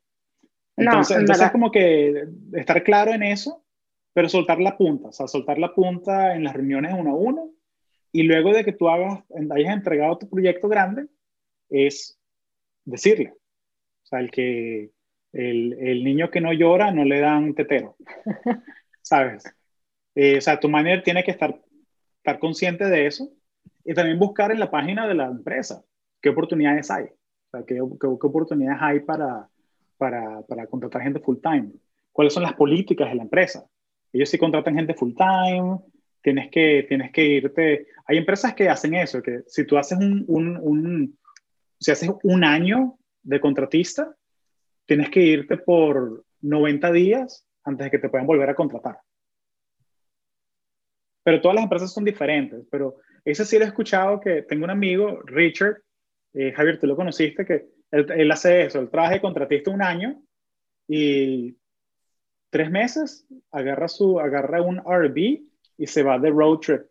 Entonces, 0.77 1.17
no, 1.17 1.21
entonces 1.21 1.51
como 1.51 1.71
que 1.71 2.25
estar 2.53 2.83
claro 2.83 3.13
en 3.13 3.23
eso, 3.23 3.65
pero 4.13 4.29
soltar 4.29 4.61
la 4.61 4.77
punta, 4.77 5.09
o 5.09 5.13
sea, 5.13 5.27
soltar 5.27 5.59
la 5.59 5.75
punta 5.75 6.35
en 6.35 6.45
las 6.45 6.55
reuniones 6.55 6.95
uno 6.97 7.11
a 7.11 7.15
uno 7.15 7.50
y 8.13 8.25
luego 8.25 8.53
de 8.53 8.65
que 8.65 8.73
tú 8.73 8.89
hagas, 8.89 9.23
hayas 9.51 9.75
entregado 9.75 10.19
tu 10.19 10.29
proyecto 10.29 10.69
grande, 10.69 11.07
es 11.69 12.19
decirle. 12.85 13.33
O 13.33 14.07
sea, 14.07 14.21
el 14.21 14.31
que, 14.31 14.91
el, 15.33 15.75
el, 15.75 16.05
niño 16.05 16.31
que 16.31 16.41
no 16.41 16.53
llora 16.53 16.91
no 16.91 17.05
le 17.05 17.21
dan 17.21 17.55
tetero, 17.55 17.97
¿sabes? 19.03 19.45
Eh, 20.15 20.39
o 20.39 20.41
sea, 20.41 20.59
tu 20.59 20.69
manager 20.69 21.03
tiene 21.03 21.23
que 21.23 21.31
estar, 21.31 21.61
estar 22.17 22.39
consciente 22.39 22.85
de 22.85 23.07
eso 23.07 23.31
y 23.85 23.95
también 23.95 24.19
buscar 24.19 24.51
en 24.51 24.59
la 24.59 24.71
página 24.71 25.07
de 25.07 25.15
la 25.15 25.27
empresa 25.27 25.85
qué 26.21 26.31
oportunidades 26.31 26.91
hay, 26.91 27.05
o 27.05 27.51
sea, 27.51 27.65
qué, 27.65 27.77
qué, 27.77 28.07
oportunidades 28.07 28.81
hay 28.83 29.01
para, 29.01 29.49
para, 29.97 30.43
para, 30.43 30.67
contratar 30.67 31.03
gente 31.03 31.21
full 31.21 31.39
time, 31.41 31.71
cuáles 32.13 32.35
son 32.35 32.43
las 32.43 32.55
políticas 32.55 33.09
de 33.09 33.15
la 33.15 33.23
empresa. 33.23 33.67
Ellos 34.13 34.29
sí 34.29 34.39
contratan 34.39 34.75
gente 34.75 34.95
full 34.95 35.15
time, 35.15 35.79
tienes 36.23 36.51
que, 36.51 36.85
tienes 36.89 37.13
que 37.13 37.25
irte. 37.25 37.89
Hay 38.07 38.19
empresas 38.19 38.55
que 38.55 38.69
hacen 38.69 38.95
eso, 38.95 39.23
que 39.23 39.43
si 39.47 39.65
tú 39.65 39.77
haces 39.77 39.99
un, 39.99 40.25
un, 40.29 41.19
si 41.79 41.91
haces 41.91 42.11
un 42.23 42.45
año 42.45 42.99
de 43.23 43.41
contratista, 43.41 44.15
tienes 44.87 45.11
que 45.11 45.21
irte 45.21 45.57
por 45.57 46.25
90 46.41 46.93
días 46.93 47.47
antes 47.65 47.85
de 47.85 47.91
que 47.91 47.99
te 47.99 48.09
puedan 48.09 48.27
volver 48.27 48.51
a 48.51 48.55
contratar. 48.55 48.99
Pero 51.23 51.41
todas 51.41 51.55
las 51.55 51.65
empresas 51.65 51.93
son 51.93 52.05
diferentes, 52.05 52.67
pero 52.71 52.97
ese 53.25 53.45
sí 53.45 53.59
lo 53.59 53.65
he 53.65 53.69
escuchado 53.69 54.21
que 54.21 54.43
tengo 54.43 54.65
un 54.65 54.71
amigo, 54.71 55.21
Richard, 55.27 55.83
eh, 56.33 56.53
Javier, 56.53 56.79
tú 56.79 56.87
lo 56.87 56.97
conociste, 56.97 57.45
que 57.45 57.69
él, 57.91 58.31
hace 58.31 58.67
eso, 58.67 58.81
él 58.81 58.89
trabaja 58.89 59.15
de 59.15 59.21
contratista 59.21 59.71
un 59.71 59.83
año 59.83 60.23
y 60.89 61.57
tres 62.51 62.71
meses 62.71 63.27
agarra, 63.51 63.89
su, 63.89 64.21
agarra 64.21 64.63
un 64.63 64.79
RV 64.79 65.50
y 65.81 65.87
se 65.87 66.03
va 66.03 66.19
de 66.19 66.31
road 66.31 66.59
trip. 66.59 66.83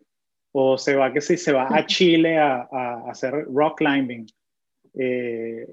O 0.52 0.76
se 0.76 0.96
va, 0.96 1.12
que 1.12 1.20
sí, 1.20 1.36
se 1.36 1.52
va 1.52 1.68
a 1.70 1.86
Chile 1.86 2.36
a, 2.36 2.68
a 2.70 3.10
hacer 3.10 3.32
rock 3.46 3.78
climbing. 3.78 4.26
Eh, 4.94 5.64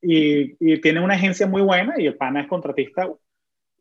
y, 0.00 0.80
tiene 0.80 1.00
una 1.00 1.14
agencia 1.14 1.46
muy 1.46 1.60
buena 1.60 1.94
y 1.98 2.06
el 2.06 2.16
pana 2.16 2.40
es 2.40 2.48
contratista 2.48 3.08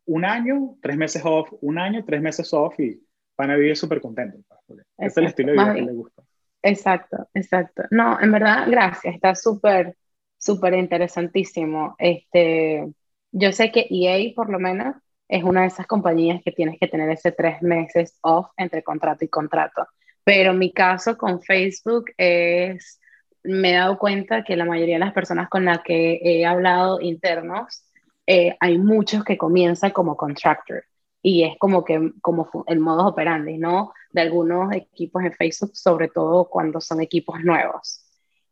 un 0.06 0.26
año, 0.26 0.76
tres 0.82 0.98
meses 0.98 1.22
off, 1.24 1.50
un 1.62 1.80
año, 1.80 2.04
tres 2.06 2.22
meses 2.22 2.54
off 2.54 2.78
y 2.80 3.02
pana 3.36 3.56
vive 3.56 3.76
súper 3.76 4.02
contento. 4.02 4.40
Pues, 4.68 4.86
es 4.98 5.18
el 5.18 5.26
estilo 5.26 5.54
de 5.54 5.58
vida 5.58 5.74
que 5.74 5.82
le 5.82 5.94
gusta. 5.94 6.22
Exacto, 6.62 7.30
exacto. 7.34 7.84
No, 7.90 8.20
en 8.20 8.32
verdad, 8.32 8.68
gracias. 8.70 9.16
Está 9.16 9.36
súper, 9.36 9.96
súper 10.38 10.74
interesantísimo. 10.74 11.96
Este, 11.98 12.88
yo 13.32 13.52
sé 13.54 13.72
que 13.72 13.88
EA, 13.90 14.34
por 14.36 14.50
lo 14.50 14.60
menos, 14.60 14.96
es 15.32 15.44
una 15.44 15.62
de 15.62 15.68
esas 15.68 15.88
compañías 15.88 16.42
que 16.44 16.52
tienes 16.52 16.78
que 16.80 16.88
tener 16.88 17.10
ese 17.10 17.32
tres 17.32 17.62
meses 17.62 18.18
off 18.22 18.48
entre 18.58 18.84
contrato 18.84 19.24
y 19.24 19.30
contrato. 19.30 19.88
Pero 20.26 20.54
mi 20.54 20.74
caso 20.74 21.18
con 21.18 21.42
Facebook 21.42 22.12
es 22.18 23.00
me 23.44 23.72
he 23.72 23.76
dado 23.76 23.98
cuenta 23.98 24.44
que 24.44 24.56
la 24.56 24.66
mayoría 24.66 24.96
de 24.96 25.06
las 25.06 25.14
personas 25.14 25.50
con 25.50 25.66
las 25.66 25.82
que 25.82 26.20
he 26.22 26.46
hablado 26.46 27.00
internos, 27.00 27.84
eh, 28.28 28.56
hay 28.60 28.78
muchos 28.78 29.24
que 29.24 29.38
comienzan 29.38 29.92
como 29.92 30.16
contractor 30.18 30.84
y 31.24 31.44
es 31.44 31.58
como 31.58 31.84
que 31.86 32.12
como 32.22 32.50
el 32.68 32.80
modo 32.80 33.08
operandi, 33.08 33.58
¿no? 33.58 33.94
De 34.12 34.22
algunos 34.22 34.74
equipos 34.74 35.24
en 35.24 35.34
Facebook, 35.34 35.72
sobre 35.76 36.10
todo 36.10 36.50
cuando 36.50 36.82
son 36.82 37.02
equipos 37.02 37.42
nuevos. 37.42 38.06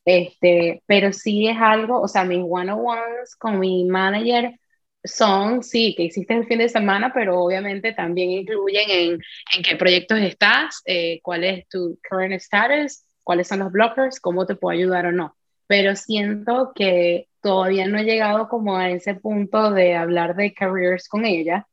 Este, 0.05 0.81
pero 0.87 1.11
sí 1.11 1.47
es 1.47 1.57
algo, 1.59 2.01
o 2.01 2.07
sea, 2.07 2.23
mis 2.23 2.43
one-on-ones 2.49 3.35
con 3.35 3.59
mi 3.59 3.85
manager 3.85 4.57
son, 5.03 5.63
sí, 5.63 5.95
que 5.95 6.03
hiciste 6.03 6.33
el 6.35 6.45
fin 6.47 6.59
de 6.59 6.69
semana, 6.69 7.11
pero 7.13 7.39
obviamente 7.41 7.93
también 7.93 8.31
incluyen 8.31 8.89
en, 8.89 9.11
en 9.55 9.63
qué 9.63 9.75
proyectos 9.77 10.19
estás, 10.19 10.81
eh, 10.85 11.19
cuál 11.23 11.43
es 11.43 11.67
tu 11.69 11.97
current 12.07 12.33
status, 12.33 13.03
cuáles 13.23 13.47
son 13.47 13.59
los 13.59 13.71
blockers, 13.71 14.19
cómo 14.19 14.45
te 14.45 14.55
puedo 14.55 14.77
ayudar 14.77 15.05
o 15.05 15.11
no. 15.11 15.35
Pero 15.67 15.95
siento 15.95 16.71
que 16.75 17.27
todavía 17.41 17.87
no 17.87 17.99
he 17.99 18.03
llegado 18.03 18.49
como 18.49 18.77
a 18.77 18.89
ese 18.89 19.15
punto 19.15 19.71
de 19.71 19.95
hablar 19.95 20.35
de 20.35 20.53
careers 20.53 21.07
con 21.07 21.25
ella. 21.25 21.67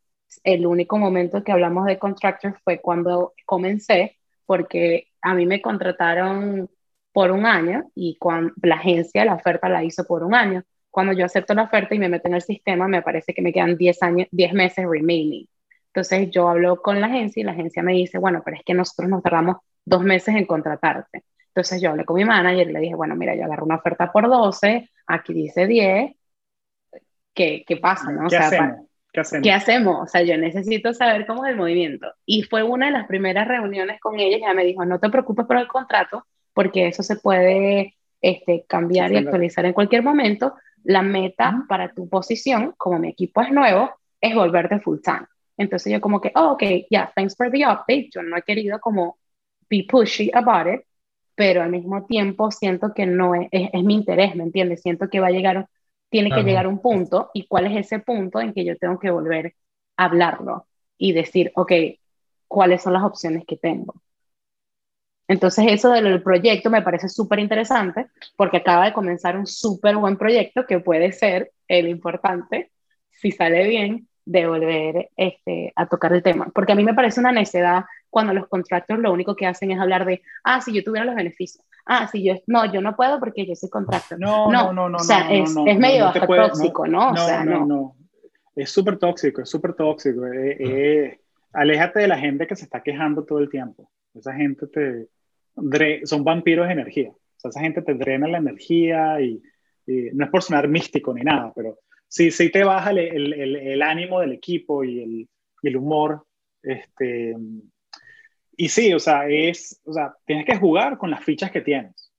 El 0.44 0.66
único 0.66 0.98
momento 0.98 1.42
que 1.42 1.52
hablamos 1.52 1.86
de 1.86 1.98
contractors 1.98 2.56
fue 2.62 2.80
cuando 2.80 3.34
comencé, 3.46 4.18
porque 4.44 5.08
a 5.22 5.34
mí 5.34 5.46
me 5.46 5.62
contrataron 5.62 6.70
por 7.12 7.30
un 7.32 7.46
año 7.46 7.90
y 7.94 8.16
cuando 8.18 8.52
la 8.62 8.76
agencia 8.76 9.24
la 9.24 9.34
oferta 9.34 9.68
la 9.68 9.82
hizo 9.82 10.04
por 10.04 10.22
un 10.22 10.34
año. 10.34 10.62
Cuando 10.96 11.12
yo 11.12 11.26
acepto 11.26 11.52
la 11.52 11.64
oferta 11.64 11.94
y 11.94 11.98
me 11.98 12.08
meto 12.08 12.26
en 12.26 12.36
el 12.36 12.40
sistema, 12.40 12.88
me 12.88 13.02
parece 13.02 13.34
que 13.34 13.42
me 13.42 13.52
quedan 13.52 13.76
10 13.76 14.02
años, 14.02 14.28
10 14.30 14.54
meses 14.54 14.86
remaining. 14.88 15.46
Entonces 15.88 16.30
yo 16.30 16.48
hablo 16.48 16.80
con 16.80 17.02
la 17.02 17.08
agencia 17.08 17.42
y 17.42 17.44
la 17.44 17.52
agencia 17.52 17.82
me 17.82 17.92
dice, 17.92 18.16
bueno, 18.16 18.40
pero 18.42 18.56
es 18.56 18.62
que 18.64 18.72
nosotros 18.72 19.10
nos 19.10 19.22
tardamos 19.22 19.56
dos 19.84 20.02
meses 20.02 20.34
en 20.34 20.46
contratarte. 20.46 21.24
Entonces 21.48 21.82
yo 21.82 21.90
hablé 21.90 22.06
con 22.06 22.16
mi 22.16 22.24
manager 22.24 22.70
y 22.70 22.72
le 22.72 22.80
dije, 22.80 22.94
bueno, 22.94 23.14
mira, 23.14 23.36
yo 23.36 23.44
agarro 23.44 23.66
una 23.66 23.74
oferta 23.74 24.10
por 24.10 24.26
12, 24.26 24.88
aquí 25.06 25.34
dice 25.34 25.66
10, 25.66 26.16
¿qué, 27.34 27.62
qué 27.66 27.76
pasa? 27.76 28.10
No? 28.10 28.30
¿Qué, 28.30 28.38
hacemos? 28.38 28.86
¿Qué, 29.12 29.20
hacemos? 29.20 29.42
¿Qué 29.42 29.52
hacemos? 29.52 30.02
O 30.02 30.06
sea, 30.06 30.22
yo 30.22 30.38
necesito 30.38 30.94
saber 30.94 31.26
cómo 31.26 31.44
es 31.44 31.50
el 31.50 31.58
movimiento. 31.58 32.10
Y 32.24 32.44
fue 32.44 32.62
una 32.62 32.86
de 32.86 32.92
las 32.92 33.06
primeras 33.06 33.46
reuniones 33.46 34.00
con 34.00 34.18
ella, 34.18 34.38
ella 34.38 34.54
me 34.54 34.64
dijo, 34.64 34.86
no 34.86 34.98
te 34.98 35.10
preocupes 35.10 35.44
por 35.44 35.58
el 35.58 35.68
contrato, 35.68 36.24
porque 36.54 36.86
eso 36.88 37.02
se 37.02 37.16
puede 37.16 37.96
este, 38.22 38.64
cambiar 38.66 39.12
y 39.12 39.18
actualizar 39.18 39.66
en 39.66 39.74
cualquier 39.74 40.02
momento. 40.02 40.54
La 40.86 41.02
meta 41.02 41.64
para 41.68 41.92
tu 41.92 42.08
posición, 42.08 42.74
como 42.76 42.98
mi 42.98 43.08
equipo 43.08 43.40
es 43.42 43.50
nuevo, 43.50 43.90
es 44.20 44.34
volverte 44.34 44.80
full 44.80 45.00
time. 45.02 45.26
Entonces 45.56 45.92
yo 45.92 46.00
como 46.00 46.20
que, 46.20 46.32
oh, 46.34 46.52
ok, 46.52 46.62
yeah, 46.90 47.10
thanks 47.14 47.36
for 47.36 47.50
the 47.50 47.66
update. 47.66 48.10
Yo 48.12 48.22
no 48.22 48.36
he 48.36 48.42
querido 48.42 48.78
como 48.80 49.18
be 49.68 49.84
pushy 49.88 50.30
about 50.32 50.66
it, 50.72 50.82
pero 51.34 51.62
al 51.62 51.70
mismo 51.70 52.06
tiempo 52.06 52.50
siento 52.50 52.94
que 52.94 53.04
no 53.06 53.34
es, 53.34 53.48
es, 53.50 53.82
mi 53.82 53.94
interés, 53.94 54.36
¿me 54.36 54.44
entiendes? 54.44 54.82
Siento 54.82 55.08
que 55.08 55.20
va 55.20 55.26
a 55.28 55.30
llegar, 55.30 55.68
tiene 56.08 56.30
que 56.30 56.44
llegar 56.44 56.66
un 56.66 56.80
punto 56.80 57.30
y 57.34 57.46
cuál 57.46 57.66
es 57.66 57.86
ese 57.86 57.98
punto 57.98 58.40
en 58.40 58.54
que 58.54 58.64
yo 58.64 58.76
tengo 58.76 58.98
que 58.98 59.10
volver 59.10 59.54
a 59.96 60.04
hablarlo 60.04 60.66
y 60.96 61.12
decir, 61.12 61.52
ok, 61.56 61.72
¿cuáles 62.46 62.82
son 62.82 62.92
las 62.92 63.02
opciones 63.02 63.44
que 63.44 63.56
tengo? 63.56 63.94
Entonces 65.28 65.66
eso 65.68 65.90
del 65.90 66.22
proyecto 66.22 66.70
me 66.70 66.82
parece 66.82 67.08
súper 67.08 67.40
interesante 67.40 68.06
porque 68.36 68.58
acaba 68.58 68.84
de 68.86 68.92
comenzar 68.92 69.36
un 69.36 69.46
súper 69.46 69.96
buen 69.96 70.16
proyecto 70.16 70.66
que 70.66 70.80
puede 70.80 71.12
ser 71.12 71.52
el 71.68 71.88
importante 71.88 72.70
si 73.10 73.32
sale 73.32 73.66
bien 73.66 74.08
de 74.24 74.46
volver 74.46 75.10
este, 75.16 75.72
a 75.76 75.86
tocar 75.86 76.12
el 76.12 76.22
tema, 76.22 76.50
porque 76.52 76.72
a 76.72 76.74
mí 76.74 76.84
me 76.84 76.94
parece 76.94 77.20
una 77.20 77.30
necedad 77.30 77.84
cuando 78.10 78.34
los 78.34 78.48
contratos 78.48 78.98
lo 78.98 79.12
único 79.12 79.36
que 79.36 79.46
hacen 79.46 79.70
es 79.70 79.78
hablar 79.78 80.04
de, 80.04 80.22
ah, 80.42 80.60
si 80.60 80.72
yo 80.72 80.82
tuviera 80.82 81.06
los 81.06 81.14
beneficios, 81.14 81.64
ah, 81.86 82.08
si 82.08 82.24
yo, 82.24 82.34
no, 82.46 82.70
yo 82.72 82.80
no 82.80 82.96
puedo 82.96 83.20
porque 83.20 83.46
yo 83.46 83.54
soy 83.54 83.70
contrato. 83.70 84.16
No, 84.18 84.50
no, 84.50 84.72
no, 84.72 84.88
no. 84.88 84.96
O 84.96 85.00
sea, 85.00 85.30
es, 85.30 85.54
es, 85.66 85.78
medio 85.78 86.12
tóxico, 86.12 86.86
¿no? 86.86 87.12
No, 87.12 87.22
o 87.22 87.26
sea, 87.26 87.44
no, 87.44 87.64
no. 87.64 87.96
Es 88.56 88.70
súper 88.70 88.98
tóxico, 88.98 89.42
es 89.42 89.48
súper 89.48 89.74
tóxico. 89.74 90.26
Eh, 90.26 90.56
eh, 90.58 91.20
aléjate 91.52 92.00
de 92.00 92.08
la 92.08 92.18
gente 92.18 92.46
que 92.46 92.56
se 92.56 92.64
está 92.64 92.82
quejando 92.82 93.24
todo 93.24 93.38
el 93.38 93.48
tiempo. 93.48 93.90
Esa 94.14 94.32
gente 94.34 94.66
te... 94.66 95.08
Son 96.04 96.24
vampiros 96.24 96.66
de 96.66 96.72
energía. 96.72 97.10
O 97.10 97.38
sea, 97.38 97.50
esa 97.50 97.60
gente 97.60 97.82
te 97.82 97.94
drena 97.94 98.28
la 98.28 98.38
energía 98.38 99.20
y, 99.20 99.42
no 99.86 100.24
es 100.24 100.30
por 100.30 100.42
sonar 100.42 100.66
místico 100.66 101.14
ni 101.14 101.22
nada, 101.22 101.52
pero 101.54 101.78
sí, 102.08 102.32
sí 102.32 102.50
te 102.50 102.64
baja 102.64 102.90
el, 102.90 102.98
el, 102.98 103.56
el, 103.56 103.82
ánimo 103.82 104.18
del 104.20 104.32
equipo 104.32 104.82
y 104.82 105.00
el, 105.00 105.28
y 105.62 105.68
el 105.68 105.76
humor. 105.76 106.26
Este, 106.62 107.36
y 108.56 108.68
sí, 108.68 108.92
o 108.92 108.98
sea, 108.98 109.28
es, 109.28 109.80
o 109.84 109.92
sea, 109.92 110.14
tienes 110.24 110.44
que 110.44 110.56
jugar 110.56 110.98
con 110.98 111.10
las 111.10 111.22
fichas 111.22 111.50
que 111.50 111.60
tienes. 111.60 112.12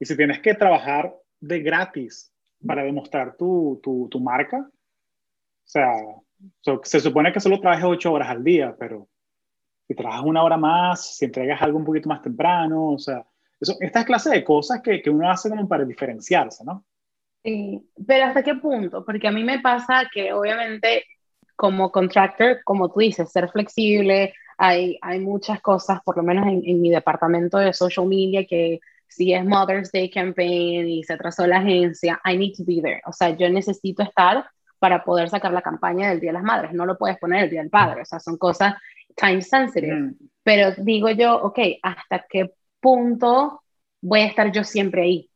Y 0.00 0.04
si 0.04 0.16
tienes 0.16 0.40
que 0.40 0.54
trabajar 0.54 1.14
de 1.38 1.60
gratis 1.60 2.32
para 2.66 2.82
demostrar 2.82 3.36
tu, 3.36 3.78
tu, 3.82 4.08
tu 4.08 4.18
marca, 4.18 4.58
o 4.58 5.68
sea, 5.72 5.92
se 6.82 7.00
supone 7.00 7.32
que 7.32 7.40
solo 7.40 7.60
trabajes 7.60 7.84
ocho 7.84 8.12
horas 8.12 8.30
al 8.30 8.42
día, 8.42 8.74
pero 8.78 9.08
si 9.86 9.94
trabajas 9.94 10.24
una 10.24 10.42
hora 10.42 10.56
más, 10.56 11.16
si 11.16 11.24
entregas 11.24 11.60
algo 11.62 11.78
un 11.78 11.84
poquito 11.84 12.08
más 12.08 12.22
temprano, 12.22 12.92
o 12.92 12.98
sea, 12.98 13.24
eso, 13.60 13.76
esta 13.80 14.04
clase 14.04 14.30
de 14.30 14.44
cosas 14.44 14.80
que, 14.82 15.02
que 15.02 15.10
uno 15.10 15.30
hace 15.30 15.48
como 15.48 15.68
para 15.68 15.84
diferenciarse, 15.84 16.64
¿no? 16.64 16.84
Sí, 17.44 17.88
pero 18.06 18.26
¿hasta 18.26 18.42
qué 18.42 18.54
punto? 18.54 19.04
Porque 19.04 19.26
a 19.28 19.32
mí 19.32 19.42
me 19.42 19.60
pasa 19.60 20.08
que 20.12 20.32
obviamente 20.32 21.04
como 21.56 21.90
contractor, 21.90 22.62
como 22.64 22.90
tú 22.90 23.00
dices, 23.00 23.30
ser 23.30 23.48
flexible, 23.50 24.32
hay, 24.58 24.98
hay 25.02 25.20
muchas 25.20 25.60
cosas, 25.60 26.00
por 26.04 26.16
lo 26.16 26.22
menos 26.22 26.46
en, 26.46 26.62
en 26.64 26.80
mi 26.80 26.90
departamento 26.90 27.58
de 27.58 27.72
social 27.72 28.06
media, 28.06 28.44
que 28.46 28.80
si 29.08 29.32
es 29.32 29.44
Mother's 29.44 29.92
Day 29.92 30.10
Campaign 30.10 30.88
y 30.88 31.04
se 31.04 31.12
atrasó 31.12 31.46
la 31.46 31.58
agencia, 31.58 32.20
I 32.24 32.36
need 32.36 32.54
to 32.56 32.64
be 32.64 32.80
there. 32.80 33.02
O 33.06 33.12
sea, 33.12 33.30
yo 33.30 33.48
necesito 33.50 34.02
estar 34.02 34.46
para 34.82 35.04
poder 35.04 35.28
sacar 35.28 35.52
la 35.52 35.62
campaña 35.62 36.10
del 36.10 36.18
Día 36.18 36.30
de 36.30 36.38
las 36.38 36.42
Madres. 36.42 36.72
No 36.72 36.84
lo 36.84 36.98
puedes 36.98 37.16
poner 37.16 37.44
el 37.44 37.50
Día 37.50 37.60
del 37.60 37.70
Padre. 37.70 38.02
O 38.02 38.04
sea, 38.04 38.18
son 38.18 38.36
cosas 38.36 38.74
time 39.14 39.40
sensitive. 39.40 39.94
Mm. 39.94 40.14
Pero 40.42 40.72
digo 40.76 41.08
yo, 41.10 41.36
ok, 41.36 41.56
¿hasta 41.84 42.26
qué 42.28 42.52
punto 42.80 43.62
voy 44.00 44.22
a 44.22 44.26
estar 44.26 44.50
yo 44.50 44.64
siempre 44.64 45.02
ahí? 45.02 45.30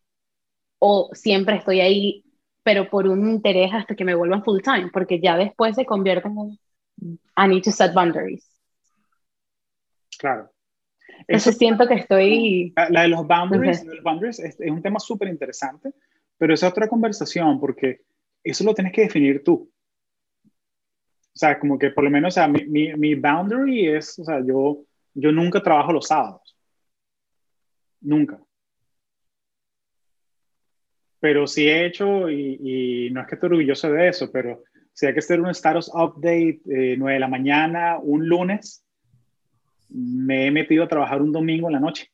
O 0.80 1.11
siempre 1.12 1.59
estoy 1.59 1.80
ahí, 1.80 2.24
pero 2.64 2.90
por 2.90 3.07
un 3.07 3.30
interés 3.30 3.70
hasta 3.72 3.94
que 3.94 4.05
me 4.05 4.16
vuelva 4.16 4.42
full 4.42 4.61
time, 4.62 4.90
porque 4.92 5.20
ya 5.20 5.36
después 5.36 5.76
se 5.76 5.86
convierte 5.86 6.26
en 6.26 6.38
un 6.38 6.59
I 7.38 7.47
need 7.47 7.62
to 7.62 7.70
set 7.70 7.94
boundaries. 7.94 8.51
Claro. 10.18 10.51
Eso 11.28 11.53
siento 11.53 11.86
que 11.86 11.94
estoy... 11.94 12.74
La, 12.90 13.03
de 13.03 13.09
los 13.09 13.24
boundaries, 13.24 13.84
los 13.84 14.03
boundaries 14.03 14.40
es, 14.40 14.61
es, 14.61 14.70
un 14.72 14.82
tema 14.82 14.99
súper 14.99 15.28
interesante, 15.28 15.92
pero 16.36 16.53
es 16.53 16.64
otra 16.64 16.88
conversación 16.88 17.61
porque 17.61 18.01
eso 18.51 18.64
lo 18.64 18.74
tienes 18.74 18.92
que 18.92 19.03
definir 19.03 19.42
tú. 19.44 19.70
O 20.44 21.38
sea, 21.38 21.59
como 21.59 21.78
que 21.78 21.90
por 21.90 22.05
lo 22.05 22.11
menos, 22.11 22.34
o 22.34 22.34
sea, 22.34 22.49
mi, 22.49 22.64
mi, 22.66 22.94
mi 22.94 23.14
boundary 23.14 23.88
es, 23.88 24.18
o 24.18 24.24
sea, 24.24 24.42
yo, 24.44 24.84
yo 25.14 25.32
nunca 25.32 25.62
trabajo 25.62 25.92
los 25.92 26.07
sábados. 26.07 26.57
Nunca. 28.01 28.40
Pero 31.20 31.47
sí 31.47 31.66
he 31.68 31.86
hecho, 31.86 32.30
y, 32.30 33.11
no 33.12 33.20
es 33.20 33.26
que 33.26 33.34
esté 33.34 33.47
orgulloso 33.47 33.90
de 33.90 34.09
eso, 34.09 34.30
pero 34.30 34.62
si 34.92 35.07
hay 35.07 35.12
que 35.12 35.18
hacer 35.18 35.40
un 35.40 35.51
status 35.51 35.90
update 35.92 36.61
eh, 36.70 36.97
9 36.97 37.14
de 37.14 37.20
la 37.20 37.28
mañana, 37.28 37.99
un 37.99 38.28
lunes, 38.28 38.84
me 39.88 40.47
he 40.47 40.51
metido 40.51 40.84
a 40.84 40.88
trabajar 40.88 41.20
un 41.22 41.32
domingo 41.32 41.68
en 41.68 41.74
la 41.74 41.80
noche. 41.80 42.11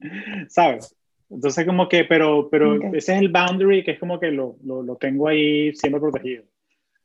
¿Sabes? 0.48 0.97
Entonces, 1.30 1.66
como 1.66 1.88
que, 1.88 2.04
pero, 2.04 2.48
pero 2.50 2.74
ese 2.94 3.14
es 3.14 3.20
el 3.20 3.28
boundary 3.28 3.84
que 3.84 3.92
es 3.92 3.98
como 3.98 4.18
que 4.18 4.30
lo, 4.30 4.56
lo, 4.62 4.82
lo 4.82 4.96
tengo 4.96 5.28
ahí 5.28 5.74
siempre 5.74 6.00
protegido. 6.00 6.44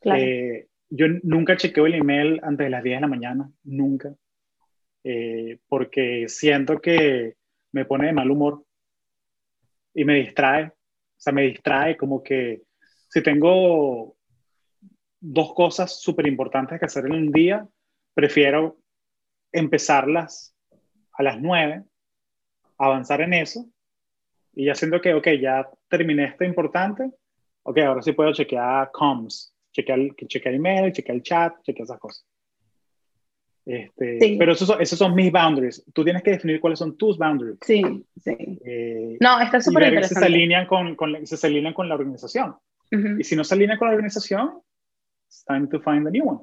Eh, 0.01 0.67
yo 0.89 1.07
nunca 1.23 1.57
chequeo 1.57 1.85
el 1.87 1.95
email 1.95 2.39
antes 2.43 2.65
de 2.65 2.69
las 2.69 2.83
10 2.83 2.97
de 2.97 3.01
la 3.01 3.07
mañana, 3.07 3.51
nunca. 3.63 4.13
Eh, 5.03 5.59
porque 5.67 6.29
siento 6.29 6.79
que 6.79 7.35
me 7.73 7.85
pone 7.85 8.07
de 8.07 8.13
mal 8.13 8.31
humor 8.31 8.63
y 9.93 10.05
me 10.05 10.15
distrae. 10.15 10.67
O 10.67 10.73
sea, 11.17 11.33
me 11.33 11.43
distrae 11.43 11.97
como 11.97 12.23
que 12.23 12.61
si 13.09 13.21
tengo 13.21 14.15
dos 15.19 15.53
cosas 15.53 16.01
súper 16.01 16.27
importantes 16.27 16.79
que 16.79 16.85
hacer 16.85 17.05
en 17.05 17.13
un 17.13 17.31
día, 17.31 17.67
prefiero 18.13 18.77
empezarlas 19.51 20.55
a 21.13 21.23
las 21.23 21.39
9, 21.39 21.83
avanzar 22.77 23.21
en 23.21 23.33
eso, 23.33 23.69
y 24.55 24.65
ya 24.65 24.75
siento 24.75 25.01
que, 25.01 25.13
ok, 25.13 25.27
ya 25.41 25.67
terminé 25.89 26.25
esto 26.25 26.43
importante, 26.43 27.09
ok, 27.63 27.77
ahora 27.79 28.01
sí 28.01 28.11
puedo 28.11 28.33
chequear 28.33 28.91
comms, 28.91 29.53
chequear, 29.71 29.99
chequear 30.27 30.55
email, 30.55 30.91
chequear 30.91 31.15
el 31.15 31.23
chat, 31.23 31.53
chequear 31.63 31.85
esas 31.85 31.99
cosas. 31.99 32.25
Este, 33.65 34.35
Pero 34.37 34.51
esos 34.51 34.67
son, 34.67 34.81
esos 34.81 34.99
son 34.99 35.15
mis 35.15 35.31
boundaries. 35.31 35.85
Tú 35.93 36.03
tienes 36.03 36.21
que 36.21 36.31
definir 36.31 36.59
cuáles 36.59 36.79
son 36.79 36.97
tus 36.97 37.17
boundaries. 37.17 37.57
Sí, 37.61 37.81
sí. 38.21 38.35
Eh, 38.65 39.17
no, 39.21 39.39
está 39.39 39.61
súper 39.61 39.83
interesante. 39.83 40.15
Si 40.15 40.19
se 40.19 40.25
alinean 40.25 40.67
con, 40.67 40.95
con, 40.95 41.25
se 41.25 41.47
alinean 41.47 41.73
con 41.73 41.87
la 41.87 41.95
organización. 41.95 42.55
Y 42.91 43.23
si 43.23 43.35
no 43.35 43.43
se 43.43 43.55
alinean 43.55 43.79
con 43.79 43.87
la 43.87 43.95
organización, 43.95 44.61
it's 45.25 45.43
time 45.45 45.67
to 45.67 45.79
find 45.79 46.05
a 46.05 46.11
new 46.11 46.27
one. 46.27 46.41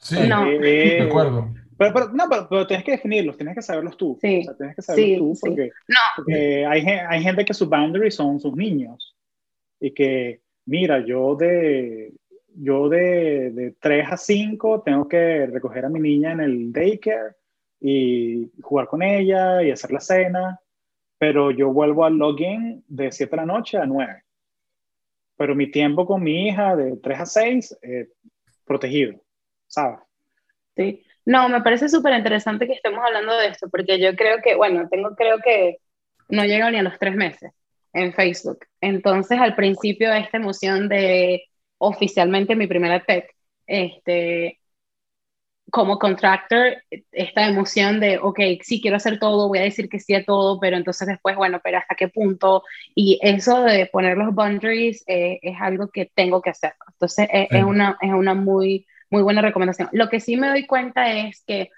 Sí, 0.00 0.16
no. 0.26 0.46
Eh, 0.46 0.60
de 0.60 1.02
acuerdo. 1.02 1.50
Pero, 1.78 1.94
pero, 1.94 2.08
no, 2.08 2.24
pero, 2.50 2.66
tienes 2.66 2.84
que 2.84 2.92
definirlos, 2.92 3.36
tienes 3.36 3.54
que 3.54 3.62
saberlos 3.62 3.96
tú. 3.96 4.18
Sí, 4.20 4.40
o 4.40 4.42
sea, 4.42 4.56
tienes 4.56 4.74
que 4.74 4.82
saberlos 4.82 5.40
tú 5.40 5.48
porque, 5.48 5.70
no. 5.86 6.68
hay, 6.68 6.80
hay, 6.84 7.22
gente 7.22 7.44
que 7.44 7.54
sus 7.54 7.68
boundaries 7.68 8.16
son 8.16 8.40
sus 8.40 8.54
niños. 8.56 9.16
Y 9.78 9.92
que, 9.92 10.42
mira, 10.66 11.04
yo 11.06 11.36
de, 11.36 12.12
yo 12.56 12.88
de, 12.88 13.52
de 13.52 13.76
3 13.78 14.08
a 14.10 14.16
5 14.16 14.82
tengo 14.82 15.06
que 15.06 15.46
recoger 15.46 15.84
a 15.84 15.88
mi 15.88 16.00
niña 16.00 16.32
en 16.32 16.40
el 16.40 16.72
daycare 16.72 17.36
y 17.80 18.50
jugar 18.60 18.88
con 18.88 19.02
ella 19.02 19.62
y 19.62 19.70
hacer 19.70 19.92
la 19.92 20.00
cena, 20.00 20.60
pero 21.16 21.52
yo 21.52 21.72
vuelvo 21.72 22.04
al 22.04 22.16
login 22.16 22.82
de 22.88 23.12
7 23.12 23.30
de 23.30 23.36
la 23.36 23.46
noche 23.46 23.78
a 23.78 23.86
9. 23.86 24.24
Pero 25.36 25.54
mi 25.54 25.70
tiempo 25.70 26.04
con 26.04 26.24
mi 26.24 26.48
hija 26.48 26.74
de 26.74 26.96
3 26.96 27.20
a 27.20 27.26
6, 27.26 27.78
eh, 27.82 28.08
protegido, 28.64 29.22
¿sabes? 29.68 30.00
Sí. 30.74 31.04
No, 31.28 31.46
me 31.50 31.60
parece 31.60 31.90
súper 31.90 32.14
interesante 32.14 32.66
que 32.66 32.72
estemos 32.72 33.04
hablando 33.04 33.36
de 33.36 33.48
esto, 33.48 33.68
porque 33.68 34.00
yo 34.00 34.16
creo 34.16 34.38
que, 34.42 34.54
bueno, 34.54 34.88
tengo 34.90 35.14
creo 35.14 35.36
que 35.44 35.76
no 36.30 36.46
llego 36.46 36.70
ni 36.70 36.78
a 36.78 36.82
los 36.82 36.98
tres 36.98 37.16
meses 37.16 37.52
en 37.92 38.14
Facebook. 38.14 38.60
Entonces, 38.80 39.38
al 39.38 39.54
principio, 39.54 40.10
esta 40.10 40.38
emoción 40.38 40.88
de 40.88 41.44
oficialmente 41.76 42.56
mi 42.56 42.66
primera 42.66 43.04
tech, 43.04 43.30
este, 43.66 44.58
como 45.70 45.98
contractor, 45.98 46.82
esta 47.12 47.46
emoción 47.46 48.00
de, 48.00 48.16
ok, 48.16 48.40
sí 48.62 48.80
quiero 48.80 48.96
hacer 48.96 49.18
todo, 49.18 49.48
voy 49.48 49.58
a 49.58 49.62
decir 49.62 49.90
que 49.90 50.00
sí 50.00 50.14
a 50.14 50.24
todo, 50.24 50.58
pero 50.58 50.78
entonces 50.78 51.08
después, 51.08 51.36
bueno, 51.36 51.60
pero 51.62 51.76
hasta 51.76 51.94
qué 51.94 52.08
punto, 52.08 52.62
y 52.94 53.18
eso 53.20 53.64
de 53.64 53.84
poner 53.84 54.16
los 54.16 54.34
boundaries 54.34 55.04
eh, 55.06 55.40
es 55.42 55.60
algo 55.60 55.90
que 55.90 56.10
tengo 56.14 56.40
que 56.40 56.48
hacer. 56.50 56.72
Entonces, 56.90 57.28
es, 57.30 57.48
es, 57.50 57.64
una, 57.64 57.98
es 58.00 58.12
una 58.14 58.32
muy 58.32 58.86
muy 59.10 59.22
buena 59.22 59.42
recomendación. 59.42 59.88
Lo 59.92 60.08
que 60.08 60.20
sí 60.20 60.36
me 60.36 60.48
doy 60.48 60.66
cuenta 60.66 61.12
es 61.12 61.42
que 61.46 61.70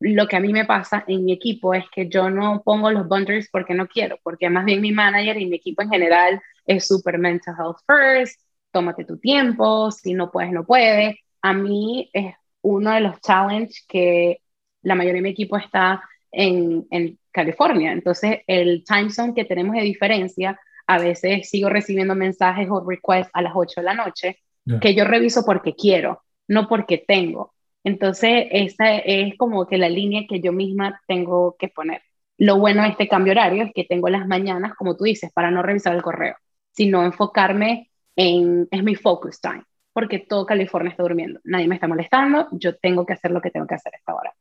lo 0.00 0.26
que 0.26 0.36
a 0.36 0.40
mí 0.40 0.52
me 0.52 0.64
pasa 0.64 1.04
en 1.06 1.24
mi 1.24 1.32
equipo 1.32 1.74
es 1.74 1.84
que 1.94 2.08
yo 2.08 2.28
no 2.28 2.62
pongo 2.64 2.90
los 2.90 3.06
boundaries 3.06 3.48
porque 3.50 3.74
no 3.74 3.86
quiero, 3.86 4.18
porque 4.22 4.50
más 4.50 4.64
bien 4.64 4.80
mi 4.80 4.92
manager 4.92 5.40
y 5.40 5.46
mi 5.46 5.56
equipo 5.56 5.82
en 5.82 5.90
general 5.90 6.42
es 6.66 6.86
super 6.86 7.18
mental 7.18 7.54
health 7.58 7.78
first, 7.86 8.40
tómate 8.72 9.04
tu 9.04 9.18
tiempo, 9.18 9.90
si 9.90 10.14
no 10.14 10.30
puedes, 10.30 10.52
no 10.52 10.64
puedes. 10.64 11.16
A 11.42 11.52
mí 11.52 12.10
es 12.12 12.34
uno 12.62 12.92
de 12.92 13.00
los 13.00 13.20
challenges 13.20 13.84
que 13.88 14.38
la 14.82 14.94
mayoría 14.94 15.18
de 15.18 15.22
mi 15.22 15.30
equipo 15.30 15.56
está 15.56 16.02
en, 16.32 16.86
en 16.90 17.18
California, 17.30 17.92
entonces 17.92 18.40
el 18.46 18.84
time 18.84 19.10
zone 19.10 19.34
que 19.34 19.44
tenemos 19.44 19.76
de 19.76 19.82
diferencia, 19.82 20.58
a 20.86 20.98
veces 20.98 21.48
sigo 21.48 21.68
recibiendo 21.68 22.14
mensajes 22.14 22.68
o 22.70 22.84
requests 22.84 23.30
a 23.32 23.42
las 23.42 23.52
8 23.54 23.80
de 23.80 23.84
la 23.84 23.94
noche 23.94 24.38
que 24.80 24.94
yo 24.94 25.04
reviso 25.04 25.44
porque 25.44 25.74
quiero 25.74 26.22
no 26.48 26.68
porque 26.68 26.98
tengo. 26.98 27.54
Entonces, 27.84 28.46
esa 28.50 28.96
es 28.96 29.36
como 29.36 29.66
que 29.66 29.78
la 29.78 29.88
línea 29.88 30.26
que 30.28 30.40
yo 30.40 30.52
misma 30.52 31.00
tengo 31.06 31.56
que 31.58 31.68
poner. 31.68 32.02
Lo 32.38 32.58
bueno 32.58 32.82
de 32.82 32.90
este 32.90 33.08
cambio 33.08 33.32
horario 33.32 33.64
es 33.64 33.72
que 33.74 33.84
tengo 33.84 34.08
las 34.08 34.26
mañanas, 34.26 34.74
como 34.74 34.96
tú 34.96 35.04
dices, 35.04 35.32
para 35.32 35.50
no 35.50 35.62
revisar 35.62 35.94
el 35.94 36.02
correo, 36.02 36.36
sino 36.72 37.04
enfocarme 37.04 37.90
en, 38.16 38.68
es 38.70 38.82
mi 38.82 38.94
focus 38.94 39.40
time, 39.40 39.64
porque 39.92 40.20
todo 40.20 40.46
California 40.46 40.90
está 40.90 41.02
durmiendo, 41.02 41.40
nadie 41.44 41.68
me 41.68 41.74
está 41.74 41.88
molestando, 41.88 42.48
yo 42.52 42.76
tengo 42.76 43.04
que 43.06 43.14
hacer 43.14 43.30
lo 43.30 43.40
que 43.40 43.50
tengo 43.50 43.66
que 43.66 43.74
hacer 43.74 43.94
a 43.94 43.98
esta 43.98 44.14
hora. 44.14 44.34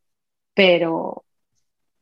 Pero 0.54 1.24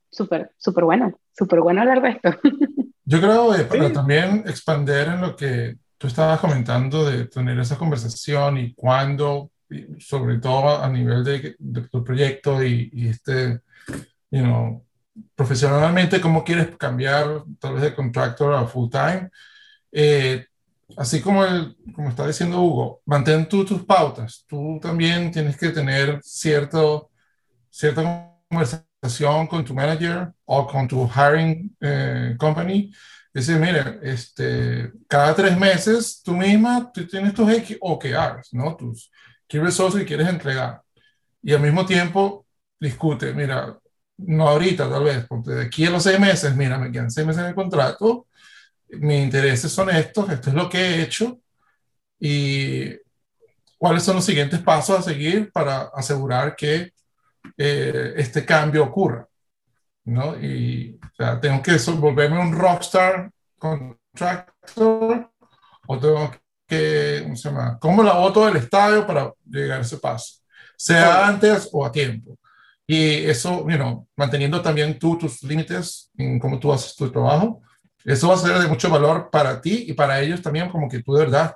súper, 0.10 0.52
súper 0.58 0.84
bueno, 0.84 1.20
súper 1.32 1.62
bueno 1.62 1.82
hablar 1.82 2.02
de 2.02 2.10
esto. 2.10 2.30
Yo 3.06 3.20
creo, 3.20 3.52
que 3.52 3.64
para 3.64 3.91
también 3.91 4.43
expander 4.45 5.08
en 5.08 5.22
lo 5.22 5.36
que 5.36 5.78
tú 5.97 6.06
estabas 6.06 6.39
comentando 6.39 7.10
de 7.10 7.26
tener 7.26 7.58
esa 7.58 7.76
conversación 7.76 8.58
y 8.58 8.76
cuándo, 8.76 9.50
sobre 9.99 10.38
todo 10.39 10.82
a 10.82 10.89
nivel 10.89 11.24
de, 11.24 11.55
de 11.57 11.82
tu 11.88 12.03
proyecto 12.03 12.63
y, 12.63 12.89
y 12.93 13.09
este, 13.09 13.61
you 14.32 14.41
know, 14.41 14.86
profesionalmente, 15.36 16.22
cómo 16.22 16.43
quieres 16.43 16.76
cambiar 16.78 17.43
tal 17.59 17.74
vez 17.74 17.84
de 17.84 17.95
contractor 17.95 18.53
a 18.53 18.65
full 18.65 18.89
time. 18.89 19.30
Eh, 19.91 20.45
así 20.97 21.22
como, 21.22 21.43
el, 21.43 21.76
como 21.93 22.09
está 22.09 22.28
diciendo 22.28 22.61
Hugo, 22.61 23.01
mantén 23.05 23.47
tú 23.47 23.65
tus 23.65 23.84
pautas. 23.84 24.45
Tú 24.47 24.80
también 24.82 25.32
tienes 25.32 25.57
que 25.57 25.70
tener 25.70 26.20
cierto, 26.24 27.09
cierta 27.70 28.34
conversación 28.49 29.47
con 29.47 29.63
tu 29.63 29.74
manager 29.74 30.32
o 30.45 30.67
con 30.67 30.88
tu 30.88 31.07
hiring 31.07 31.76
eh, 31.82 32.36
company. 32.38 32.91
Decir, 33.34 33.59
mire, 33.59 33.99
este, 34.01 34.91
cada 35.07 35.36
tres 35.36 35.57
meses 35.57 36.22
tú 36.24 36.36
misma 36.36 36.91
tú 36.91 37.07
tienes 37.07 37.34
tus 37.34 37.47
OKRs, 37.80 38.53
¿no? 38.53 38.76
Tus 38.76 39.11
results 39.58 39.95
que 39.95 40.06
quieres 40.06 40.28
entregar. 40.28 40.82
Y 41.41 41.54
al 41.54 41.62
mismo 41.62 41.86
tiempo 41.86 42.45
discute, 42.80 43.34
mira, 43.34 43.78
no 44.18 44.47
ahorita 44.47 44.89
tal 44.89 45.04
vez, 45.04 45.26
porque 45.28 45.52
de 45.52 45.66
aquí 45.66 45.86
a 45.86 45.89
los 45.91 46.04
seis 46.04 46.20
meses, 46.20 46.56
mira, 46.56 46.78
me 46.78 46.91
quedan 46.91 47.10
seis 47.10 47.26
meses 47.26 47.43
el 47.43 47.56
contrato, 47.56 48.28
mis 48.89 49.24
intereses 49.24 49.72
son 49.72 49.89
estos, 49.89 50.30
esto 50.30 50.50
es 50.50 50.56
lo 50.56 50.70
que 50.70 50.78
he 50.78 51.02
hecho 51.02 51.39
y 52.20 52.95
cuáles 53.78 54.04
son 54.04 54.16
los 54.16 54.26
siguientes 54.26 54.60
pasos 54.62 55.00
a 55.00 55.02
seguir 55.02 55.52
para 55.52 55.89
asegurar 55.93 56.56
que 56.56 56.91
eh, 57.58 58.14
este 58.18 58.45
cambio 58.45 58.84
ocurra. 58.84 59.28
¿no? 60.06 60.38
Y 60.39 61.00
o 61.02 61.16
sea, 61.16 61.39
tengo 61.39 61.62
que 61.62 61.78
volverme 61.97 62.39
un 62.39 62.58
rockstar 62.58 63.32
contractor 63.58 65.32
o 65.88 66.00
tengo 66.00 66.32
que, 66.70 67.20
¿cómo 67.24 67.36
se 67.36 67.49
llama? 67.49 67.78
¿Cómo 67.80 68.03
la 68.03 68.13
voto 68.13 68.45
del 68.45 68.57
estadio 68.57 69.05
para 69.05 69.34
llegar 69.45 69.80
a 69.80 69.82
ese 69.82 69.97
paso? 69.97 70.41
Sea 70.78 71.28
antes 71.28 71.70
o 71.74 71.86
a 71.86 71.91
tiempo. 71.91 72.38
Y 72.88 73.26
eso, 73.26 73.67
you 73.70 73.76
know, 73.76 74.07
manteniendo 74.15 74.61
también 74.61 74.97
tú 74.97 75.17
tus 75.17 75.43
límites 75.43 76.09
en 76.17 76.39
cómo 76.39 76.57
tú 76.57 76.72
haces 76.72 76.95
tu 76.95 77.11
trabajo, 77.11 77.61
eso 78.05 78.30
va 78.30 78.36
a 78.36 78.38
ser 78.38 78.57
de 78.57 78.67
mucho 78.67 78.89
valor 78.89 79.30
para 79.30 79.61
ti 79.61 79.86
y 79.88 79.93
para 79.93 80.22
ellos 80.22 80.41
también, 80.41 80.70
como 80.70 80.88
que 80.88 81.03
tú 81.03 81.13
de 81.13 81.26
verdad 81.26 81.55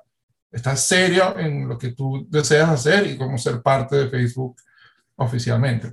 estás 0.51 0.81
serio 0.81 1.37
en 1.39 1.67
lo 1.67 1.77
que 1.77 1.93
tú 1.93 2.27
deseas 2.29 2.69
hacer 2.69 3.07
y 3.07 3.17
cómo 3.17 3.37
ser 3.37 3.61
parte 3.61 3.95
de 3.95 4.09
Facebook 4.09 4.57
oficialmente. 5.15 5.91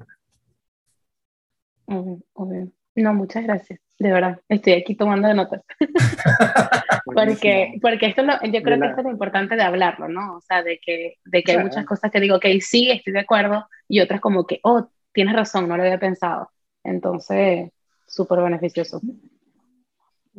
No, 1.86 3.14
muchas 3.14 3.44
gracias. 3.44 3.80
De 3.98 4.12
verdad, 4.12 4.40
estoy 4.48 4.74
aquí 4.74 4.94
tomando 4.94 5.28
de 5.28 5.34
notas. 5.34 5.62
porque, 7.14 7.78
porque 7.80 8.06
esto 8.06 8.22
lo, 8.22 8.34
yo 8.42 8.62
creo 8.62 8.80
que 8.80 8.86
esto 8.86 9.00
es 9.00 9.04
lo 9.04 9.11
importante 9.11 9.56
de 9.56 9.62
hablarlo, 9.62 10.08
¿no? 10.08 10.36
O 10.36 10.40
sea, 10.40 10.62
de 10.62 10.78
que, 10.78 11.16
de 11.24 11.42
que 11.42 11.52
hay 11.52 11.58
muchas 11.58 11.84
cosas 11.84 12.11
que 12.11 12.20
digo, 12.20 12.36
ok, 12.36 12.46
sí, 12.61 12.90
estoy 12.90 13.12
de 13.12 13.20
acuerdo, 13.20 13.66
y 13.88 14.00
otras 14.00 14.20
como 14.20 14.46
que, 14.46 14.61
oh, 14.62 14.88
tienes 15.12 15.34
razón, 15.34 15.68
no 15.68 15.76
lo 15.76 15.82
había 15.82 15.98
pensado. 15.98 16.50
Entonces, 16.84 17.70
súper 18.06 18.40
beneficioso. 18.40 19.00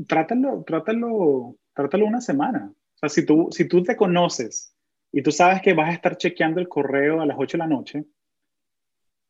Trátalo, 0.08 0.64
trátalo, 0.64 1.56
trátalo 1.74 2.06
una 2.06 2.22
semana. 2.22 2.72
O 2.72 2.98
sea, 2.98 3.10
si 3.10 3.26
tú, 3.26 3.50
si 3.52 3.68
tú 3.68 3.84
te 3.84 3.96
conoces 3.96 4.76
y 5.12 5.22
tú 5.22 5.32
sabes 5.32 5.62
que 5.62 5.74
vas 5.74 5.90
a 5.90 5.94
estar 5.94 6.18
chequeando 6.18 6.60
el 6.60 6.68
correo 6.68 7.22
a 7.22 7.26
las 7.26 7.38
8 7.40 7.58
de 7.58 7.60
la 7.60 7.68
noche, 7.68 8.06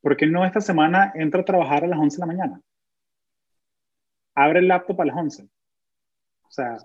¿por 0.01 0.17
qué 0.17 0.27
no 0.27 0.45
esta 0.45 0.61
semana 0.61 1.11
entra 1.15 1.41
a 1.41 1.45
trabajar 1.45 1.83
a 1.83 1.87
las 1.87 1.99
11 1.99 2.17
de 2.17 2.19
la 2.19 2.25
mañana? 2.25 2.61
Abre 4.35 4.59
el 4.59 4.67
laptop 4.67 5.01
a 5.01 5.05
las 5.05 5.15
11. 5.15 5.43
O 5.43 6.51
sea, 6.51 6.77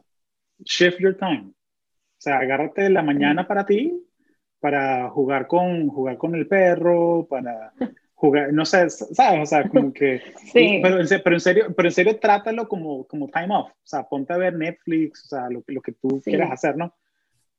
shift 0.64 0.98
your 0.98 1.16
time. 1.16 1.48
O 1.48 2.18
sea, 2.18 2.38
agárrate 2.38 2.88
la 2.90 3.02
mañana 3.02 3.46
para 3.46 3.66
ti, 3.66 4.02
para 4.60 5.10
jugar 5.10 5.46
con, 5.46 5.88
jugar 5.88 6.16
con 6.16 6.34
el 6.34 6.48
perro, 6.48 7.26
para 7.28 7.72
jugar, 8.14 8.52
no 8.52 8.64
sé, 8.64 8.88
¿sabes? 8.88 9.42
O 9.42 9.46
sea, 9.46 9.68
como 9.68 9.92
que... 9.92 10.22
sí. 10.52 10.80
Pero, 10.82 10.98
pero, 11.22 11.36
en 11.36 11.40
serio, 11.40 11.74
pero 11.76 11.88
en 11.88 11.94
serio 11.94 12.18
trátalo 12.18 12.66
como, 12.66 13.06
como 13.06 13.28
time 13.28 13.54
off. 13.54 13.70
O 13.70 13.86
sea, 13.86 14.04
ponte 14.04 14.32
a 14.32 14.38
ver 14.38 14.54
Netflix, 14.54 15.24
o 15.26 15.28
sea, 15.28 15.50
lo, 15.50 15.62
lo 15.66 15.80
que 15.82 15.92
tú 15.92 16.20
quieras 16.24 16.50
hacer, 16.50 16.76
¿no? 16.76 16.94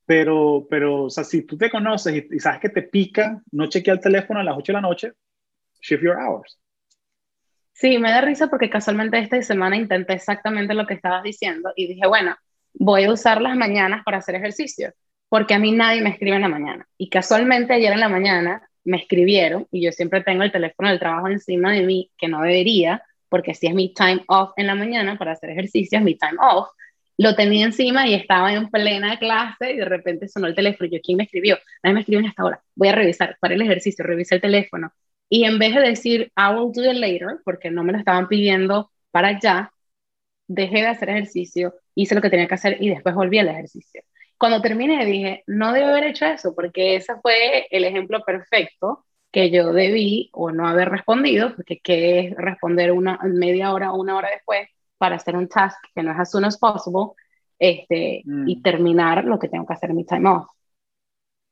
Pero, 0.05 0.65
pero, 0.69 1.03
o 1.03 1.09
sea, 1.09 1.23
si 1.23 1.41
tú 1.41 1.57
te 1.57 1.69
conoces 1.69 2.25
y, 2.31 2.39
sabes 2.39 2.61
que 2.61 2.69
te 2.69 2.81
pica, 2.81 3.43
no 3.51 3.67
chequea 3.67 3.93
el 3.93 3.99
teléfono 3.99 4.39
a 4.39 4.43
las 4.43 4.57
8 4.57 4.71
de 4.71 4.73
la 4.73 4.81
noche, 4.81 5.11
shift 5.81 6.01
your 6.01 6.17
hours. 6.17 6.59
Sí, 7.73 7.99
me 7.99 8.09
da 8.09 8.21
risa 8.21 8.47
porque 8.47 8.69
casualmente 8.69 9.19
esta 9.19 9.39
semana 9.43 9.75
intenté 9.75 10.13
exactamente 10.13 10.73
lo 10.73 10.87
que 10.87 10.95
estabas 10.95 11.23
diciendo 11.23 11.73
y 11.75 11.87
dije, 11.87 12.07
bueno, 12.07 12.35
voy 12.73 13.05
a 13.05 13.11
usar 13.11 13.41
las 13.41 13.55
mañanas 13.55 14.03
para 14.03 14.17
hacer 14.17 14.35
ejercicio, 14.35 14.93
porque 15.29 15.53
a 15.53 15.59
mí 15.59 15.71
nadie 15.71 16.01
me 16.01 16.09
escribe 16.09 16.35
en 16.35 16.41
la 16.41 16.47
mañana. 16.47 16.87
Y 16.97 17.09
casualmente 17.09 17.73
ayer 17.73 17.93
en 17.93 17.99
la 17.99 18.09
mañana 18.09 18.67
me 18.83 18.97
escribieron 18.97 19.67
y 19.71 19.83
yo 19.83 19.91
siempre 19.91 20.23
tengo 20.23 20.43
el 20.43 20.51
teléfono 20.51 20.89
del 20.89 20.99
trabajo 20.99 21.27
encima 21.27 21.71
de 21.73 21.81
mí, 21.81 22.11
que 22.17 22.27
no 22.27 22.41
debería, 22.41 23.03
porque 23.29 23.53
si 23.53 23.67
es 23.67 23.73
mi 23.73 23.93
time 23.93 24.23
off 24.27 24.51
en 24.55 24.67
la 24.67 24.75
mañana 24.75 25.17
para 25.17 25.33
hacer 25.33 25.49
ejercicio, 25.49 25.97
es 25.97 26.03
mi 26.03 26.15
time 26.15 26.37
off. 26.39 26.69
Lo 27.17 27.35
tenía 27.35 27.65
encima 27.65 28.07
y 28.07 28.13
estaba 28.13 28.53
en 28.53 28.69
plena 28.69 29.17
clase 29.17 29.73
y 29.73 29.77
de 29.77 29.85
repente 29.85 30.27
sonó 30.27 30.47
el 30.47 30.55
teléfono. 30.55 30.89
Yo, 30.89 30.99
¿quién 31.03 31.17
me 31.17 31.23
escribió? 31.23 31.57
Nadie 31.83 31.95
me 31.95 31.99
escribió 32.01 32.19
en 32.19 32.25
esta 32.27 32.45
hora. 32.45 32.61
Voy 32.75 32.89
a 32.89 32.95
revisar, 32.95 33.37
para 33.39 33.55
el 33.55 33.61
ejercicio, 33.61 34.05
revisé 34.05 34.35
el 34.35 34.41
teléfono. 34.41 34.93
Y 35.29 35.43
en 35.43 35.59
vez 35.59 35.75
de 35.75 35.81
decir, 35.81 36.31
I 36.37 36.53
will 36.53 36.71
do 36.71 36.89
it 36.89 36.97
later, 36.97 37.39
porque 37.43 37.71
no 37.71 37.83
me 37.83 37.91
lo 37.91 37.97
estaban 37.97 38.27
pidiendo 38.27 38.91
para 39.11 39.29
allá, 39.29 39.71
dejé 40.47 40.77
de 40.77 40.87
hacer 40.87 41.09
ejercicio, 41.09 41.75
hice 41.95 42.15
lo 42.15 42.21
que 42.21 42.29
tenía 42.29 42.47
que 42.47 42.55
hacer 42.55 42.77
y 42.79 42.89
después 42.89 43.15
volví 43.15 43.39
al 43.39 43.49
ejercicio. 43.49 44.01
Cuando 44.37 44.61
terminé 44.61 45.05
dije, 45.05 45.43
no 45.47 45.73
debo 45.73 45.87
haber 45.87 46.05
hecho 46.05 46.25
eso 46.25 46.53
porque 46.55 46.95
ese 46.95 47.15
fue 47.21 47.67
el 47.71 47.83
ejemplo 47.83 48.21
perfecto 48.23 49.05
que 49.31 49.51
yo 49.51 49.73
debí 49.73 50.29
o 50.33 50.51
no 50.51 50.67
haber 50.67 50.89
respondido, 50.89 51.55
porque 51.55 51.79
qué 51.79 52.19
es 52.19 52.35
responder 52.35 52.91
una 52.91 53.19
media 53.23 53.73
hora 53.73 53.91
o 53.91 53.99
una 53.99 54.15
hora 54.15 54.29
después 54.29 54.67
para 54.97 55.15
hacer 55.17 55.35
un 55.35 55.47
task 55.47 55.77
que 55.93 56.03
no 56.03 56.11
es 56.11 56.19
as 56.19 56.31
soon 56.31 56.45
as 56.45 56.57
possible 56.57 57.11
este, 57.59 58.21
y 58.25 58.55
mm. 58.55 58.61
terminar 58.61 59.25
lo 59.25 59.37
que 59.39 59.49
tengo 59.49 59.65
que 59.65 59.73
hacer 59.73 59.89
en 59.89 59.97
mi 59.97 60.05
time 60.05 60.29
off. 60.29 60.47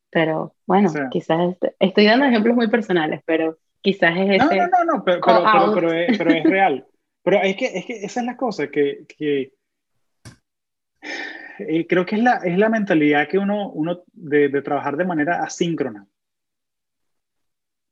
Pero 0.10 0.56
bueno, 0.66 0.90
quizás 1.12 1.58
estoy 1.80 2.06
dando 2.06 2.26
ejemplos 2.26 2.56
muy 2.56 2.70
personales, 2.70 3.22
pero 3.26 3.58
quizás 3.82 4.16
es 4.18 4.42
ese. 4.42 4.56
No, 4.56 4.68
no, 4.68 4.86
no, 4.86 5.04
pero, 5.04 5.20
pero, 5.22 5.74
pero, 5.74 5.92
es, 5.92 6.18
pero, 6.18 6.32
es, 6.32 6.44
real. 6.44 6.86
Pero 7.26 7.42
es 7.42 7.56
que, 7.58 7.66
es 7.66 7.86
que 7.88 8.06
esa 8.06 8.20
es 8.20 8.26
la 8.28 8.38
cosa, 8.38 8.68
que, 8.68 9.04
que 9.08 9.52
eh, 11.58 11.88
creo 11.88 12.06
que 12.06 12.18
es 12.18 12.22
la, 12.22 12.36
es 12.36 12.56
la 12.56 12.70
mentalidad 12.70 13.28
que 13.28 13.40
uno, 13.40 13.72
uno 13.72 14.04
de, 14.14 14.50
de, 14.50 14.62
trabajar 14.62 14.96
de 14.96 15.06
manera 15.06 15.42
asíncrona. 15.44 16.06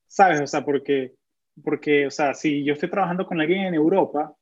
¿Sabes? 0.06 0.40
O 0.40 0.46
sea, 0.46 0.64
porque, 0.64 1.16
porque, 1.64 2.06
o 2.06 2.12
sea, 2.12 2.36
si 2.36 2.64
yo 2.64 2.74
estoy 2.74 2.92
trabajando 2.92 3.26
con 3.26 3.42
alguien 3.42 3.66
en 3.66 3.74
Europa, 3.74 4.36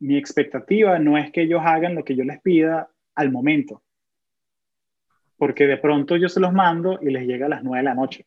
mi 0.00 0.18
expectativa 0.18 0.98
no 0.98 1.16
es 1.16 1.32
que 1.32 1.44
ellos 1.44 1.62
hagan 1.64 1.94
lo 1.94 2.04
que 2.04 2.14
yo 2.14 2.24
les 2.24 2.42
pida 2.42 2.90
al 3.14 3.32
momento. 3.32 3.82
Porque 5.38 5.66
de 5.66 5.78
pronto 5.78 6.18
yo 6.18 6.28
se 6.28 6.40
los 6.40 6.52
mando 6.52 6.98
y 7.00 7.08
les 7.08 7.26
llega 7.26 7.46
a 7.46 7.48
las 7.48 7.64
9 7.64 7.78
de 7.78 7.84
la 7.84 7.94
noche. 7.94 8.26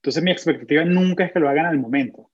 Entonces 0.00 0.24
mi 0.24 0.32
expectativa 0.32 0.84
nunca 0.84 1.24
es 1.24 1.32
que 1.32 1.38
lo 1.38 1.48
hagan 1.48 1.66
al 1.66 1.78
momento 1.78 2.31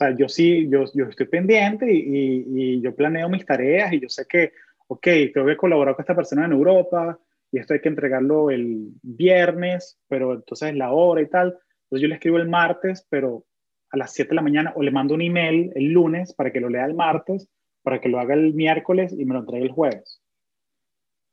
sea, 0.00 0.16
yo 0.16 0.28
sí, 0.28 0.68
yo, 0.70 0.84
yo 0.94 1.04
estoy 1.06 1.26
pendiente 1.26 1.92
y, 1.92 2.44
y, 2.48 2.80
yo 2.80 2.94
planeo 2.94 3.28
mis 3.28 3.44
tareas 3.44 3.92
y 3.92 4.00
yo 4.00 4.08
sé 4.08 4.24
que, 4.26 4.52
ok, 4.86 5.06
tengo 5.34 5.46
que 5.46 5.56
colaborar 5.56 5.94
con 5.94 6.02
esta 6.02 6.16
persona 6.16 6.46
en 6.46 6.52
Europa 6.52 7.18
y 7.52 7.58
esto 7.58 7.74
hay 7.74 7.80
que 7.80 7.88
entregarlo 7.88 8.50
el 8.50 8.88
viernes, 9.02 9.98
pero 10.08 10.34
entonces 10.34 10.74
la 10.74 10.92
hora 10.92 11.20
y 11.20 11.28
tal. 11.28 11.58
Entonces 11.84 12.02
yo 12.02 12.08
le 12.08 12.14
escribo 12.14 12.38
el 12.38 12.48
martes, 12.48 13.06
pero 13.10 13.44
a 13.90 13.96
las 13.96 14.12
7 14.12 14.30
de 14.30 14.36
la 14.36 14.42
mañana 14.42 14.72
o 14.76 14.82
le 14.82 14.90
mando 14.90 15.14
un 15.14 15.22
email 15.22 15.72
el 15.74 15.92
lunes 15.92 16.32
para 16.32 16.52
que 16.52 16.60
lo 16.60 16.68
lea 16.68 16.86
el 16.86 16.94
martes, 16.94 17.48
para 17.82 18.00
que 18.00 18.08
lo 18.08 18.20
haga 18.20 18.34
el 18.34 18.54
miércoles 18.54 19.12
y 19.12 19.24
me 19.24 19.34
lo 19.34 19.40
entregue 19.40 19.64
el 19.64 19.72
jueves. 19.72 20.22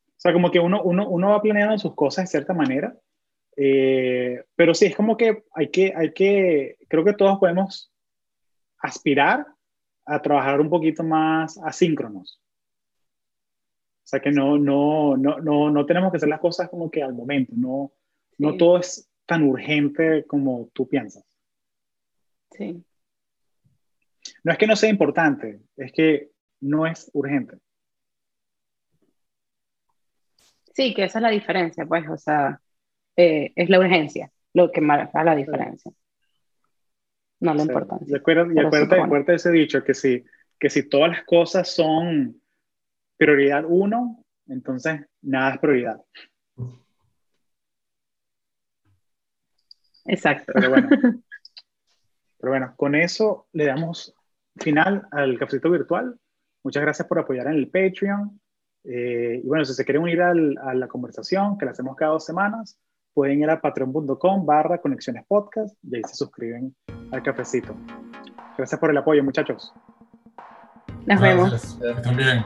O 0.08 0.20
sea, 0.20 0.34
como 0.34 0.50
que 0.50 0.60
uno, 0.60 0.82
uno, 0.82 1.08
uno 1.08 1.30
va 1.30 1.42
planeando 1.42 1.78
sus 1.78 1.94
cosas 1.94 2.26
de 2.26 2.32
cierta 2.32 2.54
manera, 2.54 2.98
eh, 3.56 4.44
pero 4.56 4.74
sí, 4.74 4.86
es 4.86 4.96
como 4.96 5.16
que 5.16 5.44
hay 5.54 5.70
que, 5.70 5.94
hay 5.96 6.14
que, 6.14 6.78
creo 6.88 7.04
que 7.04 7.14
todos 7.14 7.38
podemos 7.40 7.92
aspirar 8.80 9.46
a 10.06 10.22
trabajar 10.22 10.62
un 10.62 10.70
poquito 10.70 11.04
más 11.04 11.58
asíncronos. 11.60 12.42
O 14.04 14.10
sea 14.10 14.22
que 14.22 14.32
no, 14.32 14.58
no, 14.58 15.18
no, 15.18 15.40
no, 15.40 15.70
no 15.70 15.86
tenemos 15.86 16.12
que 16.12 16.18
hacer 16.18 16.30
las 16.30 16.40
cosas 16.40 16.70
como 16.70 16.90
que 16.90 17.04
al 17.04 17.14
momento, 17.14 17.54
no, 17.58 17.92
no 18.38 18.56
todo 18.56 18.80
es 18.80 19.10
tan 19.26 19.44
urgente 19.44 20.26
como 20.26 20.70
tú 20.74 20.88
piensas. 20.88 21.26
Sí. 22.52 22.84
No 24.44 24.52
es 24.54 24.58
que 24.58 24.68
no 24.68 24.76
sea 24.76 24.90
importante, 24.90 25.60
es 25.76 25.92
que 25.92 26.30
no 26.62 26.88
es 26.88 27.12
urgente. 27.14 27.58
Sí, 30.74 30.94
que 30.94 31.04
esa 31.04 31.20
es 31.20 31.24
la 31.24 31.30
diferencia, 31.30 31.86
pues, 31.86 32.08
o 32.08 32.18
sea, 32.18 32.62
eh, 33.18 33.52
es 33.56 33.70
la 33.70 33.80
urgencia 33.80 34.32
lo 34.54 34.72
que 34.72 34.82
marca 34.82 35.24
la 35.24 35.36
diferencia 35.36 35.92
no 37.40 37.54
la 37.54 37.64
importancia. 37.64 38.08
Y 38.10 38.16
acuérdate, 38.16 39.32
de 39.32 39.36
ese 39.36 39.52
dicho, 39.52 39.84
que 39.84 39.94
si, 39.94 40.24
que 40.60 40.70
si 40.70 40.84
todas 40.90 41.10
las 41.10 41.24
cosas 41.24 41.70
son 41.70 42.42
prioridad 43.18 43.64
uno, 43.68 44.24
Entonces, 44.48 45.02
nada 45.22 45.56
es 45.56 45.60
prioridad. 45.60 46.02
Exacto. 50.06 50.54
Pero 50.56 50.70
bueno, 50.70 50.90
pero 52.40 52.52
bueno, 52.52 52.74
con 52.78 52.96
eso 52.96 53.48
le 53.52 53.66
damos 53.66 54.16
final 54.56 55.08
al 55.12 55.38
cafecito 55.38 55.70
virtual. 55.70 56.18
Muchas 56.64 56.82
gracias 56.82 57.08
por 57.08 57.20
apoyar 57.20 57.48
en 57.48 57.54
el 57.54 57.70
Patreon. 57.70 58.40
Eh, 58.86 59.42
y 59.44 59.48
bueno, 59.48 59.66
si 59.66 59.74
se 59.74 59.84
quieren 59.84 60.04
unir 60.04 60.22
a 60.22 60.34
la 60.34 60.88
conversación 60.88 61.58
que 61.58 61.66
la 61.66 61.72
hacemos 61.72 61.96
cada 61.98 62.14
dos 62.14 62.26
semanas, 62.26 62.80
pueden 63.18 63.42
ir 63.42 63.50
a 63.50 63.60
patreon.com 63.60 64.46
barra 64.46 64.78
conexiones 64.78 65.26
podcast 65.28 65.76
y 65.82 65.96
ahí 65.96 66.04
se 66.08 66.14
suscriben 66.14 66.76
al 67.12 67.24
cafecito. 67.24 67.76
Gracias 68.56 68.80
por 68.80 68.92
el 68.92 68.98
apoyo, 68.98 69.24
muchachos. 69.24 69.74
Nos 71.08 71.20
vemos. 71.20 71.80
También. 72.04 72.46